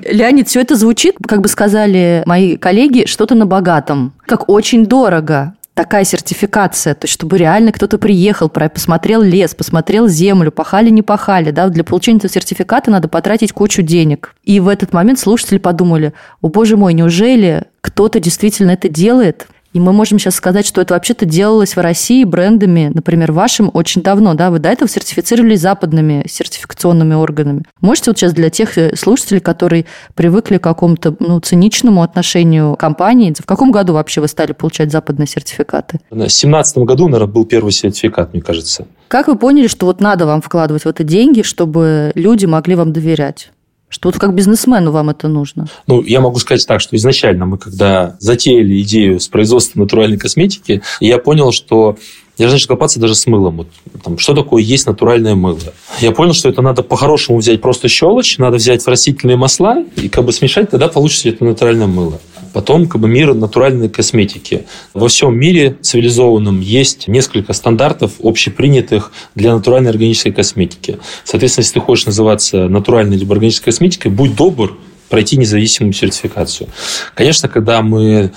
Леонид, 0.10 0.48
все 0.48 0.62
это 0.62 0.76
звучит, 0.76 1.16
как 1.28 1.42
бы 1.42 1.48
сказали 1.48 2.24
мои 2.26 2.58
коллеги, 2.58 3.06
что-то 3.06 3.36
на 3.36 3.46
богатом, 3.46 4.14
как 4.26 4.50
очень 4.50 4.86
дорого 4.86 5.54
такая 5.74 6.04
сертификация, 6.04 6.94
то 6.94 7.06
есть 7.06 7.14
чтобы 7.14 7.38
реально 7.38 7.72
кто-то 7.72 7.98
приехал, 7.98 8.50
посмотрел 8.50 9.22
лес, 9.22 9.56
посмотрел 9.56 10.08
землю, 10.08 10.52
пахали, 10.52 10.90
не 10.90 11.02
пахали, 11.02 11.52
да, 11.52 11.68
для 11.70 11.84
получения 11.84 12.18
этого 12.18 12.32
сертификата 12.32 12.92
надо 12.92 13.08
потратить 13.08 13.54
кучу 13.54 13.82
денег. 13.82 14.36
И 14.44 14.60
в 14.60 14.68
этот 14.68 14.94
момент 14.94 15.20
слушатели 15.20 15.58
подумали, 15.58 16.14
о 16.42 16.50
боже 16.50 16.78
мой, 16.78 16.94
неужели 16.94 17.64
кто-то 17.82 18.20
действительно 18.20 18.72
это 18.72 18.88
делает? 18.88 19.48
И 19.74 19.80
мы 19.80 19.92
можем 19.92 20.20
сейчас 20.20 20.36
сказать, 20.36 20.68
что 20.68 20.82
это 20.82 20.94
вообще-то 20.94 21.26
делалось 21.26 21.76
в 21.76 21.80
России 21.80 22.24
брендами, 22.24 22.92
например, 22.94 23.32
вашим 23.32 23.72
очень 23.74 24.04
давно, 24.04 24.36
да, 24.36 24.52
вы 24.52 24.60
до 24.60 24.70
этого 24.70 24.88
сертифицировали 24.88 25.56
западными 25.56 26.26
сертификационными 26.30 27.16
органами. 27.16 27.64
Можете 27.82 28.12
вот 28.12 28.20
сейчас 28.20 28.34
для 28.34 28.52
тех 28.52 28.78
э, 28.78 28.96
слушателей, 28.96 29.42
которые 29.42 29.86
привыкли 30.14 30.58
к 30.58 30.64
какому-то 30.64 31.16
ну, 31.20 31.40
циничному 31.40 32.04
отношению 32.04 32.76
компании, 32.76 33.34
в 33.38 33.46
каком 33.46 33.72
году 33.72 33.94
вообще 33.94 34.22
вы 34.22 34.28
стали 34.28 34.52
получать 34.52 34.92
западные 34.92 35.28
сертификаты? 35.28 36.00
В 36.12 36.16
2017 36.16 36.78
году, 36.80 37.08
наверное, 37.08 37.34
был 37.34 37.46
первый 37.46 37.72
сертификат, 37.72 38.34
мне 38.34 38.44
кажется. 38.44 38.86
Как 39.08 39.28
вы 39.28 39.38
поняли, 39.38 39.68
что 39.68 39.88
вот 39.88 40.02
надо 40.02 40.28
вам 40.28 40.42
вкладывать 40.42 40.84
в 40.84 40.88
это 40.88 41.04
деньги, 41.04 41.42
чтобы 41.42 42.12
люди 42.14 42.46
могли 42.46 42.76
вам 42.76 42.94
доверять? 42.94 43.53
Что 43.94 44.10
вот 44.10 44.18
как 44.18 44.34
бизнесмену 44.34 44.92
вам 44.92 45.12
это 45.12 45.28
нужно? 45.28 45.68
Ну, 45.86 46.02
я 46.02 46.20
могу 46.20 46.40
сказать 46.40 46.66
так, 46.66 46.82
что 46.82 46.96
изначально 46.96 47.46
мы, 47.46 47.60
когда 47.60 48.18
затеяли 48.20 48.82
идею 48.82 49.20
с 49.20 49.28
производства 49.28 49.78
натуральной 49.78 50.18
косметики, 50.18 50.82
я 51.00 51.20
понял, 51.20 51.52
что 51.52 51.96
я 52.40 52.48
же 52.48 52.54
начал 52.54 52.70
копаться 52.70 53.00
даже 53.00 53.14
с 53.14 53.28
мылом. 53.28 53.58
Вот, 53.58 53.68
там, 54.04 54.18
что 54.18 54.34
такое 54.34 54.64
есть 54.64 54.88
натуральное 54.88 55.36
мыло? 55.36 55.60
Я 56.02 56.12
понял, 56.12 56.34
что 56.34 56.50
это 56.50 56.64
надо 56.64 56.82
по-хорошему 56.82 57.38
взять 57.38 57.62
просто 57.62 57.88
щелочь, 57.88 58.40
надо 58.40 58.58
взять 58.58 58.88
растительные 58.88 59.38
масла 59.38 59.84
и 59.96 60.10
как 60.10 60.26
бы 60.26 60.34
смешать, 60.34 60.72
тогда 60.72 60.88
получится 60.88 61.30
это 61.30 61.46
натуральное 61.46 61.86
мыло. 61.86 62.20
Потом 62.54 62.88
как 62.88 63.02
бы 63.02 63.08
мир 63.08 63.34
натуральной 63.34 63.90
косметики. 63.90 64.66
Во 64.94 65.08
всем 65.08 65.38
мире 65.38 65.76
цивилизованном 65.82 66.62
есть 66.62 67.08
несколько 67.08 67.54
стандартов 67.54 68.14
общепринятых 68.22 69.12
для 69.36 69.54
натуральной 69.54 69.90
органической 69.90 70.32
косметики. 70.32 71.00
Соответственно, 71.24 71.64
если 71.64 71.74
ты 71.74 71.80
хочешь 71.80 72.06
называться 72.06 72.70
натуральной 72.70 73.18
либо 73.18 73.34
органической 73.34 73.66
косметикой, 73.66 74.12
будь 74.12 74.36
добр 74.36 74.78
пройти 75.10 75.38
независимую 75.38 75.94
сертификацию. 75.94 76.70
Конечно, 77.16 77.50
когда 77.50 77.82
мы 77.82 78.32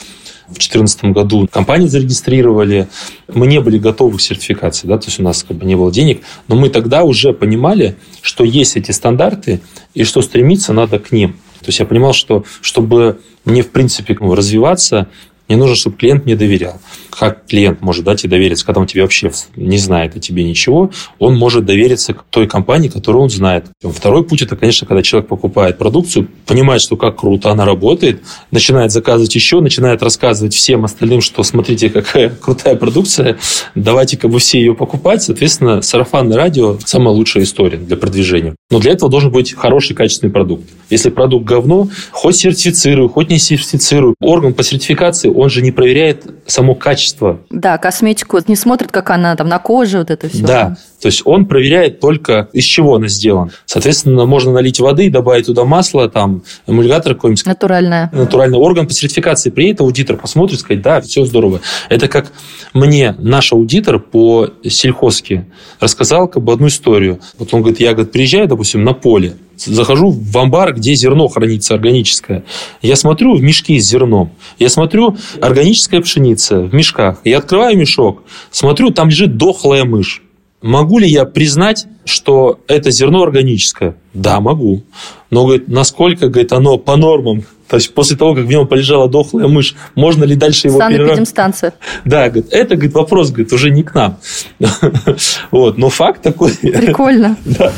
в 0.47 0.55
2014 0.55 1.05
году 1.07 1.49
компанию 1.51 1.89
зарегистрировали. 1.89 2.89
Мы 3.27 3.47
не 3.49 3.61
были 3.61 3.79
готовы 3.79 4.19
к 4.19 4.21
сертификации, 4.21 4.87
да, 4.87 4.97
то 4.99 5.07
есть 5.07 5.19
у 5.19 5.23
нас 5.23 5.43
как 5.43 5.57
бы 5.57 5.67
не 5.67 5.75
было 5.75 5.91
денег, 5.91 6.23
но 6.47 6.55
мы 6.55 6.69
тогда 6.69 7.03
уже 7.03 7.33
понимали, 7.33 7.97
что 8.23 8.45
есть 8.45 8.77
эти 8.77 8.93
стандарты 8.93 9.61
и 9.95 10.05
что 10.05 10.23
стремиться 10.23 10.73
надо 10.73 10.99
к 11.01 11.11
ним. 11.11 11.37
То 11.61 11.67
есть 11.67 11.79
я 11.79 11.87
понимал, 11.87 12.13
что 12.13 12.45
чтобы 12.61 13.21
мне, 13.45 13.63
в 13.63 13.71
принципе, 13.71 14.17
развиваться, 14.21 15.09
мне 15.49 15.57
нужно, 15.57 15.77
чтобы 15.77 15.97
клиент 15.97 16.25
мне 16.25 16.37
доверял. 16.37 16.81
Как 17.19 17.47
клиент 17.47 17.81
может 17.81 18.05
дать 18.05 18.25
и 18.25 18.29
довериться, 18.29 18.67
когда 18.67 18.81
он 18.81 18.87
тебе 18.87 19.03
вообще 19.03 19.31
не 19.57 19.79
знает 19.79 20.17
о 20.17 20.21
тебе 20.21 20.45
ничего, 20.45 20.91
он 21.19 21.37
может 21.37 21.65
довериться 21.65 22.15
той 22.31 22.47
компании, 22.47 22.89
которую 22.89 23.23
он 23.23 23.31
знает. 23.31 23.67
Второй 23.83 24.25
путь– 24.25 24.43
это, 24.43 24.57
конечно, 24.57 24.87
когда 24.87 25.03
человек 25.03 25.29
покупает 25.29 25.79
продукцию, 25.79 26.29
понимает, 26.45 26.83
что 26.83 26.97
как 26.97 27.17
круто 27.17 27.51
она 27.51 27.65
работает, 27.65 28.23
начинает 28.51 28.93
заказывать 28.93 29.35
еще, 29.35 29.61
начинает 29.61 30.03
рассказывать 30.03 30.55
всем 30.55 30.85
остальным, 30.85 31.23
что 31.23 31.43
смотрите, 31.43 31.89
какая 31.89 32.29
крутая 32.41 32.77
продукция, 32.77 33.39
давайте-ка 33.75 34.29
вы 34.29 34.39
все 34.39 34.59
ее 34.59 34.75
покупать. 34.75 35.23
Соответственно, 35.23 35.81
сарафанное 35.81 36.37
радио– 36.37 36.79
самая 36.85 37.15
лучшая 37.15 37.45
история 37.45 37.79
для 37.79 37.97
продвижения. 37.97 38.55
Но 38.71 38.81
для 38.81 38.93
этого 38.93 39.11
должен 39.11 39.31
быть 39.31 39.55
хороший, 39.55 39.95
качественный 39.95 40.33
продукт. 40.33 40.65
Если 40.91 41.09
продукт 41.09 41.47
говно, 41.47 41.89
хоть 42.11 42.37
сертифицирую, 42.37 43.09
хоть 43.09 43.31
не 43.31 43.39
сертифицирую, 43.39 44.15
орган 44.21 44.53
по 44.53 44.63
сертификации 44.63 45.29
он 45.29 45.49
же 45.49 45.63
не 45.63 45.71
проверяет 45.71 46.25
само 46.47 46.75
качество. 46.75 47.06
Да, 47.51 47.79
косметику 47.79 48.39
не 48.47 48.57
смотрит, 48.57 48.91
как 48.91 49.11
она 49.11 49.37
там 49.37 49.49
на 49.49 49.59
коже, 49.59 49.99
вот 49.99 50.11
это 50.11 50.29
все. 50.29 50.45
Да, 50.45 50.77
то 51.01 51.07
есть 51.07 51.23
он 51.25 51.47
проверяет 51.47 52.01
только, 52.01 52.49
из 52.53 52.65
чего 52.65 52.97
она 52.97 53.09
сделана. 53.09 53.51
Соответственно, 53.65 54.27
можно 54.27 54.53
налить 54.53 54.81
воды, 54.81 55.11
добавить 55.11 55.47
туда 55.47 55.65
масло, 55.65 56.09
там, 56.09 56.43
эмульгатор 56.67 57.15
какой-нибудь. 57.15 57.47
Натуральное. 57.47 58.11
Натуральный 58.13 58.59
орган 58.59 58.87
по 58.87 58.93
сертификации 58.93 59.51
приедет, 59.51 59.81
аудитор 59.81 60.17
посмотрит, 60.17 60.61
сказать, 60.61 60.83
да, 60.83 61.01
все 61.01 61.25
здорово. 61.25 61.61
Это 61.89 62.09
как 62.09 62.33
мне 62.73 63.15
наш 63.19 63.53
аудитор 63.53 63.99
по 63.99 64.51
сельхозке 64.65 65.47
рассказал 65.81 66.29
как 66.29 66.43
бы 66.43 66.53
одну 66.53 66.69
историю. 66.69 67.21
Вот 67.39 67.53
он 67.53 67.61
говорит, 67.61 67.81
я 67.81 67.93
говорит, 67.93 68.13
приезжаю, 68.13 68.49
допустим, 68.49 68.85
на 68.85 68.93
поле, 68.93 69.37
захожу 69.57 70.11
в 70.11 70.37
амбар, 70.37 70.75
где 70.75 70.95
зерно 70.95 71.29
хранится 71.29 71.75
органическое. 71.75 72.45
Я 72.83 72.97
смотрю 72.97 73.35
в 73.35 73.43
мешки 73.43 73.79
с 73.79 73.89
зерном. 73.89 74.33
Я 74.59 74.69
смотрю 74.69 75.17
органическая 75.41 76.01
пшеница 76.01 76.61
в 76.61 76.75
мешках. 76.75 77.21
Я 77.25 77.39
открываю 77.39 77.77
мешок, 77.77 78.23
смотрю, 78.51 78.91
там 78.91 79.09
лежит 79.09 79.37
дохлая 79.37 79.85
мышь. 79.85 80.23
Могу 80.63 80.99
ли 80.99 81.09
я 81.09 81.27
признать, 81.27 81.87
что 82.05 82.61
это 82.67 82.91
зерно 82.91 83.23
органическое? 83.23 83.97
Да, 84.15 84.41
могу. 84.41 84.83
Но, 85.31 85.45
говорит, 85.45 85.69
насколько, 85.69 86.29
говорит, 86.29 86.53
оно 86.53 86.79
по 86.79 86.97
нормам 86.97 87.45
то 87.69 87.77
есть 87.77 87.95
после 87.95 88.17
того, 88.17 88.35
как 88.35 88.45
в 88.45 88.49
нем 88.49 88.67
полежала 88.67 89.09
дохлая 89.09 89.49
мышь, 89.49 89.75
можно 89.95 90.25
ли 90.25 90.37
дальше 90.37 90.69
его 90.69 90.79
переработать? 90.79 91.29
станция. 91.29 91.75
Да, 92.05 92.29
говорит, 92.29 92.53
это 92.53 92.77
говорит, 92.77 92.95
вопрос 92.95 93.31
говорит, 93.31 93.53
уже 93.53 93.71
не 93.71 93.83
к 93.83 93.95
нам. 93.95 94.19
вот, 95.51 95.79
но 95.79 95.89
факт 95.89 96.23
такой. 96.23 96.53
Прикольно. 96.55 97.37
да, 97.45 97.73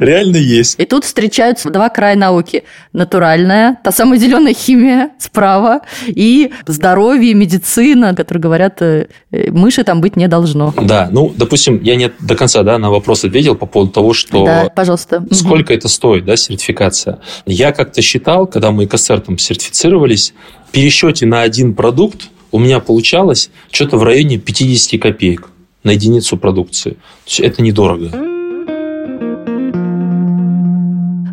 реально 0.00 0.36
есть. 0.36 0.78
И 0.78 0.84
тут 0.84 1.04
встречаются 1.04 1.70
два 1.70 1.88
края 1.88 2.16
науки. 2.16 2.64
Натуральная, 2.92 3.78
та 3.82 3.92
самая 3.92 4.18
зеленая 4.18 4.54
химия 4.54 5.10
справа, 5.18 5.80
и 6.06 6.52
здоровье, 6.66 7.34
медицина, 7.34 8.14
которые 8.14 8.42
говорят, 8.42 8.82
э, 8.82 9.06
мыши 9.30 9.84
там 9.84 10.00
быть 10.00 10.16
не 10.16 10.28
должно. 10.28 10.74
Да, 10.80 11.08
ну, 11.10 11.32
допустим, 11.36 11.80
я 11.82 11.96
не 11.96 12.10
до 12.20 12.36
конца 12.36 12.62
да, 12.62 12.78
на 12.78 12.90
вопрос 12.90 13.24
ответил 13.24 13.54
по 13.54 13.66
поводу 13.66 13.92
того, 13.92 14.12
что... 14.12 14.44
Да, 14.44 14.68
пожалуйста. 14.74 15.24
Сколько 15.30 15.74
это 15.74 15.88
стоит, 15.88 16.24
да, 16.24 16.36
сертификация. 16.36 17.20
Я 17.46 17.72
как-то 17.72 18.02
считал, 18.02 18.46
когда 18.46 18.70
мы 18.70 18.86
экосертом 18.90 19.38
сертифицировались, 19.38 20.34
в 20.68 20.72
пересчете 20.72 21.24
на 21.26 21.42
один 21.42 21.74
продукт 21.74 22.28
у 22.52 22.58
меня 22.58 22.80
получалось 22.80 23.50
что-то 23.70 23.96
в 23.96 24.02
районе 24.02 24.38
50 24.38 25.00
копеек 25.00 25.48
на 25.84 25.92
единицу 25.92 26.36
продукции. 26.36 26.90
То 26.90 26.98
есть 27.26 27.40
это 27.40 27.62
недорого. 27.62 28.10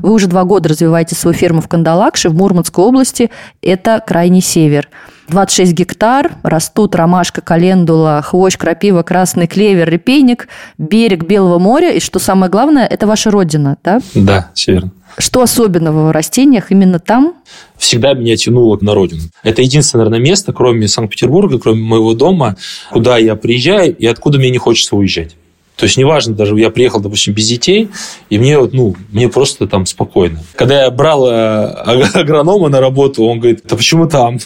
Вы 0.01 0.13
уже 0.13 0.27
два 0.27 0.43
года 0.45 0.69
развиваете 0.69 1.15
свою 1.15 1.35
ферму 1.35 1.59
в 1.59 1.67
Кандалакше, 1.67 2.29
в 2.29 2.35
Мурманской 2.35 2.85
области. 2.85 3.29
Это 3.61 4.01
крайний 4.05 4.41
север. 4.41 4.87
26 5.27 5.73
гектар, 5.73 6.37
растут 6.43 6.95
ромашка, 6.95 7.41
календула, 7.41 8.21
хвощ, 8.21 8.57
крапива, 8.57 9.03
красный 9.03 9.47
клевер, 9.47 9.89
репейник, 9.89 10.47
берег 10.77 11.25
Белого 11.25 11.59
моря. 11.59 11.91
И 11.91 11.99
что 11.99 12.19
самое 12.19 12.51
главное, 12.51 12.85
это 12.85 13.07
ваша 13.07 13.31
родина, 13.31 13.77
да? 13.83 13.99
Да, 14.15 14.49
все 14.53 14.73
верно. 14.73 14.91
Что 15.17 15.41
особенного 15.41 16.09
в 16.09 16.11
растениях 16.11 16.71
именно 16.71 16.99
там? 16.99 17.33
Всегда 17.77 18.13
меня 18.13 18.35
тянуло 18.35 18.77
на 18.81 18.93
родину. 18.93 19.23
Это 19.43 19.61
единственное, 19.63 20.05
наверное, 20.05 20.29
место, 20.29 20.53
кроме 20.53 20.87
Санкт-Петербурга, 20.87 21.57
кроме 21.59 21.81
моего 21.81 22.13
дома, 22.13 22.55
куда 22.91 23.17
я 23.17 23.35
приезжаю 23.35 23.95
и 23.95 24.05
откуда 24.05 24.37
мне 24.37 24.51
не 24.51 24.59
хочется 24.59 24.95
уезжать. 24.95 25.35
То 25.77 25.85
есть, 25.85 25.95
неважно, 25.95 26.33
даже 26.33 26.57
я 26.59 26.71
приехал, 26.71 26.99
допустим, 26.99 27.33
без 27.33 27.47
детей, 27.47 27.89
и 28.31 28.39
мне, 28.39 28.59
ну, 28.59 28.95
мне 29.11 29.29
просто 29.29 29.67
там 29.67 29.85
спокойно. 29.85 30.39
Когда 30.55 30.83
я 30.83 30.91
брал 30.91 31.27
э, 31.27 31.65
агронома 32.13 32.69
на 32.69 32.81
работу, 32.81 33.23
он 33.23 33.39
говорит, 33.39 33.61
да 33.63 33.75
почему 33.75 34.07
там? 34.07 34.39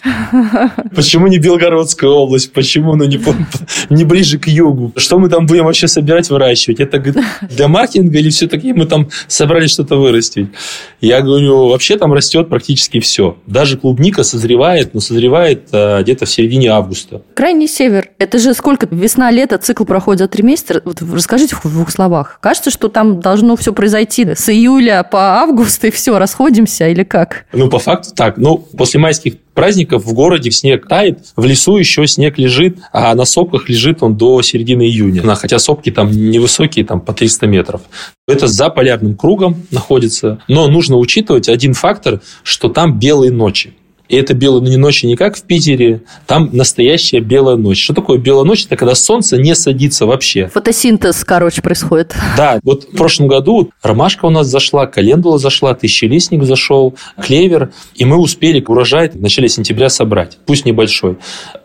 Почему 0.95 1.27
не 1.27 1.39
Белгородская 1.39 2.09
область? 2.09 2.51
Почему 2.51 2.95
ну, 2.95 3.05
не, 3.05 3.19
не 3.89 4.03
ближе 4.03 4.39
к 4.39 4.47
югу? 4.47 4.91
Что 4.97 5.19
мы 5.19 5.29
там 5.29 5.45
будем 5.45 5.65
вообще 5.65 5.87
собирать, 5.87 6.29
выращивать? 6.29 6.81
Это 6.81 6.99
говорит, 6.99 7.23
для 7.49 7.69
маркетинга 7.69 8.19
или 8.19 8.29
все-таки 8.29 8.73
мы 8.73 8.85
там 8.85 9.07
собрали 9.27 9.67
что-то 9.67 9.95
вырастить? 9.95 10.49
Я 10.99 11.21
говорю, 11.21 11.69
вообще 11.69 11.97
там 11.97 12.11
растет 12.13 12.49
практически 12.49 12.99
все. 12.99 13.37
Даже 13.47 13.77
клубника 13.77 14.23
созревает, 14.23 14.93
но 14.93 14.99
созревает 14.99 15.69
а, 15.71 16.01
где-то 16.03 16.25
в 16.25 16.29
середине 16.29 16.69
августа. 16.69 17.21
Крайний 17.33 17.67
север. 17.67 18.09
Это 18.17 18.37
же 18.37 18.53
сколько? 18.53 18.87
Весна-лето, 18.91 19.57
цикл 19.57 19.85
проходит 19.85 20.19
за 20.19 20.27
три 20.27 20.43
месяца. 20.43 20.81
Вот 20.83 21.01
расскажите 21.21 21.55
в 21.55 21.63
двух 21.69 21.91
словах. 21.91 22.39
Кажется, 22.41 22.71
что 22.71 22.87
там 22.87 23.19
должно 23.19 23.55
все 23.55 23.73
произойти 23.73 24.33
с 24.33 24.49
июля 24.49 25.03
по 25.03 25.39
август, 25.41 25.85
и 25.85 25.91
все, 25.91 26.17
расходимся, 26.17 26.87
или 26.87 27.03
как? 27.03 27.45
Ну, 27.53 27.69
по 27.69 27.77
факту 27.77 28.09
так. 28.15 28.37
Ну, 28.37 28.57
после 28.57 28.99
майских 28.99 29.35
праздников 29.53 30.03
в 30.05 30.13
городе 30.13 30.49
снег 30.49 30.87
тает, 30.87 31.19
в 31.35 31.45
лесу 31.45 31.77
еще 31.77 32.07
снег 32.07 32.39
лежит, 32.39 32.79
а 32.91 33.13
на 33.13 33.25
сопках 33.25 33.69
лежит 33.69 34.01
он 34.01 34.15
до 34.15 34.41
середины 34.41 34.83
июня. 34.83 35.21
Хотя 35.35 35.59
сопки 35.59 35.91
там 35.91 36.09
невысокие, 36.09 36.83
там 36.85 36.99
по 36.99 37.13
300 37.13 37.45
метров. 37.45 37.81
Это 38.27 38.47
за 38.47 38.69
полярным 38.69 39.15
кругом 39.15 39.63
находится. 39.69 40.41
Но 40.47 40.67
нужно 40.67 40.97
учитывать 40.97 41.49
один 41.49 41.73
фактор, 41.73 42.21
что 42.43 42.69
там 42.69 42.97
белые 42.97 43.31
ночи. 43.31 43.73
И 44.11 44.15
это 44.17 44.33
белая 44.33 44.61
не 44.61 44.75
ночь 44.75 45.03
не 45.03 45.15
как 45.15 45.37
в 45.37 45.43
Питере, 45.43 46.01
там 46.27 46.49
настоящая 46.51 47.21
белая 47.21 47.55
ночь. 47.55 47.81
Что 47.81 47.93
такое 47.93 48.17
белая 48.17 48.43
ночь? 48.43 48.65
Это 48.65 48.75
когда 48.75 48.93
солнце 48.93 49.37
не 49.37 49.55
садится 49.55 50.05
вообще. 50.05 50.47
Фотосинтез, 50.47 51.23
короче, 51.23 51.61
происходит. 51.61 52.13
Да, 52.35 52.59
вот 52.61 52.83
в 52.83 52.97
прошлом 52.97 53.29
году 53.29 53.71
ромашка 53.81 54.25
у 54.25 54.29
нас 54.29 54.47
зашла, 54.47 54.85
календула 54.85 55.39
зашла, 55.39 55.73
тысячелистник 55.75 56.43
зашел, 56.43 56.93
клевер, 57.21 57.71
и 57.95 58.03
мы 58.03 58.17
успели 58.17 58.61
урожай 58.67 59.07
в 59.11 59.21
начале 59.21 59.47
сентября 59.47 59.87
собрать, 59.87 60.39
пусть 60.45 60.65
небольшой. 60.65 61.15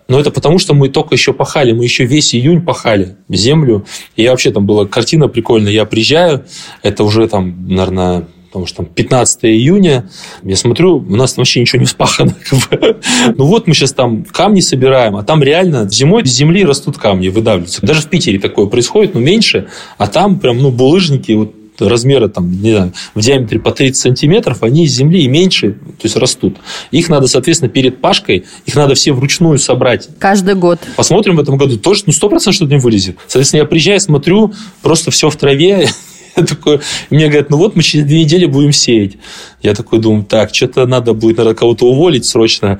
Но 0.06 0.20
это 0.20 0.30
потому, 0.30 0.60
что 0.60 0.72
мы 0.72 0.88
только 0.88 1.16
еще 1.16 1.32
пахали, 1.32 1.72
мы 1.72 1.82
еще 1.82 2.04
весь 2.04 2.32
июнь 2.32 2.62
пахали 2.62 3.16
землю. 3.28 3.84
И 4.14 4.28
вообще 4.28 4.52
там 4.52 4.64
была 4.64 4.86
картина 4.86 5.26
прикольная. 5.26 5.72
Я 5.72 5.84
приезжаю, 5.84 6.44
это 6.82 7.02
уже 7.02 7.26
там, 7.26 7.66
наверное, 7.66 8.28
потому 8.56 8.66
что 8.66 8.76
там 8.76 8.86
15 8.86 9.44
июня, 9.44 10.08
я 10.42 10.56
смотрю, 10.56 10.96
у 10.96 11.16
нас 11.16 11.36
вообще 11.36 11.60
ничего 11.60 11.78
не 11.78 11.84
вспахано. 11.84 12.34
ну 13.36 13.44
вот 13.44 13.66
мы 13.66 13.74
сейчас 13.74 13.92
там 13.92 14.24
камни 14.24 14.60
собираем, 14.60 15.16
а 15.16 15.22
там 15.22 15.42
реально 15.42 15.86
зимой 15.90 16.24
с 16.24 16.30
земли 16.30 16.64
растут 16.64 16.96
камни, 16.96 17.28
выдавливаются. 17.28 17.84
Даже 17.84 18.00
в 18.00 18.08
Питере 18.08 18.38
такое 18.38 18.66
происходит, 18.66 19.12
но 19.12 19.20
меньше, 19.20 19.68
а 19.98 20.06
там 20.06 20.38
прям 20.38 20.58
ну, 20.58 20.70
булыжники, 20.70 21.32
вот 21.32 21.52
размера 21.78 22.28
там, 22.28 22.50
не 22.50 22.70
знаю, 22.72 22.92
в 23.14 23.20
диаметре 23.20 23.60
по 23.60 23.70
30 23.70 23.96
сантиметров, 23.96 24.62
они 24.62 24.84
из 24.84 24.92
земли 24.92 25.22
и 25.22 25.28
меньше, 25.28 25.72
то 25.72 26.04
есть 26.04 26.16
растут. 26.16 26.56
Их 26.90 27.08
надо, 27.08 27.26
соответственно, 27.26 27.68
перед 27.68 28.00
пашкой, 28.00 28.46
их 28.64 28.74
надо 28.74 28.94
все 28.94 29.12
вручную 29.12 29.58
собрать. 29.58 30.08
Каждый 30.18 30.54
год. 30.54 30.80
Посмотрим 30.96 31.36
в 31.36 31.40
этом 31.40 31.58
году. 31.58 31.76
Тоже, 31.78 32.04
ну, 32.06 32.12
100% 32.12 32.52
что-то 32.52 32.72
не 32.72 32.80
вылезет. 32.80 33.16
Соответственно, 33.26 33.60
я 33.60 33.66
приезжаю, 33.66 34.00
смотрю, 34.00 34.52
просто 34.82 35.10
все 35.10 35.28
в 35.28 35.36
траве, 35.36 35.88
Я 36.36 36.44
такой, 36.44 36.80
мне 37.10 37.26
говорят, 37.26 37.50
ну 37.50 37.56
вот 37.56 37.76
мы 37.76 37.82
через 37.82 38.06
две 38.06 38.22
недели 38.22 38.46
будем 38.46 38.72
сеять. 38.72 39.16
Я 39.62 39.74
такой 39.74 39.98
думаю, 40.00 40.24
так, 40.24 40.54
что-то 40.54 40.86
надо 40.86 41.14
будет, 41.14 41.38
наверное, 41.38 41.56
кого-то 41.56 41.86
уволить 41.86 42.24
срочно. 42.26 42.78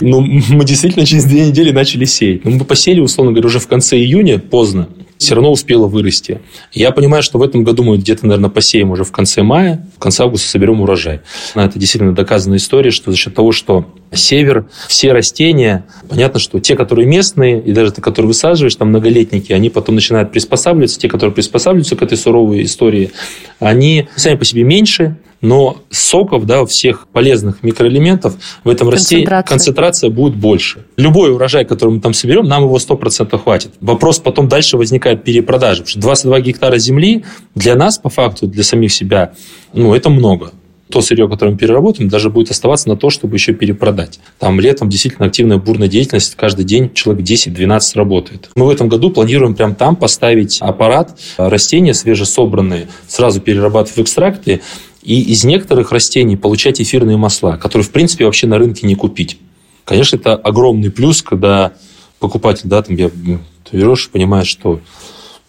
Ну, 0.00 0.20
мы 0.20 0.64
действительно 0.64 1.06
через 1.06 1.24
две 1.24 1.46
недели 1.46 1.70
начали 1.70 2.04
сеять. 2.04 2.44
Ну, 2.44 2.50
мы 2.52 2.64
посеяли, 2.64 3.00
условно 3.00 3.32
говоря, 3.32 3.46
уже 3.46 3.58
в 3.60 3.68
конце 3.68 3.96
июня, 3.98 4.38
поздно 4.38 4.88
все 5.18 5.34
равно 5.34 5.50
успела 5.50 5.86
вырасти. 5.86 6.40
Я 6.72 6.90
понимаю, 6.90 7.22
что 7.22 7.38
в 7.38 7.42
этом 7.42 7.64
году 7.64 7.82
мы 7.82 7.96
где-то, 7.96 8.26
наверное, 8.26 8.50
посеем 8.50 8.90
уже 8.90 9.04
в 9.04 9.12
конце 9.12 9.42
мая, 9.42 9.86
в 9.96 9.98
конце 9.98 10.24
августа 10.24 10.48
соберем 10.48 10.80
урожай. 10.80 11.20
Это 11.54 11.78
действительно 11.78 12.14
доказанная 12.14 12.58
история, 12.58 12.90
что 12.90 13.10
за 13.10 13.16
счет 13.16 13.34
того, 13.34 13.52
что 13.52 13.86
север, 14.12 14.66
все 14.88 15.12
растения, 15.12 15.86
понятно, 16.08 16.38
что 16.38 16.60
те, 16.60 16.76
которые 16.76 17.06
местные, 17.06 17.60
и 17.60 17.72
даже 17.72 17.92
те, 17.92 18.02
которые 18.02 18.28
высаживаешь, 18.28 18.74
там 18.76 18.88
многолетники, 18.88 19.52
они 19.52 19.70
потом 19.70 19.94
начинают 19.94 20.32
приспосабливаться, 20.32 20.98
те, 20.98 21.08
которые 21.08 21.34
приспосабливаются 21.34 21.96
к 21.96 22.02
этой 22.02 22.18
суровой 22.18 22.62
истории, 22.64 23.12
они 23.58 24.08
сами 24.16 24.36
по 24.36 24.44
себе 24.44 24.64
меньше, 24.64 25.16
но 25.46 25.76
соков, 25.90 26.44
да, 26.44 26.66
всех 26.66 27.06
полезных 27.12 27.62
микроэлементов 27.62 28.34
в 28.64 28.68
этом 28.68 28.88
растении 28.88 29.24
концентрация 29.46 30.10
будет 30.10 30.34
больше. 30.34 30.84
Любой 30.96 31.32
урожай, 31.32 31.64
который 31.64 31.90
мы 31.90 32.00
там 32.00 32.14
соберем, 32.14 32.46
нам 32.46 32.64
его 32.64 32.76
100% 32.76 33.38
хватит. 33.38 33.70
Вопрос 33.80 34.18
потом 34.18 34.48
дальше 34.48 34.76
возникает 34.76 35.22
перепродажи, 35.22 35.82
потому 35.82 35.90
что 35.90 36.00
22 36.00 36.40
гектара 36.40 36.78
земли 36.78 37.24
для 37.54 37.76
нас, 37.76 37.96
по 37.98 38.08
факту, 38.08 38.48
для 38.48 38.64
самих 38.64 38.92
себя, 38.92 39.34
ну, 39.72 39.94
это 39.94 40.10
много 40.10 40.50
то 40.90 41.00
сырье, 41.00 41.28
которое 41.28 41.52
мы 41.52 41.58
переработаем, 41.58 42.08
даже 42.08 42.30
будет 42.30 42.50
оставаться 42.50 42.88
на 42.88 42.96
то, 42.96 43.10
чтобы 43.10 43.36
еще 43.36 43.52
перепродать. 43.52 44.20
Там 44.38 44.60
летом 44.60 44.88
действительно 44.88 45.26
активная 45.26 45.58
бурная 45.58 45.88
деятельность, 45.88 46.36
каждый 46.36 46.64
день 46.64 46.92
человек 46.94 47.26
10-12 47.26 47.80
работает. 47.94 48.50
Мы 48.54 48.66
в 48.66 48.70
этом 48.70 48.88
году 48.88 49.10
планируем 49.10 49.54
прямо 49.54 49.74
там 49.74 49.96
поставить 49.96 50.58
аппарат, 50.60 51.18
растения 51.38 51.92
свежесобранные, 51.92 52.86
сразу 53.08 53.40
перерабатывать 53.40 53.96
в 53.96 54.02
экстракты, 54.02 54.60
и 55.06 55.20
из 55.20 55.44
некоторых 55.44 55.92
растений 55.92 56.36
получать 56.36 56.80
эфирные 56.80 57.16
масла, 57.16 57.56
которые, 57.56 57.86
в 57.86 57.92
принципе, 57.92 58.24
вообще 58.24 58.48
на 58.48 58.58
рынке 58.58 58.88
не 58.88 58.96
купить. 58.96 59.38
Конечно, 59.84 60.16
это 60.16 60.34
огромный 60.34 60.90
плюс, 60.90 61.22
когда 61.22 61.74
покупатель, 62.18 62.68
да, 62.68 62.82
там, 62.82 62.96
я, 62.96 63.08
ты 63.08 63.76
берешь 63.76 64.10
понимаешь, 64.10 64.48
что 64.48 64.80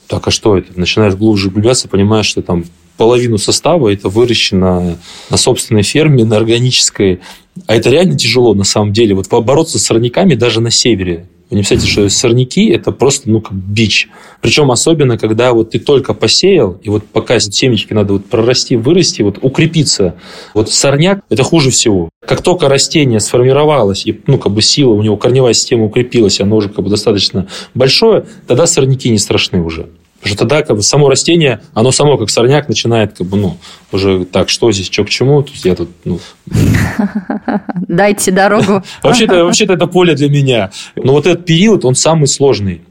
так, 0.05 0.27
а 0.27 0.31
что 0.31 0.57
это? 0.57 0.79
Начинаешь 0.79 1.15
глубже 1.15 1.47
углубляться, 1.47 1.87
понимаешь, 1.87 2.27
что 2.27 2.43
там 2.43 2.65
половину 2.97 3.39
состава 3.39 3.91
это 3.91 4.09
выращено 4.09 4.95
на 5.31 5.37
собственной 5.37 5.81
ферме, 5.81 6.23
на 6.23 6.37
органической. 6.37 7.19
А 7.65 7.75
это 7.75 7.89
реально 7.89 8.15
тяжело 8.15 8.53
на 8.53 8.63
самом 8.63 8.93
деле. 8.93 9.15
Вот 9.15 9.27
бороться 9.27 9.79
с 9.79 9.83
сорняками 9.83 10.35
даже 10.35 10.61
на 10.61 10.69
севере 10.69 11.25
вы 11.49 11.55
не 11.55 11.61
представляете, 11.61 11.91
что 11.91 12.09
сорняки– 12.09 12.67
это 12.71 12.91
просто, 12.91 13.29
ну, 13.29 13.39
как 13.39 13.53
бич. 13.53 14.09
Причем 14.41 14.69
особенно, 14.69 15.17
когда 15.17 15.53
вот 15.53 15.71
ты 15.71 15.79
только 15.79 16.13
посеял, 16.13 16.77
и 16.83 16.89
вот 16.89 17.05
пока 17.05 17.39
семечки 17.39 17.93
надо 17.93 18.13
вот 18.13 18.25
прорасти, 18.25 18.75
вырасти, 18.75 19.21
вот 19.21 19.39
укрепиться. 19.41 20.15
Вот 20.53 20.69
сорняк– 20.69 21.21
это 21.29 21.43
хуже 21.43 21.71
всего. 21.71 22.09
Как 22.25 22.41
только 22.41 22.67
растение 22.67 23.21
сформировалось, 23.21 24.05
и, 24.05 24.19
ну, 24.27 24.37
как 24.37 24.51
бы 24.51 24.61
сила, 24.61 24.91
у 24.91 25.01
него 25.01 25.15
корневая 25.15 25.53
система 25.53 25.85
укрепилась, 25.85 26.41
оно 26.41 26.57
уже 26.57 26.67
как 26.67 26.83
бы 26.83 26.89
достаточно 26.89 27.47
большое, 27.73 28.25
тогда 28.45 28.67
сорняки 28.67 29.09
не 29.09 29.17
страшны 29.17 29.61
уже. 29.61 29.87
Потому 30.27 30.35
что 30.35 30.47
тогда 30.47 30.67
как 30.67 30.75
бы 30.75 30.83
само 30.83 31.09
растение, 31.09 31.61
оно 31.73 31.91
само 31.91 32.17
как 32.17 32.29
сорняк 32.29 32.67
начинает 32.67 33.17
как 33.17 33.27
бы, 33.27 33.37
ну, 33.37 33.57
уже 33.91 34.25
так, 34.25 34.49
что 34.49 34.71
здесь, 34.71 34.89
что 34.91 35.03
к 35.03 35.09
чему, 35.09 35.41
есть 35.41 35.65
я 35.65 35.75
тут, 35.75 35.89
ну... 36.03 36.19
Дайте 37.87 38.31
дорогу. 38.31 38.83
Вообще-то, 39.03 39.45
вообще-то 39.45 39.73
это 39.73 39.87
поле 39.87 40.15
для 40.15 40.29
меня. 40.29 40.71
Но 40.95 41.13
вот 41.13 41.25
этот 41.25 41.45
период, 41.45 41.85
он 41.85 41.95
самый 41.95 42.27
сложный. 42.27 42.81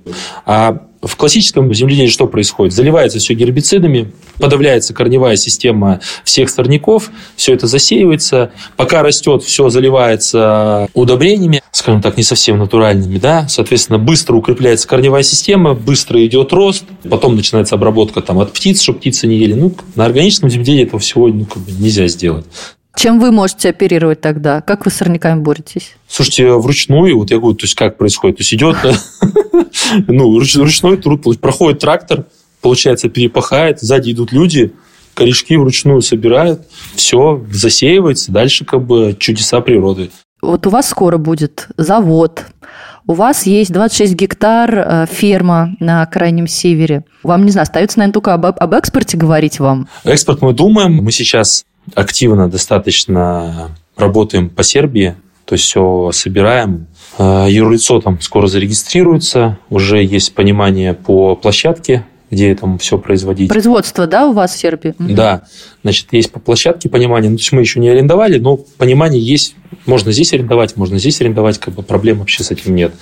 А 0.44 0.83
в 1.07 1.16
классическом 1.16 1.73
земледелии 1.73 2.09
что 2.09 2.27
происходит? 2.27 2.75
Заливается 2.75 3.19
все 3.19 3.35
гербицидами, 3.35 4.12
подавляется 4.38 4.95
корневая 4.95 5.37
система 5.37 6.01
всех 6.25 6.51
сорняков, 6.51 7.11
все 7.37 7.55
это 7.55 7.66
засеивается. 7.66 8.51
Пока 8.77 9.03
растет, 9.03 9.42
все 9.42 9.69
заливается 9.69 10.88
удобрениями, 10.95 11.62
скажем 11.73 12.03
так, 12.03 12.16
не 12.16 12.23
совсем 12.23 12.59
натуральными, 12.59 13.19
да, 13.19 13.47
соответственно, 13.49 13.99
быстро 13.99 14.35
укрепляется 14.37 14.88
корневая 14.88 15.23
система, 15.23 15.75
быстро 15.75 16.25
идет 16.27 16.53
рост, 16.53 16.85
потом 17.09 17.37
начинается 17.37 17.75
обработка 17.75 18.21
там, 18.21 18.38
от 18.38 18.53
птиц, 18.53 18.81
чтобы 18.81 18.99
птицы 18.99 19.27
не 19.27 19.37
ели. 19.37 19.55
Ну, 19.55 19.75
на 19.95 20.05
органическом 20.05 20.51
земледелии 20.51 20.85
этого 20.85 21.01
всего 21.01 21.29
ну, 21.29 21.45
как 21.45 21.62
бы 21.62 21.73
нельзя 21.73 22.07
сделать. 22.09 22.47
Чем 22.97 23.21
вы 23.21 23.31
можете 23.31 23.69
оперировать 23.69 24.23
тогда? 24.23 24.63
Как 24.63 24.87
вы 24.87 24.91
с 24.91 24.95
сорняками 24.95 25.41
боретесь? 25.41 25.97
Слушайте, 26.09 26.53
вручную, 26.53 27.19
вот 27.19 27.31
я 27.31 27.39
говорю, 27.39 27.55
то 27.55 27.65
есть 27.65 27.75
как 27.75 27.99
происходит? 27.99 28.39
То 28.39 28.41
есть 28.41 28.55
идет, 28.55 28.77
ну, 30.09 30.39
ручной 30.39 30.97
труд, 30.97 31.39
проходит 31.39 31.81
трактор, 31.81 32.25
получается, 32.63 33.11
перепахает, 33.11 33.81
сзади 33.81 34.13
идут 34.13 34.33
люди, 34.33 34.73
корешки 35.13 35.59
вручную 35.59 36.01
собирают, 36.01 36.63
все, 36.95 37.45
засеивается, 37.53 38.33
дальше 38.33 38.65
как 38.65 38.83
бы 38.87 39.15
чудеса 39.19 39.61
природы. 39.61 40.11
Вот 40.41 40.67
у 40.67 40.71
вас 40.71 40.89
скоро 40.89 41.19
будет 41.19 41.69
завод, 41.77 42.47
у 43.07 43.13
вас 43.13 43.47
есть 43.47 43.73
26 43.73 44.15
гектар 44.15 44.75
э, 44.75 45.07
ферма 45.09 45.77
на 45.81 46.05
крайнем 46.07 46.49
севере. 46.49 47.05
Вам, 47.23 47.45
не 47.45 47.53
знаю, 47.53 47.63
остается, 47.65 47.99
наверное, 47.99 48.15
только 48.15 48.35
об, 48.35 48.47
об 48.47 48.75
экспорте 48.75 49.17
говорить 49.17 49.61
вам. 49.61 49.87
Экспорт 50.03 50.43
мы 50.43 50.53
думаем. 50.53 50.95
Мы 50.95 51.13
сейчас 51.13 51.65
активно 51.94 52.49
достаточно 52.49 53.70
работаем 53.96 54.51
по 54.51 54.62
Сербии, 54.62 55.14
то 55.44 55.55
есть 55.55 55.64
все 55.64 56.11
собираем. 56.12 56.87
А, 57.18 57.46
юрлицо 57.49 58.01
там 58.01 58.20
скоро 58.20 58.46
зарегистрируется, 58.46 59.59
уже 59.70 60.03
есть 60.03 60.35
понимание 60.35 60.94
по 60.94 61.37
площадке, 61.37 62.05
где 62.31 62.55
там 62.55 62.79
все 62.79 62.99
производить. 62.99 63.49
Производство, 63.49 64.07
да, 64.07 64.29
у 64.29 64.33
вас 64.33 64.55
в 64.55 64.59
Сербии? 64.59 64.94
Да, 64.99 65.42
значит, 65.83 66.09
есть 66.12 66.33
по 66.33 66.40
площадке 66.40 66.88
понимание. 66.88 67.31
Ну, 67.31 67.37
то 67.37 67.40
есть 67.40 67.53
мы 67.53 67.61
еще 67.61 67.79
не 67.79 67.88
арендовали, 67.88 68.38
но 68.38 68.57
понимание 68.57 69.22
есть. 69.22 69.55
Можно 69.87 70.11
здесь 70.11 70.33
арендовать, 70.33 70.77
можно 70.77 70.99
здесь 70.99 71.20
арендовать, 71.20 71.59
как 71.59 71.75
бы 71.75 71.83
проблем 71.83 72.18
вообще 72.18 72.42
с 72.42 72.51
этим 72.51 72.75
нет. 72.75 72.92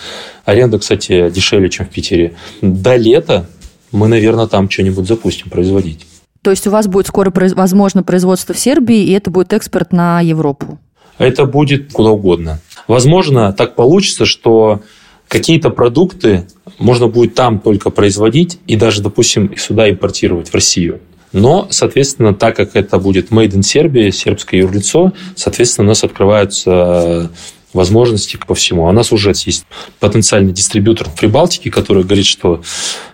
Аренда, 0.44 0.78
кстати, 0.78 1.30
дешевле, 1.30 1.70
чем 1.70 1.86
в 1.86 1.88
Питере. 1.88 2.34
До 2.60 2.96
лета 2.96 3.48
мы, 3.92 4.08
наверное, 4.08 4.46
там 4.46 4.68
что-нибудь 4.68 5.06
запустим 5.06 5.48
производить. 5.48 6.06
То 6.44 6.50
есть 6.50 6.66
у 6.66 6.70
вас 6.70 6.87
будет 6.88 7.07
скоро, 7.07 7.33
возможно, 7.57 8.02
производство 8.02 8.54
в 8.54 8.59
Сербии, 8.59 9.02
и 9.02 9.12
это 9.12 9.30
будет 9.30 9.54
экспорт 9.54 9.92
на 9.92 10.20
Европу? 10.20 10.78
Это 11.16 11.46
будет 11.46 11.90
куда 11.90 12.11
угодно. 12.11 12.61
Возможно, 12.87 13.54
так 13.54 13.76
получится, 13.76 14.26
что 14.26 14.83
какие-то 15.26 15.70
продукты 15.70 16.46
можно 16.78 17.09
будет 17.09 17.35
там 17.35 17.61
только 17.61 17.88
производить 17.88 18.59
и 18.66 18.76
даже, 18.76 19.00
допустим, 19.00 19.46
их 19.46 19.59
сюда 19.59 19.88
импортировать, 19.88 20.50
в 20.50 20.54
Россию. 20.54 21.00
Но, 21.33 21.66
соответственно, 21.70 22.35
так 22.35 22.57
как 22.57 22.76
это 22.76 22.98
будет 22.98 23.30
made 23.30 23.52
in 23.52 23.61
Serbia, 23.61 24.11
сербское 24.11 24.61
юрлицо, 24.61 25.14
соответственно, 25.37 25.87
у 25.87 25.88
нас 25.88 26.04
открываются 26.04 27.30
возможности 27.74 28.38
по 28.46 28.54
всему. 28.54 28.87
А 28.87 28.90
у 28.90 28.92
нас 28.92 29.12
уже 29.12 29.30
есть 29.30 29.66
потенциальный 30.00 30.52
дистрибьютор 30.52 31.08
в 31.08 31.14
Прибалтике, 31.14 31.70
который 31.70 32.04
говорит, 32.04 32.26
что 32.26 32.62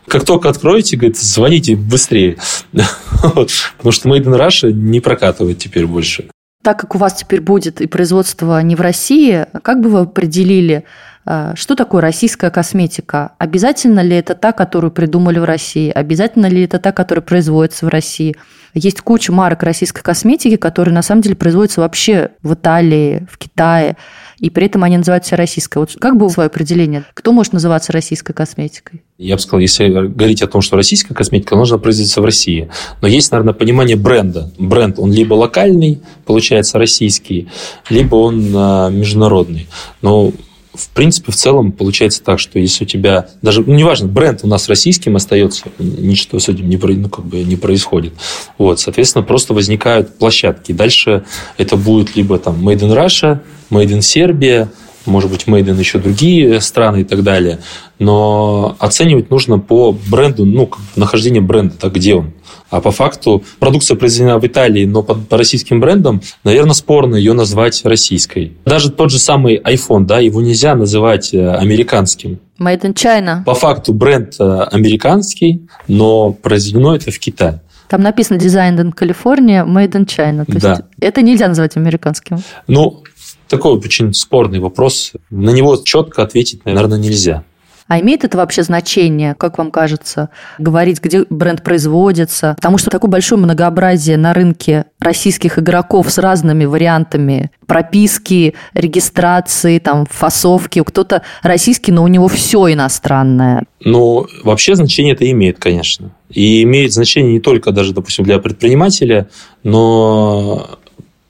как 0.06 0.24
только 0.24 0.48
откроете, 0.48 0.96
говорит, 0.96 1.18
звоните 1.18 1.76
быстрее. 1.76 2.36
Потому 3.22 3.92
что 3.92 4.08
Made 4.08 4.24
in 4.24 4.38
Russia 4.38 4.70
не 4.70 5.00
прокатывает 5.00 5.58
теперь 5.58 5.86
больше. 5.86 6.28
Так 6.62 6.78
как 6.78 6.94
у 6.94 6.98
вас 6.98 7.14
теперь 7.14 7.40
будет 7.40 7.80
и 7.80 7.86
производство 7.86 8.60
не 8.60 8.76
в 8.76 8.82
России, 8.82 9.46
как 9.62 9.80
бы 9.80 9.88
вы 9.88 10.00
определили, 10.00 10.84
а, 11.24 11.54
что 11.56 11.74
такое 11.74 12.02
российская 12.02 12.50
косметика? 12.50 13.32
Обязательно 13.38 14.00
ли 14.00 14.16
это 14.16 14.34
та, 14.34 14.52
которую 14.52 14.90
придумали 14.90 15.38
в 15.38 15.44
России? 15.44 15.90
Обязательно 15.90 16.46
ли 16.46 16.64
это 16.64 16.78
та, 16.78 16.92
которая 16.92 17.22
производится 17.22 17.86
в 17.86 17.88
России? 17.88 18.36
Есть 18.74 19.00
куча 19.00 19.32
марок 19.32 19.62
российской 19.62 20.02
косметики, 20.02 20.56
которые 20.56 20.94
на 20.94 21.02
самом 21.02 21.22
деле 21.22 21.36
производятся 21.36 21.80
вообще 21.80 22.30
в 22.42 22.54
Италии, 22.54 23.26
в 23.30 23.38
Китае 23.38 23.96
и 24.40 24.48
при 24.48 24.66
этом 24.66 24.82
они 24.84 24.96
называются 24.96 25.36
российской. 25.36 25.78
Вот 25.78 25.94
как 26.00 26.16
было 26.16 26.28
свое 26.28 26.46
определение? 26.46 27.04
Кто 27.14 27.32
может 27.32 27.52
называться 27.52 27.92
российской 27.92 28.32
косметикой? 28.32 29.02
Я 29.18 29.36
бы 29.36 29.42
сказал, 29.42 29.60
если 29.60 29.88
говорить 29.88 30.42
о 30.42 30.46
том, 30.46 30.62
что 30.62 30.76
российская 30.76 31.14
косметика 31.14 31.54
должна 31.54 31.76
производиться 31.76 32.22
в 32.22 32.24
России. 32.24 32.70
Но 33.02 33.08
есть, 33.08 33.30
наверное, 33.30 33.52
понимание 33.52 33.96
бренда. 33.96 34.50
Бренд, 34.58 34.98
он 34.98 35.12
либо 35.12 35.34
локальный, 35.34 36.00
получается, 36.24 36.78
российский, 36.78 37.48
либо 37.90 38.16
он 38.16 38.50
а, 38.56 38.88
международный. 38.88 39.68
Но 40.00 40.32
в 40.72 40.88
принципе, 40.90 41.32
в 41.32 41.36
целом 41.36 41.72
получается 41.72 42.22
так, 42.22 42.38
что 42.38 42.58
если 42.58 42.84
у 42.84 42.86
тебя 42.86 43.28
даже, 43.42 43.62
ну, 43.62 43.74
неважно, 43.74 44.06
бренд 44.06 44.40
у 44.44 44.46
нас 44.46 44.68
российским 44.68 45.16
остается, 45.16 45.64
ничто 45.78 46.38
с 46.38 46.48
этим 46.48 46.68
не, 46.68 46.76
ну, 46.76 47.08
как 47.08 47.24
бы 47.24 47.42
не 47.42 47.56
происходит. 47.56 48.12
Вот, 48.56 48.78
соответственно, 48.78 49.24
просто 49.24 49.52
возникают 49.52 50.16
площадки. 50.18 50.72
Дальше 50.72 51.24
это 51.58 51.76
будет 51.76 52.14
либо 52.14 52.38
там 52.38 52.66
Made 52.66 52.80
in 52.80 52.94
Russia, 52.96 53.40
Made 53.70 53.88
in 53.88 53.98
Serbia, 53.98 54.68
может 55.06 55.30
быть, 55.30 55.44
Made 55.46 55.64
in 55.64 55.78
еще 55.78 55.98
другие 55.98 56.60
страны 56.60 57.02
и 57.02 57.04
так 57.04 57.22
далее. 57.22 57.58
Но 57.98 58.76
оценивать 58.78 59.30
нужно 59.30 59.58
по 59.58 59.92
бренду, 59.92 60.44
ну, 60.44 60.70
нахождение 60.96 61.42
бренда, 61.42 61.74
так 61.76 61.94
где 61.94 62.14
он. 62.14 62.32
А 62.70 62.80
по 62.80 62.92
факту 62.92 63.42
продукция 63.58 63.96
произведена 63.96 64.38
в 64.38 64.46
Италии, 64.46 64.84
но 64.84 65.02
по, 65.02 65.14
по 65.14 65.36
российским 65.36 65.80
брендам, 65.80 66.22
наверное, 66.44 66.74
спорно 66.74 67.16
ее 67.16 67.32
назвать 67.32 67.84
российской. 67.84 68.56
Даже 68.64 68.90
тот 68.90 69.10
же 69.10 69.18
самый 69.18 69.58
iPhone, 69.58 70.04
да, 70.04 70.20
его 70.20 70.40
нельзя 70.40 70.74
называть 70.74 71.34
э, 71.34 71.50
американским. 71.54 72.38
Made 72.60 72.82
in 72.82 72.94
China. 72.94 73.42
По 73.44 73.54
факту 73.54 73.92
бренд 73.92 74.34
э, 74.38 74.62
американский, 74.70 75.66
но 75.88 76.32
произведено 76.32 76.94
это 76.94 77.10
в 77.10 77.18
Китае. 77.18 77.60
Там 77.88 78.02
написано 78.02 78.38
Designed 78.38 78.78
in 78.78 78.94
California, 78.94 79.66
Made 79.66 79.92
in 79.92 80.06
China. 80.06 80.44
То 80.44 80.60
да. 80.60 80.70
есть 80.70 80.82
это 81.00 81.22
нельзя 81.22 81.48
назвать 81.48 81.76
американским. 81.76 82.38
Ну, 82.68 83.02
такой 83.50 83.76
очень 83.76 84.14
спорный 84.14 84.60
вопрос. 84.60 85.12
На 85.28 85.50
него 85.50 85.76
четко 85.76 86.22
ответить, 86.22 86.64
наверное, 86.64 86.98
нельзя. 86.98 87.44
А 87.88 87.98
имеет 87.98 88.22
это 88.22 88.36
вообще 88.36 88.62
значение, 88.62 89.34
как 89.34 89.58
вам 89.58 89.72
кажется, 89.72 90.28
говорить, 90.58 91.00
где 91.02 91.24
бренд 91.28 91.64
производится? 91.64 92.54
Потому 92.54 92.78
что 92.78 92.88
такое 92.88 93.10
большое 93.10 93.40
многообразие 93.40 94.16
на 94.16 94.32
рынке 94.32 94.84
российских 95.00 95.58
игроков 95.58 96.08
с 96.08 96.18
разными 96.18 96.66
вариантами 96.66 97.50
прописки, 97.66 98.54
регистрации, 98.74 99.80
там, 99.80 100.06
фасовки. 100.08 100.80
Кто-то 100.86 101.22
российский, 101.42 101.90
но 101.90 102.04
у 102.04 102.06
него 102.08 102.28
все 102.28 102.72
иностранное. 102.72 103.64
Ну, 103.84 104.28
вообще 104.44 104.76
значение 104.76 105.14
это 105.14 105.28
имеет, 105.28 105.58
конечно. 105.58 106.12
И 106.30 106.62
имеет 106.62 106.92
значение 106.92 107.32
не 107.32 107.40
только 107.40 107.72
даже, 107.72 107.92
допустим, 107.92 108.24
для 108.24 108.38
предпринимателя, 108.38 109.28
но 109.64 110.78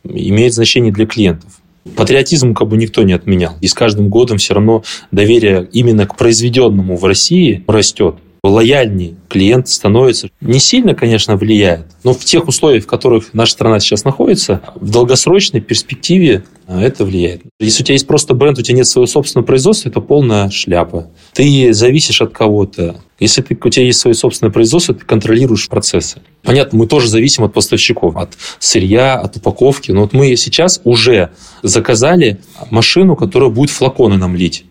имеет 0.04 0.52
значение 0.52 0.92
для 0.92 1.06
клиентов. 1.06 1.59
Патриотизм 1.96 2.54
как 2.54 2.68
бы 2.68 2.76
никто 2.76 3.02
не 3.02 3.12
отменял. 3.12 3.54
И 3.60 3.68
с 3.68 3.74
каждым 3.74 4.08
годом 4.08 4.38
все 4.38 4.54
равно 4.54 4.82
доверие 5.10 5.68
именно 5.72 6.06
к 6.06 6.16
произведенному 6.16 6.96
в 6.96 7.04
России 7.04 7.64
растет 7.66 8.16
лояльнее 8.42 9.16
клиент 9.28 9.68
становится. 9.68 10.30
Не 10.40 10.58
сильно, 10.58 10.94
конечно, 10.94 11.36
влияет, 11.36 11.86
но 12.04 12.14
в 12.14 12.24
тех 12.24 12.48
условиях, 12.48 12.84
в 12.84 12.86
которых 12.86 13.32
наша 13.34 13.52
страна 13.52 13.80
сейчас 13.80 14.04
находится, 14.04 14.62
в 14.74 14.90
долгосрочной 14.90 15.60
перспективе 15.60 16.44
а, 16.66 16.80
это 16.80 17.04
влияет. 17.04 17.42
Если 17.58 17.82
у 17.82 17.84
тебя 17.84 17.94
есть 17.94 18.06
просто 18.06 18.32
бренд, 18.34 18.58
у 18.58 18.62
тебя 18.62 18.76
нет 18.76 18.86
своего 18.86 19.06
собственного 19.06 19.46
производства, 19.46 19.88
это 19.88 20.00
полная 20.00 20.50
шляпа. 20.50 21.10
Ты 21.32 21.72
зависишь 21.72 22.22
от 22.22 22.32
кого-то. 22.32 22.96
Если 23.18 23.42
ты, 23.42 23.58
у 23.62 23.68
тебя 23.68 23.84
есть 23.86 23.98
свое 23.98 24.14
собственное 24.14 24.52
производство, 24.52 24.94
ты 24.94 25.04
контролируешь 25.04 25.68
процессы. 25.68 26.22
Понятно, 26.42 26.78
мы 26.78 26.86
тоже 26.86 27.08
зависим 27.08 27.44
от 27.44 27.52
поставщиков, 27.52 28.16
от 28.16 28.34
сырья, 28.60 29.14
от 29.14 29.36
упаковки. 29.36 29.90
Но 29.90 30.02
вот 30.02 30.12
мы 30.12 30.36
сейчас 30.36 30.80
уже 30.84 31.30
заказали 31.62 32.38
машину, 32.70 33.16
которая 33.16 33.50
будет 33.50 33.70
флаконы 33.70 34.16
нам 34.16 34.36
лить. 34.36 34.64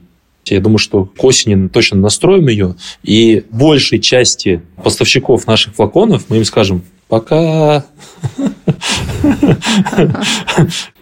Я 0.45 0.59
думаю, 0.61 0.79
что 0.79 1.05
к 1.05 1.23
осени 1.23 1.67
точно 1.67 1.97
настроим 1.97 2.47
ее, 2.47 2.75
и 3.03 3.43
большей 3.51 3.99
части 3.99 4.61
поставщиков 4.83 5.45
наших 5.45 5.75
флаконов 5.75 6.25
мы 6.29 6.37
им 6.37 6.45
скажем 6.45 6.83
пока. 7.07 7.85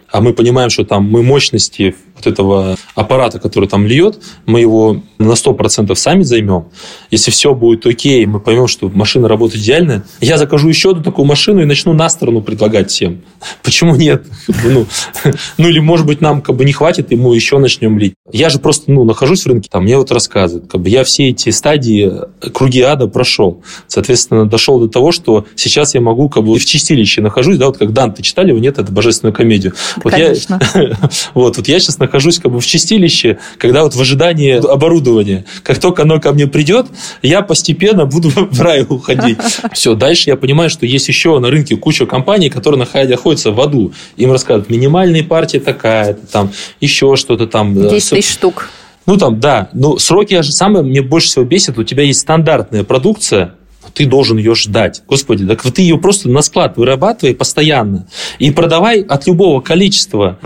А 0.10 0.22
мы 0.22 0.34
понимаем, 0.34 0.70
что 0.70 0.86
там 0.86 1.04
мы 1.04 1.22
мощности 1.22 1.94
вот 2.18 2.28
этого 2.28 2.78
аппарата, 2.96 3.40
который 3.40 3.70
там 3.70 3.86
льет, 3.86 4.20
мы 4.46 4.60
его 4.60 5.02
на 5.18 5.34
100% 5.34 5.94
сами 5.96 6.24
займем, 6.24 6.66
если 7.12 7.32
все 7.32 7.54
будет 7.54 7.86
окей, 7.86 8.26
мы 8.26 8.40
поймем, 8.40 8.68
что 8.68 8.90
машина 8.90 9.28
работает 9.28 9.64
идеально, 9.64 10.04
я 10.20 10.38
закажу 10.38 10.68
еще 10.68 10.92
одну 10.92 11.04
такую 11.04 11.26
машину 11.26 11.62
и 11.62 11.66
начну 11.66 11.94
на 11.94 12.10
сторону 12.10 12.42
предлагать 12.42 12.92
всем. 12.92 13.22
Почему 13.64 13.96
нет? 13.96 14.26
Ну, 14.64 14.86
ну 15.58 15.68
или, 15.68 15.80
может 15.80 16.06
быть, 16.06 16.22
нам 16.22 16.42
как 16.42 16.56
бы 16.56 16.66
не 16.66 16.74
хватит, 16.74 17.12
и 17.12 17.16
мы 17.16 17.36
еще 17.36 17.58
начнем 17.58 17.98
лить. 17.98 18.14
Я 18.32 18.50
же 18.50 18.60
просто 18.60 18.92
ну, 18.92 19.04
нахожусь 19.04 19.44
в 19.44 19.48
рынке, 19.48 19.70
там 19.72 19.84
мне 19.84 19.98
вот 19.98 20.12
рассказывают, 20.12 20.70
как 20.70 20.82
бы 20.82 20.90
я 20.90 21.04
все 21.04 21.30
эти 21.30 21.50
стадии, 21.50 22.12
круги 22.54 22.82
ада 22.82 23.08
прошел. 23.08 23.64
Соответственно, 23.88 24.46
дошел 24.46 24.80
до 24.80 24.88
того, 24.88 25.12
что 25.12 25.46
сейчас 25.56 25.96
я 25.96 26.02
могу 26.02 26.30
как 26.30 26.44
бы 26.44 26.58
в 26.58 26.66
чистилище 26.66 27.22
нахожусь, 27.22 27.58
да, 27.58 27.68
вот 27.68 27.78
как 27.78 27.94
Данте 27.94 28.24
читали, 28.24 28.52
вы 28.52 28.60
нет, 28.60 28.78
это 28.78 28.92
божественную 28.92 29.34
комедию. 29.34 29.74
Вот 30.04 30.12
Конечно. 30.12 30.60
я, 30.76 30.98
вот, 31.34 31.58
вот 31.58 31.68
я 31.68 31.80
сейчас 31.80 32.00
нахожусь 32.08 32.40
как 32.40 32.52
бы 32.52 32.60
в 32.60 32.66
чистилище, 32.66 33.38
когда 33.58 33.84
вот 33.84 33.94
в 33.94 34.02
ожидании 34.02 34.54
оборудования. 34.54 35.46
Как 35.64 35.80
только 35.80 36.04
оно 36.04 36.20
ко 36.20 36.32
мне 36.32 36.48
придет, 36.48 36.88
я 37.22 37.42
постепенно 37.42 38.06
буду 38.06 38.30
в 38.36 38.62
рай 38.62 38.86
уходить. 38.88 39.38
Все, 39.74 39.94
дальше 39.94 40.30
я 40.30 40.38
понимаю, 40.38 40.70
что 40.70 40.86
есть 40.86 41.08
еще 41.08 41.38
на 41.40 41.50
рынке 41.50 41.76
куча 41.76 42.06
компаний, 42.06 42.50
которые 42.50 42.80
находятся 42.80 43.52
в 43.52 43.62
аду. 43.62 43.94
Им 44.16 44.32
рассказывают, 44.32 44.70
минимальная 44.70 45.24
партия 45.24 45.60
такая, 45.60 46.14
там 46.14 46.52
еще 46.80 47.16
что-то 47.16 47.48
там. 47.48 47.74
10 47.88 48.10
тысяч 48.10 48.32
штук. 48.32 48.70
Ну, 49.06 49.18
там, 49.18 49.40
да. 49.40 49.70
Ну, 49.74 49.98
сроки 50.00 50.42
же 50.42 50.52
самое 50.52 50.84
мне 50.84 51.02
больше 51.02 51.28
всего 51.28 51.46
бесит. 51.46 51.78
У 51.78 51.84
тебя 51.84 52.04
есть 52.04 52.20
стандартная 52.20 52.84
продукция, 52.84 53.56
ты 53.94 54.06
должен 54.06 54.38
ее 54.38 54.54
ждать. 54.54 55.02
Господи, 55.08 55.46
так 55.46 55.62
ты 55.62 55.82
ее 55.82 55.98
просто 55.98 56.30
на 56.30 56.42
склад 56.42 56.78
вырабатывай 56.78 57.34
постоянно 57.34 58.08
и 58.38 58.52
продавай 58.52 59.02
от 59.02 59.28
любого 59.28 59.62
количества. 59.62 60.38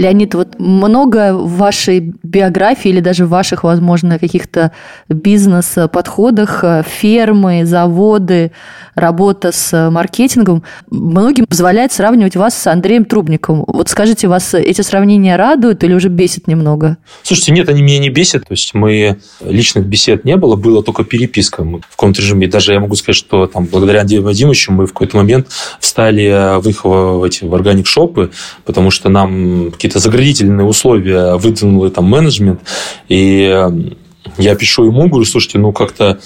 Леонид, 0.00 0.34
вот 0.34 0.58
много 0.58 1.34
в 1.34 1.58
вашей 1.58 2.14
биографии 2.22 2.88
или 2.88 3.00
даже 3.00 3.26
в 3.26 3.28
ваших, 3.28 3.64
возможно, 3.64 4.18
каких-то 4.18 4.72
бизнес-подходах, 5.08 6.64
э, 6.64 6.82
фермы, 6.86 7.66
заводы, 7.66 8.52
работа 8.94 9.52
с 9.52 9.90
маркетингом, 9.90 10.62
многим 10.90 11.44
позволяет 11.44 11.92
сравнивать 11.92 12.34
вас 12.34 12.56
с 12.56 12.66
Андреем 12.66 13.04
Трубниковым. 13.04 13.64
Вот 13.66 13.90
скажите, 13.90 14.26
вас 14.26 14.54
эти 14.54 14.80
сравнения 14.80 15.36
радуют 15.36 15.84
или 15.84 15.92
уже 15.92 16.08
бесит 16.08 16.46
немного? 16.46 16.96
Слушайте, 17.22 17.52
нет, 17.52 17.68
они 17.68 17.82
меня 17.82 17.98
не 17.98 18.08
бесят. 18.08 18.46
То 18.46 18.54
есть 18.54 18.72
мы 18.72 19.18
личных 19.44 19.84
бесед 19.84 20.24
не 20.24 20.36
было, 20.36 20.56
было 20.56 20.82
только 20.82 21.04
переписка 21.04 21.62
мы 21.62 21.80
в 21.80 21.90
каком-то 21.90 22.22
режиме. 22.22 22.46
Даже 22.48 22.72
я 22.72 22.80
могу 22.80 22.94
сказать, 22.94 23.16
что 23.16 23.46
там, 23.46 23.66
благодаря 23.66 24.00
Андрею 24.00 24.22
Вадимовичу 24.22 24.72
мы 24.72 24.86
в 24.86 24.92
какой-то 24.94 25.18
момент 25.18 25.48
встали 25.78 26.58
в 26.58 26.66
их 26.68 26.84
в 26.84 27.22
эти 27.22 27.44
в 27.44 27.54
органик-шопы, 27.54 28.30
потому 28.64 28.90
что 28.90 29.10
нам 29.10 29.72
какие-то 29.90 29.98
заградительные 29.98 30.66
условия 30.66 31.36
выдвинул 31.36 31.90
там 31.90 32.04
менеджмент. 32.04 32.60
И 33.08 33.68
я 34.38 34.54
пишу 34.54 34.84
ему, 34.84 35.08
говорю, 35.08 35.24
слушайте, 35.24 35.58
ну 35.58 35.72
как-то 35.72 36.20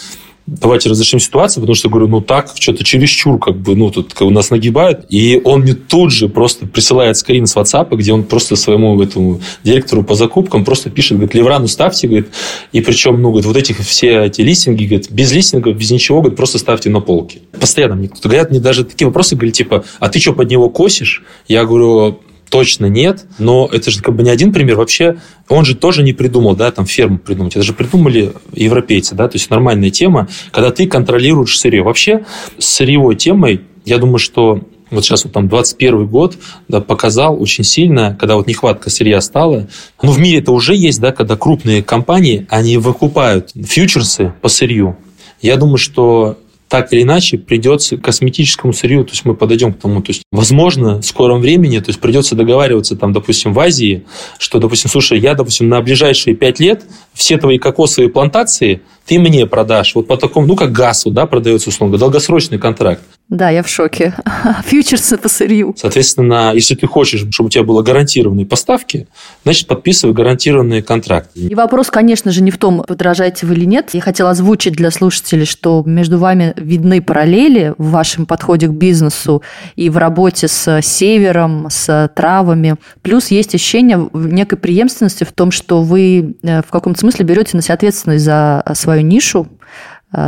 давайте 0.47 0.91
разрешим 0.91 1.21
ситуацию, 1.21 1.62
потому 1.62 1.75
что, 1.75 1.89
говорю, 1.89 2.09
ну 2.09 2.21
так, 2.21 2.53
что-то 2.55 2.85
чересчур, 2.85 3.39
как 3.39 3.57
бы, 3.57 3.75
ну, 3.75 3.91
тут 3.91 4.21
у 4.21 4.29
нас 4.29 4.51
нагибают. 4.51 5.07
И 5.09 5.41
он 5.43 5.62
мне 5.62 5.73
тут 5.73 6.12
же 6.12 6.29
просто 6.29 6.67
присылает 6.67 7.17
скрин 7.17 7.47
с 7.47 7.57
WhatsApp, 7.57 7.97
где 7.97 8.12
он 8.12 8.25
просто 8.25 8.55
своему 8.57 9.01
этому 9.01 9.41
директору 9.62 10.05
по 10.05 10.15
закупкам 10.15 10.67
просто 10.67 10.91
пишет, 10.91 11.12
говорит, 11.12 11.35
Леврану 11.35 11.67
ставьте, 11.67 12.09
говорит, 12.09 12.29
и 12.73 12.83
причем, 12.83 13.23
ну, 13.23 13.31
говорит, 13.31 13.47
вот 13.47 13.57
этих 13.57 13.79
все 13.79 14.25
эти 14.27 14.43
листинги, 14.43 14.85
говорит, 14.85 15.11
без 15.11 15.33
листингов, 15.33 15.79
без 15.79 15.91
ничего, 15.91 16.21
говорит, 16.21 16.37
просто 16.37 16.59
ставьте 16.59 16.91
на 16.91 17.01
полки. 17.01 17.41
Постоянно 17.59 17.95
мне 17.95 18.09
кто-то 18.09 18.29
говорят, 18.29 18.51
мне 18.51 18.61
даже 18.61 18.85
такие 18.85 19.07
вопросы, 19.07 19.37
говорят, 19.37 19.55
типа, 19.55 19.85
а 19.99 20.11
ты 20.11 20.21
что, 20.21 20.35
под 20.35 20.51
него 20.51 20.69
косишь? 20.69 21.23
Я 21.49 21.65
говорю, 21.65 22.21
точно 22.55 22.87
нет, 22.87 23.27
но 23.41 23.69
это 23.73 23.91
же 23.91 24.01
как 24.01 24.15
бы 24.15 24.23
не 24.23 24.31
один 24.31 24.53
пример. 24.53 24.77
Вообще, 24.77 25.17
он 25.49 25.65
же 25.65 25.75
тоже 25.75 26.05
не 26.05 26.13
придумал, 26.13 26.55
да, 26.55 26.71
там 26.71 26.87
ферму 26.87 27.19
придумать. 27.19 27.57
Это 27.57 27.65
же 27.65 27.73
придумали 27.73 28.33
европейцы, 28.53 29.17
да, 29.17 29.27
то 29.27 29.35
есть 29.35 29.51
нормальная 29.51 29.91
тема, 29.91 30.29
когда 30.53 30.71
ты 30.71 30.87
контролируешь 30.87 31.59
сырье. 31.59 31.83
Вообще, 31.83 32.25
с 32.57 32.67
сырьевой 32.67 33.17
темой, 33.17 33.63
я 33.85 33.99
думаю, 33.99 34.19
что 34.19 34.61
вот 34.93 35.05
сейчас 35.05 35.25
вот 35.25 35.33
там 35.33 35.49
21 35.49 36.07
год 36.07 36.37
да, 36.69 36.81
показал 36.81 37.43
очень 37.43 37.65
сильно, 37.65 38.17
когда 38.21 38.37
вот 38.37 38.47
нехватка 38.47 38.89
сырья 38.89 39.21
стала. 39.21 39.67
Ну, 40.01 40.13
в 40.13 40.21
мире 40.21 40.39
это 40.39 40.53
уже 40.53 40.77
есть, 40.77 41.01
да, 41.01 41.11
когда 41.11 41.35
крупные 41.37 41.83
компании, 41.83 42.47
они 42.51 42.77
выкупают 42.77 43.51
фьючерсы 43.53 44.33
по 44.41 44.49
сырью. 44.49 44.97
Я 45.43 45.57
думаю, 45.57 45.79
что 45.79 46.39
так 46.75 46.93
или 46.93 47.03
иначе 47.03 47.39
придется 47.39 47.97
к 47.97 48.03
косметическому 48.03 48.72
сырью, 48.72 49.05
то 49.05 49.12
есть 49.12 49.25
мы 49.25 49.37
подойдем 49.37 49.72
к 49.72 49.79
тому, 49.79 50.03
то 50.03 50.11
есть 50.11 50.25
возможно 50.33 51.01
в 51.01 51.07
скором 51.07 51.41
времени, 51.41 51.79
то 51.79 51.91
есть 51.91 52.01
придется 52.01 52.35
договариваться 52.35 52.97
там, 52.97 53.12
допустим, 53.12 53.53
в 53.53 53.61
Азии, 53.61 54.03
что, 54.41 54.59
допустим, 54.59 54.91
слушай, 54.91 55.20
я, 55.20 55.35
допустим, 55.35 55.68
на 55.68 55.81
ближайшие 55.81 56.35
пять 56.35 56.59
лет 56.59 56.83
все 57.12 57.39
твои 57.39 57.59
кокосовые 57.59 58.11
плантации 58.11 58.83
ты 59.07 59.20
мне 59.20 59.47
продашь, 59.47 59.95
вот 59.95 60.09
по 60.09 60.16
такому, 60.16 60.49
ну, 60.49 60.57
как 60.57 60.72
газу, 60.72 61.11
да, 61.11 61.27
продается 61.27 61.68
условно, 61.68 61.97
долгосрочный 61.97 62.59
контракт. 62.59 63.03
Да, 63.31 63.49
я 63.49 63.62
в 63.62 63.68
шоке. 63.68 64.14
Фьючерсы 64.66 65.16
по 65.16 65.31
сырью. 65.31 65.75
Соответственно, 65.79 66.53
если 66.55 66.75
ты 66.75 66.87
хочешь, 66.87 67.25
чтобы 67.31 67.47
у 67.47 67.51
тебя 67.51 67.64
было 67.64 67.83
гарантированные 67.83 68.45
поставки, 68.45 69.09
значит, 69.45 69.66
подписывай 69.66 70.14
гарантированные 70.14 70.83
контракты. 70.83 71.41
И 71.41 71.55
вопрос, 71.55 71.91
конечно 71.91 72.31
же, 72.31 72.43
не 72.43 72.51
в 72.51 72.59
том, 72.59 72.85
подражаете 72.87 73.47
вы 73.47 73.55
или 73.55 73.64
нет. 73.64 73.91
Я 73.95 74.03
хотела 74.03 74.31
озвучить 74.31 74.75
для 74.75 74.91
слушателей, 74.91 75.47
что 75.47 75.83
между 75.87 76.18
вами 76.18 76.53
видны 76.57 77.01
параллели 77.01 77.75
в 77.79 77.91
вашем 77.93 78.27
подходе 78.27 78.68
к 78.68 78.72
бизнесу 78.72 79.43
и 79.75 79.89
в 79.89 79.97
работе 79.97 80.47
с 80.47 80.83
севером, 80.83 81.68
с 81.70 82.11
травами. 82.14 82.77
Плюс 83.01 83.29
есть 83.29 83.55
ощущение 83.55 84.07
некой 84.12 84.59
преемственности 84.59 85.25
в 85.25 85.33
том, 85.33 85.51
что 85.51 85.83
вы 85.83 86.37
э, 86.43 86.61
в 86.61 86.70
каком-то 86.70 87.01
смысле 87.01 87.25
берете 87.25 87.57
на 87.57 87.62
себя 87.62 87.75
ответственность 87.75 88.25
за 88.25 88.62
свою 88.75 89.01
нишу, 89.01 89.49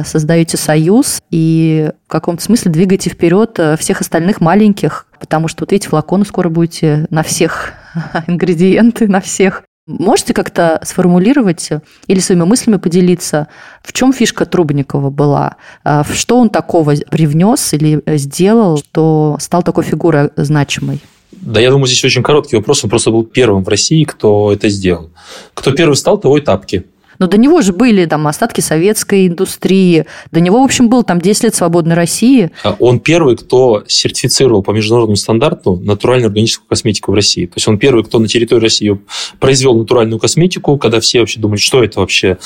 создаете 0.04 0.56
союз 0.56 1.20
и 1.30 1.90
в 2.06 2.10
каком-то 2.10 2.42
смысле 2.42 2.70
двигаете 2.70 3.10
вперед 3.10 3.58
э, 3.58 3.76
всех 3.76 4.00
остальных 4.00 4.40
маленьких, 4.40 5.06
потому 5.20 5.48
что 5.48 5.62
вот 5.62 5.72
эти 5.72 5.86
флаконы 5.86 6.24
скоро 6.24 6.48
будете 6.48 7.06
на 7.10 7.22
всех 7.22 7.72
ингредиенты, 8.26 9.08
на 9.08 9.20
всех. 9.20 9.62
Можете 9.86 10.34
как-то 10.34 10.80
сформулировать 10.82 11.70
или 12.08 12.18
своими 12.18 12.42
мыслями 12.42 12.78
поделиться, 12.78 13.46
в 13.82 13.92
чем 13.92 14.12
фишка 14.12 14.44
Трубникова 14.44 15.10
была? 15.10 15.56
Э, 15.84 16.02
что 16.12 16.38
он 16.38 16.50
такого 16.50 16.94
привнес 17.10 17.72
или 17.72 18.02
сделал, 18.16 18.78
что 18.78 19.36
стал 19.40 19.62
такой 19.62 19.84
фигурой 19.84 20.30
значимой? 20.36 21.00
Да, 21.32 21.60
я 21.60 21.70
думаю, 21.70 21.86
здесь 21.86 22.04
очень 22.04 22.22
короткий 22.22 22.56
вопрос. 22.56 22.82
Он 22.82 22.90
просто 22.90 23.10
был 23.10 23.24
первым 23.24 23.64
в 23.64 23.68
России, 23.68 24.04
кто 24.04 24.52
это 24.52 24.68
сделал. 24.68 25.10
Кто 25.54 25.72
первый 25.72 25.94
стал, 25.94 26.18
того 26.18 26.38
и 26.38 26.40
тапки. 26.40 26.86
Но 27.18 27.26
до 27.26 27.38
него 27.38 27.62
же 27.62 27.72
были 27.72 28.04
там 28.06 28.26
остатки 28.26 28.60
советской 28.60 29.28
индустрии. 29.28 30.06
До 30.32 30.40
него, 30.40 30.60
в 30.60 30.64
общем, 30.64 30.88
был 30.88 31.02
там 31.02 31.20
10 31.20 31.44
лет 31.44 31.54
свободной 31.54 31.94
России. 31.94 32.50
А 32.64 32.76
он 32.78 33.00
первый, 33.00 33.36
кто 33.36 33.84
сертифицировал 33.86 34.62
по 34.62 34.70
международному 34.72 35.16
стандарту 35.16 35.76
натуральную 35.76 36.28
органическую 36.28 36.68
косметику 36.68 37.12
в 37.12 37.14
России. 37.14 37.46
То 37.46 37.54
есть 37.56 37.68
он 37.68 37.78
первый, 37.78 38.04
кто 38.04 38.18
на 38.18 38.28
территории 38.28 38.62
России 38.62 39.00
произвел 39.38 39.76
натуральную 39.76 40.18
косметику, 40.18 40.76
когда 40.78 41.00
все 41.00 41.20
вообще 41.20 41.40
думали, 41.40 41.58
что 41.58 41.82
это 41.82 42.00
вообще. 42.00 42.38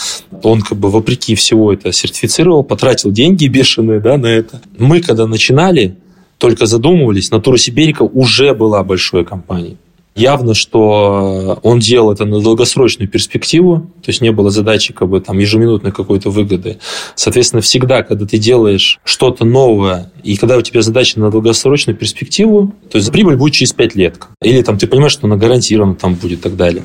Он 0.43 0.61
как 0.63 0.79
бы 0.79 0.91
вопреки 0.91 1.35
всего 1.35 1.73
это 1.73 1.93
сертифицировал, 1.93 2.63
потратил 2.63 3.11
деньги 3.11 3.47
бешеные 3.47 4.01
да, 4.01 4.17
на 4.17 4.27
это. 4.27 4.61
Мы, 4.79 5.01
когда 5.01 5.27
начинали, 5.27 5.97
только 6.39 6.67
задумывались, 6.67 7.31
Натура 7.31 7.59
Сибирика 7.59 8.03
уже 8.03 8.55
была 8.55 8.83
большой 8.83 9.25
компанией. 9.25 9.77
Явно, 10.21 10.53
что 10.53 11.59
он 11.63 11.79
делал 11.79 12.13
это 12.13 12.27
на 12.27 12.41
долгосрочную 12.43 13.09
перспективу, 13.09 13.91
то 14.03 14.11
есть 14.11 14.21
не 14.21 14.31
было 14.31 14.51
задачи 14.51 14.93
как 14.93 15.09
бы 15.09 15.19
там 15.23 15.39
ежеминутной 15.39 15.93
какой-то 15.93 16.29
выгоды. 16.29 16.79
Соответственно, 17.15 17.63
всегда, 17.63 18.03
когда 18.03 18.27
ты 18.27 18.37
делаешь 18.37 19.01
что-то 19.03 19.47
новое, 19.47 20.13
и 20.23 20.37
когда 20.37 20.59
у 20.59 20.61
тебя 20.61 20.83
задача 20.83 21.19
на 21.19 21.31
долгосрочную 21.31 21.97
перспективу, 21.97 22.75
то 22.91 22.99
есть 22.99 23.11
прибыль 23.11 23.37
будет 23.37 23.55
через 23.55 23.73
5 23.73 23.95
лет, 23.95 24.19
или 24.43 24.61
там 24.61 24.77
ты 24.77 24.87
понимаешь, 24.87 25.13
что 25.13 25.27
она 25.27 25.37
гарантирована 25.37 25.95
там 25.95 26.17
будет 26.17 26.41
и 26.41 26.43
так 26.43 26.55
далее, 26.55 26.83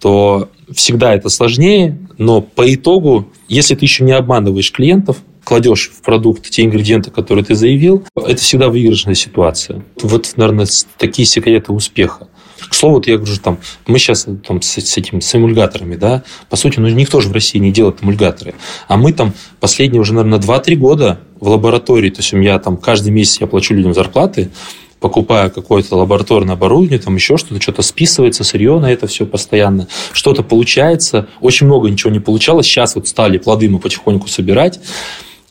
то 0.00 0.48
всегда 0.72 1.14
это 1.14 1.28
сложнее, 1.28 1.98
но 2.16 2.40
по 2.40 2.72
итогу, 2.72 3.28
если 3.50 3.74
ты 3.74 3.84
еще 3.84 4.02
не 4.02 4.12
обманываешь 4.12 4.72
клиентов, 4.72 5.18
кладешь 5.44 5.90
в 5.94 6.00
продукт 6.00 6.48
те 6.48 6.64
ингредиенты, 6.64 7.10
которые 7.10 7.44
ты 7.44 7.54
заявил, 7.54 8.04
это 8.16 8.40
всегда 8.40 8.70
выигрышная 8.70 9.14
ситуация. 9.14 9.84
Вот, 10.02 10.32
наверное, 10.36 10.66
такие 10.96 11.26
секреты 11.26 11.72
успеха. 11.72 12.28
К 12.68 12.74
слову, 12.74 12.96
вот 12.96 13.06
я 13.06 13.16
говорю, 13.16 13.34
там, 13.42 13.58
мы 13.86 13.98
сейчас 13.98 14.26
там, 14.46 14.60
с, 14.60 14.78
с 14.78 14.96
этими 14.96 15.20
с 15.20 15.34
эмульгаторами, 15.34 15.96
да, 15.96 16.22
по 16.50 16.56
сути, 16.56 16.78
ну, 16.78 16.88
никто 16.88 17.20
же 17.20 17.28
в 17.28 17.32
России 17.32 17.58
не 17.58 17.72
делает 17.72 18.02
эмульгаторы. 18.02 18.54
А 18.88 18.96
мы 18.96 19.12
там 19.12 19.32
последние 19.60 20.00
уже, 20.00 20.12
наверное, 20.14 20.38
2-3 20.38 20.74
года 20.76 21.20
в 21.40 21.48
лаборатории, 21.48 22.10
то 22.10 22.18
есть 22.20 22.32
у 22.32 22.36
меня 22.36 22.58
там 22.58 22.76
каждый 22.76 23.10
месяц 23.10 23.40
я 23.40 23.46
плачу 23.46 23.74
людям 23.74 23.94
зарплаты, 23.94 24.50
покупая 25.00 25.48
какое-то 25.48 25.96
лабораторное 25.96 26.54
оборудование, 26.54 26.98
там 26.98 27.14
еще 27.14 27.36
что-то, 27.36 27.60
что-то 27.60 27.82
списывается, 27.82 28.44
сырье 28.44 28.78
на 28.78 28.90
это 28.90 29.06
все 29.06 29.26
постоянно, 29.26 29.86
что-то 30.12 30.42
получается, 30.42 31.28
очень 31.40 31.66
много 31.66 31.88
ничего 31.88 32.10
не 32.10 32.20
получалось, 32.20 32.66
сейчас 32.66 32.96
вот 32.96 33.06
стали 33.08 33.38
плоды 33.38 33.68
мы 33.68 33.78
потихоньку 33.78 34.28
собирать, 34.28 34.80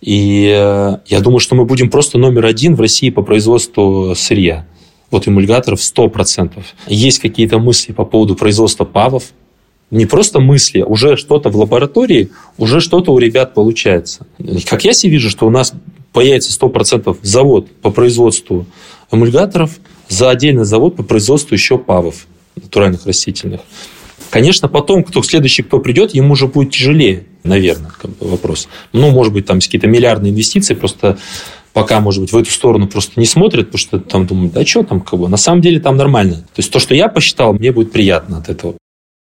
и 0.01 0.53
э, 0.55 0.97
я 1.07 1.19
думаю, 1.21 1.39
что 1.39 1.55
мы 1.55 1.65
будем 1.65 1.89
просто 1.89 2.17
номер 2.17 2.45
один 2.45 2.75
в 2.75 2.81
России 2.81 3.09
по 3.09 3.21
производству 3.23 4.13
сырья 4.15 4.65
вот 5.11 5.27
эмульгаторов 5.27 5.79
100%. 5.79 6.63
Есть 6.87 7.19
какие-то 7.19 7.59
мысли 7.59 7.93
по 7.93 8.05
поводу 8.05 8.35
производства 8.35 8.85
ПАВов, 8.85 9.23
не 9.89 10.05
просто 10.05 10.39
мысли, 10.39 10.81
уже 10.81 11.15
что-то 11.15 11.49
в 11.49 11.55
лаборатории, 11.55 12.31
уже 12.57 12.81
что-то 12.81 13.13
у 13.13 13.19
ребят 13.19 13.53
получается. 13.53 14.27
Как 14.65 14.83
я 14.83 14.93
себе 14.93 15.13
вижу, 15.13 15.29
что 15.29 15.47
у 15.47 15.49
нас 15.49 15.73
появится 16.11 16.57
100% 16.59 17.17
завод 17.21 17.71
по 17.81 17.91
производству 17.91 18.65
эмульгаторов, 19.11 19.71
за 20.09 20.29
отдельный 20.29 20.65
завод 20.65 20.95
по 20.95 21.03
производству 21.03 21.53
еще 21.53 21.77
павов 21.77 22.27
натуральных 22.55 23.05
растительных. 23.05 23.61
Конечно, 24.29 24.67
потом, 24.67 25.03
кто 25.03 25.23
следующий, 25.23 25.63
кто 25.63 25.79
придет, 25.79 26.13
ему 26.13 26.33
уже 26.33 26.47
будет 26.47 26.71
тяжелее, 26.71 27.25
наверное, 27.43 27.91
вопрос. 28.19 28.67
Ну, 28.91 29.09
может 29.11 29.31
быть, 29.33 29.45
там 29.45 29.59
какие-то 29.59 29.87
миллиардные 29.87 30.31
инвестиции, 30.31 30.73
просто 30.73 31.17
пока, 31.77 31.99
может 31.99 32.21
быть, 32.21 32.31
в 32.31 32.37
эту 32.37 32.49
сторону 32.49 32.87
просто 32.87 33.19
не 33.19 33.27
смотрят, 33.27 33.67
потому 33.67 33.77
что 33.79 33.99
там 33.99 34.25
думают, 34.25 34.53
да 34.53 34.65
что 34.65 34.83
там, 34.83 34.99
как 34.99 35.19
бы, 35.19 35.29
на 35.29 35.37
самом 35.37 35.61
деле 35.61 35.79
там 35.79 35.95
нормально. 35.95 36.37
То 36.37 36.57
есть 36.57 36.71
то, 36.71 36.79
что 36.79 36.95
я 36.95 37.07
посчитал, 37.07 37.53
мне 37.53 37.71
будет 37.71 37.91
приятно 37.91 38.39
от 38.39 38.49
этого. 38.49 38.73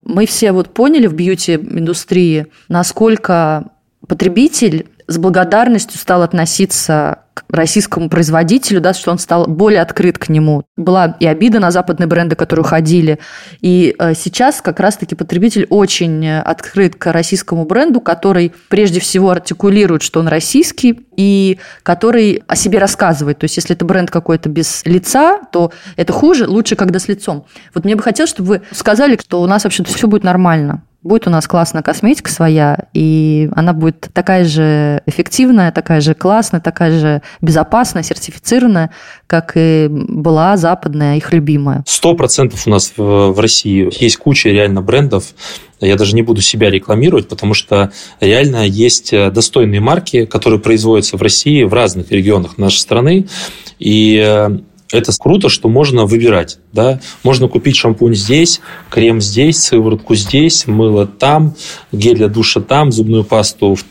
Мы 0.03 0.27
все 0.27 0.51
вот 0.51 0.71
поняли 0.71 1.07
в 1.07 1.13
бьюти-индустрии, 1.15 2.45
насколько 2.69 3.71
потребитель 4.07 4.85
с 5.07 5.17
благодарностью 5.17 5.99
стал 5.99 6.23
относиться 6.23 7.19
к 7.35 7.43
российскому 7.49 8.09
производителю, 8.09 8.79
да, 8.79 8.93
что 8.93 9.11
он 9.11 9.19
стал 9.19 9.45
более 9.45 9.81
открыт 9.81 10.17
к 10.17 10.29
нему. 10.29 10.63
Была 10.77 11.17
и 11.19 11.25
обида 11.25 11.59
на 11.59 11.69
западные 11.69 12.07
бренды, 12.07 12.35
которые 12.35 12.63
уходили. 12.63 13.19
И 13.59 13.93
э, 13.99 14.13
сейчас 14.15 14.61
как 14.61 14.79
раз-таки 14.79 15.15
потребитель 15.15 15.67
очень 15.69 16.29
открыт 16.29 16.95
к 16.95 17.11
российскому 17.11 17.65
бренду, 17.65 17.99
который 17.99 18.53
прежде 18.69 19.01
всего 19.01 19.31
артикулирует, 19.31 20.01
что 20.01 20.21
он 20.21 20.29
российский, 20.29 21.05
и 21.17 21.59
который 21.83 22.41
о 22.47 22.55
себе 22.55 22.79
рассказывает. 22.79 23.39
То 23.39 23.45
есть, 23.45 23.57
если 23.57 23.75
это 23.75 23.83
бренд 23.83 24.09
какой-то 24.09 24.47
без 24.47 24.85
лица, 24.85 25.39
то 25.51 25.73
это 25.97 26.13
хуже, 26.13 26.47
лучше, 26.47 26.77
когда 26.77 26.99
с 26.99 27.09
лицом. 27.09 27.45
Вот 27.73 27.83
мне 27.83 27.95
бы 27.97 28.01
хотелось, 28.01 28.29
чтобы 28.29 28.47
вы 28.47 28.61
сказали, 28.71 29.17
что 29.19 29.41
у 29.41 29.45
нас 29.45 29.65
вообще 29.65 29.83
все 29.83 30.07
будет 30.07 30.23
нормально. 30.23 30.83
Будет 31.05 31.27
у 31.27 31.29
нас 31.29 31.47
классная 31.47 31.83
косметика 31.83 32.31
своя, 32.31 32.87
и 32.91 33.47
она 33.55 33.73
будет 33.73 34.09
такая 34.11 34.43
же 34.43 35.03
эффективная, 35.05 35.71
такая 35.71 36.01
же 36.01 36.15
классная, 36.15 36.61
такая 36.61 36.99
же 36.99 37.21
безопасная, 37.41 38.01
сертифицированная, 38.01 38.89
как 39.27 39.51
и 39.53 39.87
была 39.87 40.57
западная, 40.57 41.17
их 41.17 41.31
любимая. 41.31 41.83
Сто 41.85 42.15
процентов 42.15 42.65
у 42.65 42.71
нас 42.71 42.91
в, 42.97 43.39
России 43.39 43.87
есть 44.01 44.17
куча 44.17 44.49
реально 44.49 44.81
брендов, 44.81 45.25
я 45.79 45.95
даже 45.95 46.15
не 46.15 46.23
буду 46.23 46.41
себя 46.41 46.71
рекламировать, 46.71 47.27
потому 47.27 47.53
что 47.53 47.91
реально 48.19 48.65
есть 48.65 49.11
достойные 49.11 49.81
марки, 49.81 50.25
которые 50.25 50.59
производятся 50.59 51.17
в 51.17 51.21
России 51.21 51.61
в 51.61 51.73
разных 51.75 52.11
регионах 52.11 52.57
нашей 52.57 52.79
страны. 52.79 53.27
И 53.77 54.23
э, 54.25 54.57
это 54.91 55.11
круто, 55.17 55.49
что 55.49 55.69
можно 55.69 56.05
выбирать. 56.05 56.59
Да? 56.71 56.99
Можно 57.23 57.47
купить 57.47 57.75
шампунь 57.75 58.15
здесь, 58.15 58.61
крем 58.89 59.21
здесь, 59.21 59.57
сыворотку 59.59 60.15
здесь, 60.15 60.67
мыло 60.67 61.07
там, 61.07 61.55
гель 61.91 62.17
для 62.17 62.27
душа 62.27 62.61
там, 62.61 62.91
зубную 62.91 63.23
пасту 63.23 63.75
в, 63.75 63.83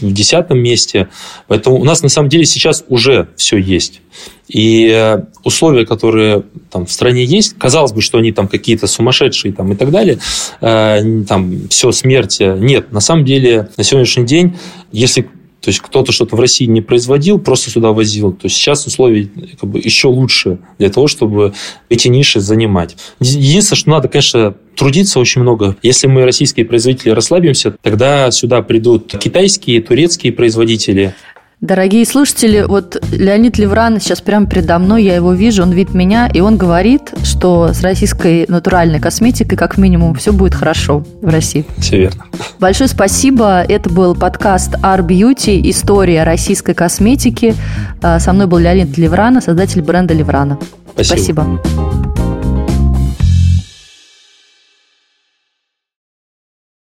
в 0.00 0.12
десятом 0.12 0.58
месте. 0.58 1.08
Поэтому 1.46 1.78
у 1.78 1.84
нас 1.84 2.02
на 2.02 2.08
самом 2.08 2.28
деле 2.28 2.44
сейчас 2.46 2.84
уже 2.88 3.28
все 3.36 3.58
есть. 3.58 4.00
И 4.48 4.88
э, 4.88 5.22
условия, 5.44 5.86
которые 5.86 6.42
там 6.70 6.86
в 6.86 6.92
стране 6.92 7.24
есть, 7.24 7.56
казалось 7.56 7.92
бы, 7.92 8.00
что 8.00 8.18
они 8.18 8.32
там 8.32 8.48
какие-то 8.48 8.86
сумасшедшие 8.86 9.52
там, 9.52 9.72
и 9.72 9.76
так 9.76 9.90
далее, 9.90 10.18
э, 10.60 11.22
там 11.28 11.68
все, 11.68 11.92
смерть. 11.92 12.38
Нет, 12.40 12.92
на 12.92 13.00
самом 13.00 13.24
деле 13.24 13.68
на 13.76 13.84
сегодняшний 13.84 14.24
день, 14.26 14.56
если 14.90 15.28
то 15.60 15.68
есть 15.68 15.80
кто-то 15.80 16.10
что-то 16.10 16.36
в 16.36 16.40
России 16.40 16.64
не 16.64 16.80
производил, 16.80 17.38
просто 17.38 17.70
сюда 17.70 17.92
возил. 17.92 18.32
То 18.32 18.46
есть 18.46 18.56
сейчас 18.56 18.86
условия 18.86 19.28
как 19.60 19.68
бы, 19.68 19.78
еще 19.78 20.08
лучше 20.08 20.58
для 20.78 20.88
того, 20.88 21.06
чтобы 21.06 21.52
эти 21.88 22.08
ниши 22.08 22.40
занимать. 22.40 22.96
Единственное, 23.20 23.78
что 23.78 23.90
надо, 23.90 24.08
конечно, 24.08 24.54
трудиться 24.74 25.20
очень 25.20 25.42
много. 25.42 25.76
Если 25.82 26.06
мы, 26.06 26.24
российские 26.24 26.64
производители, 26.64 27.10
расслабимся, 27.10 27.76
тогда 27.82 28.30
сюда 28.30 28.62
придут 28.62 29.14
китайские, 29.18 29.82
турецкие 29.82 30.32
производители. 30.32 31.14
Дорогие 31.60 32.06
слушатели, 32.06 32.64
вот 32.66 32.96
Леонид 33.12 33.58
Левран 33.58 34.00
сейчас 34.00 34.22
прямо 34.22 34.46
передо 34.46 34.78
мной, 34.78 35.04
я 35.04 35.14
его 35.14 35.34
вижу, 35.34 35.62
он 35.62 35.72
видит 35.72 35.92
меня, 35.92 36.26
и 36.26 36.40
он 36.40 36.56
говорит, 36.56 37.12
что 37.22 37.74
с 37.74 37.82
российской 37.82 38.46
натуральной 38.48 38.98
косметикой, 38.98 39.58
как 39.58 39.76
минимум, 39.76 40.14
все 40.14 40.32
будет 40.32 40.54
хорошо 40.54 41.04
в 41.20 41.28
России. 41.28 41.66
Все 41.76 41.98
верно. 41.98 42.24
Большое 42.58 42.88
спасибо. 42.88 43.60
Это 43.60 43.90
был 43.90 44.14
подкаст 44.14 44.74
Art 44.76 45.06
Beauty 45.06 45.60
«История 45.68 46.24
российской 46.24 46.72
косметики». 46.72 47.54
А, 48.00 48.18
со 48.20 48.32
мной 48.32 48.46
был 48.46 48.56
Леонид 48.56 48.96
Леврана, 48.96 49.42
создатель 49.42 49.82
бренда 49.82 50.14
Леврана. 50.14 50.58
Спасибо. 50.94 51.04
спасибо. 51.04 52.29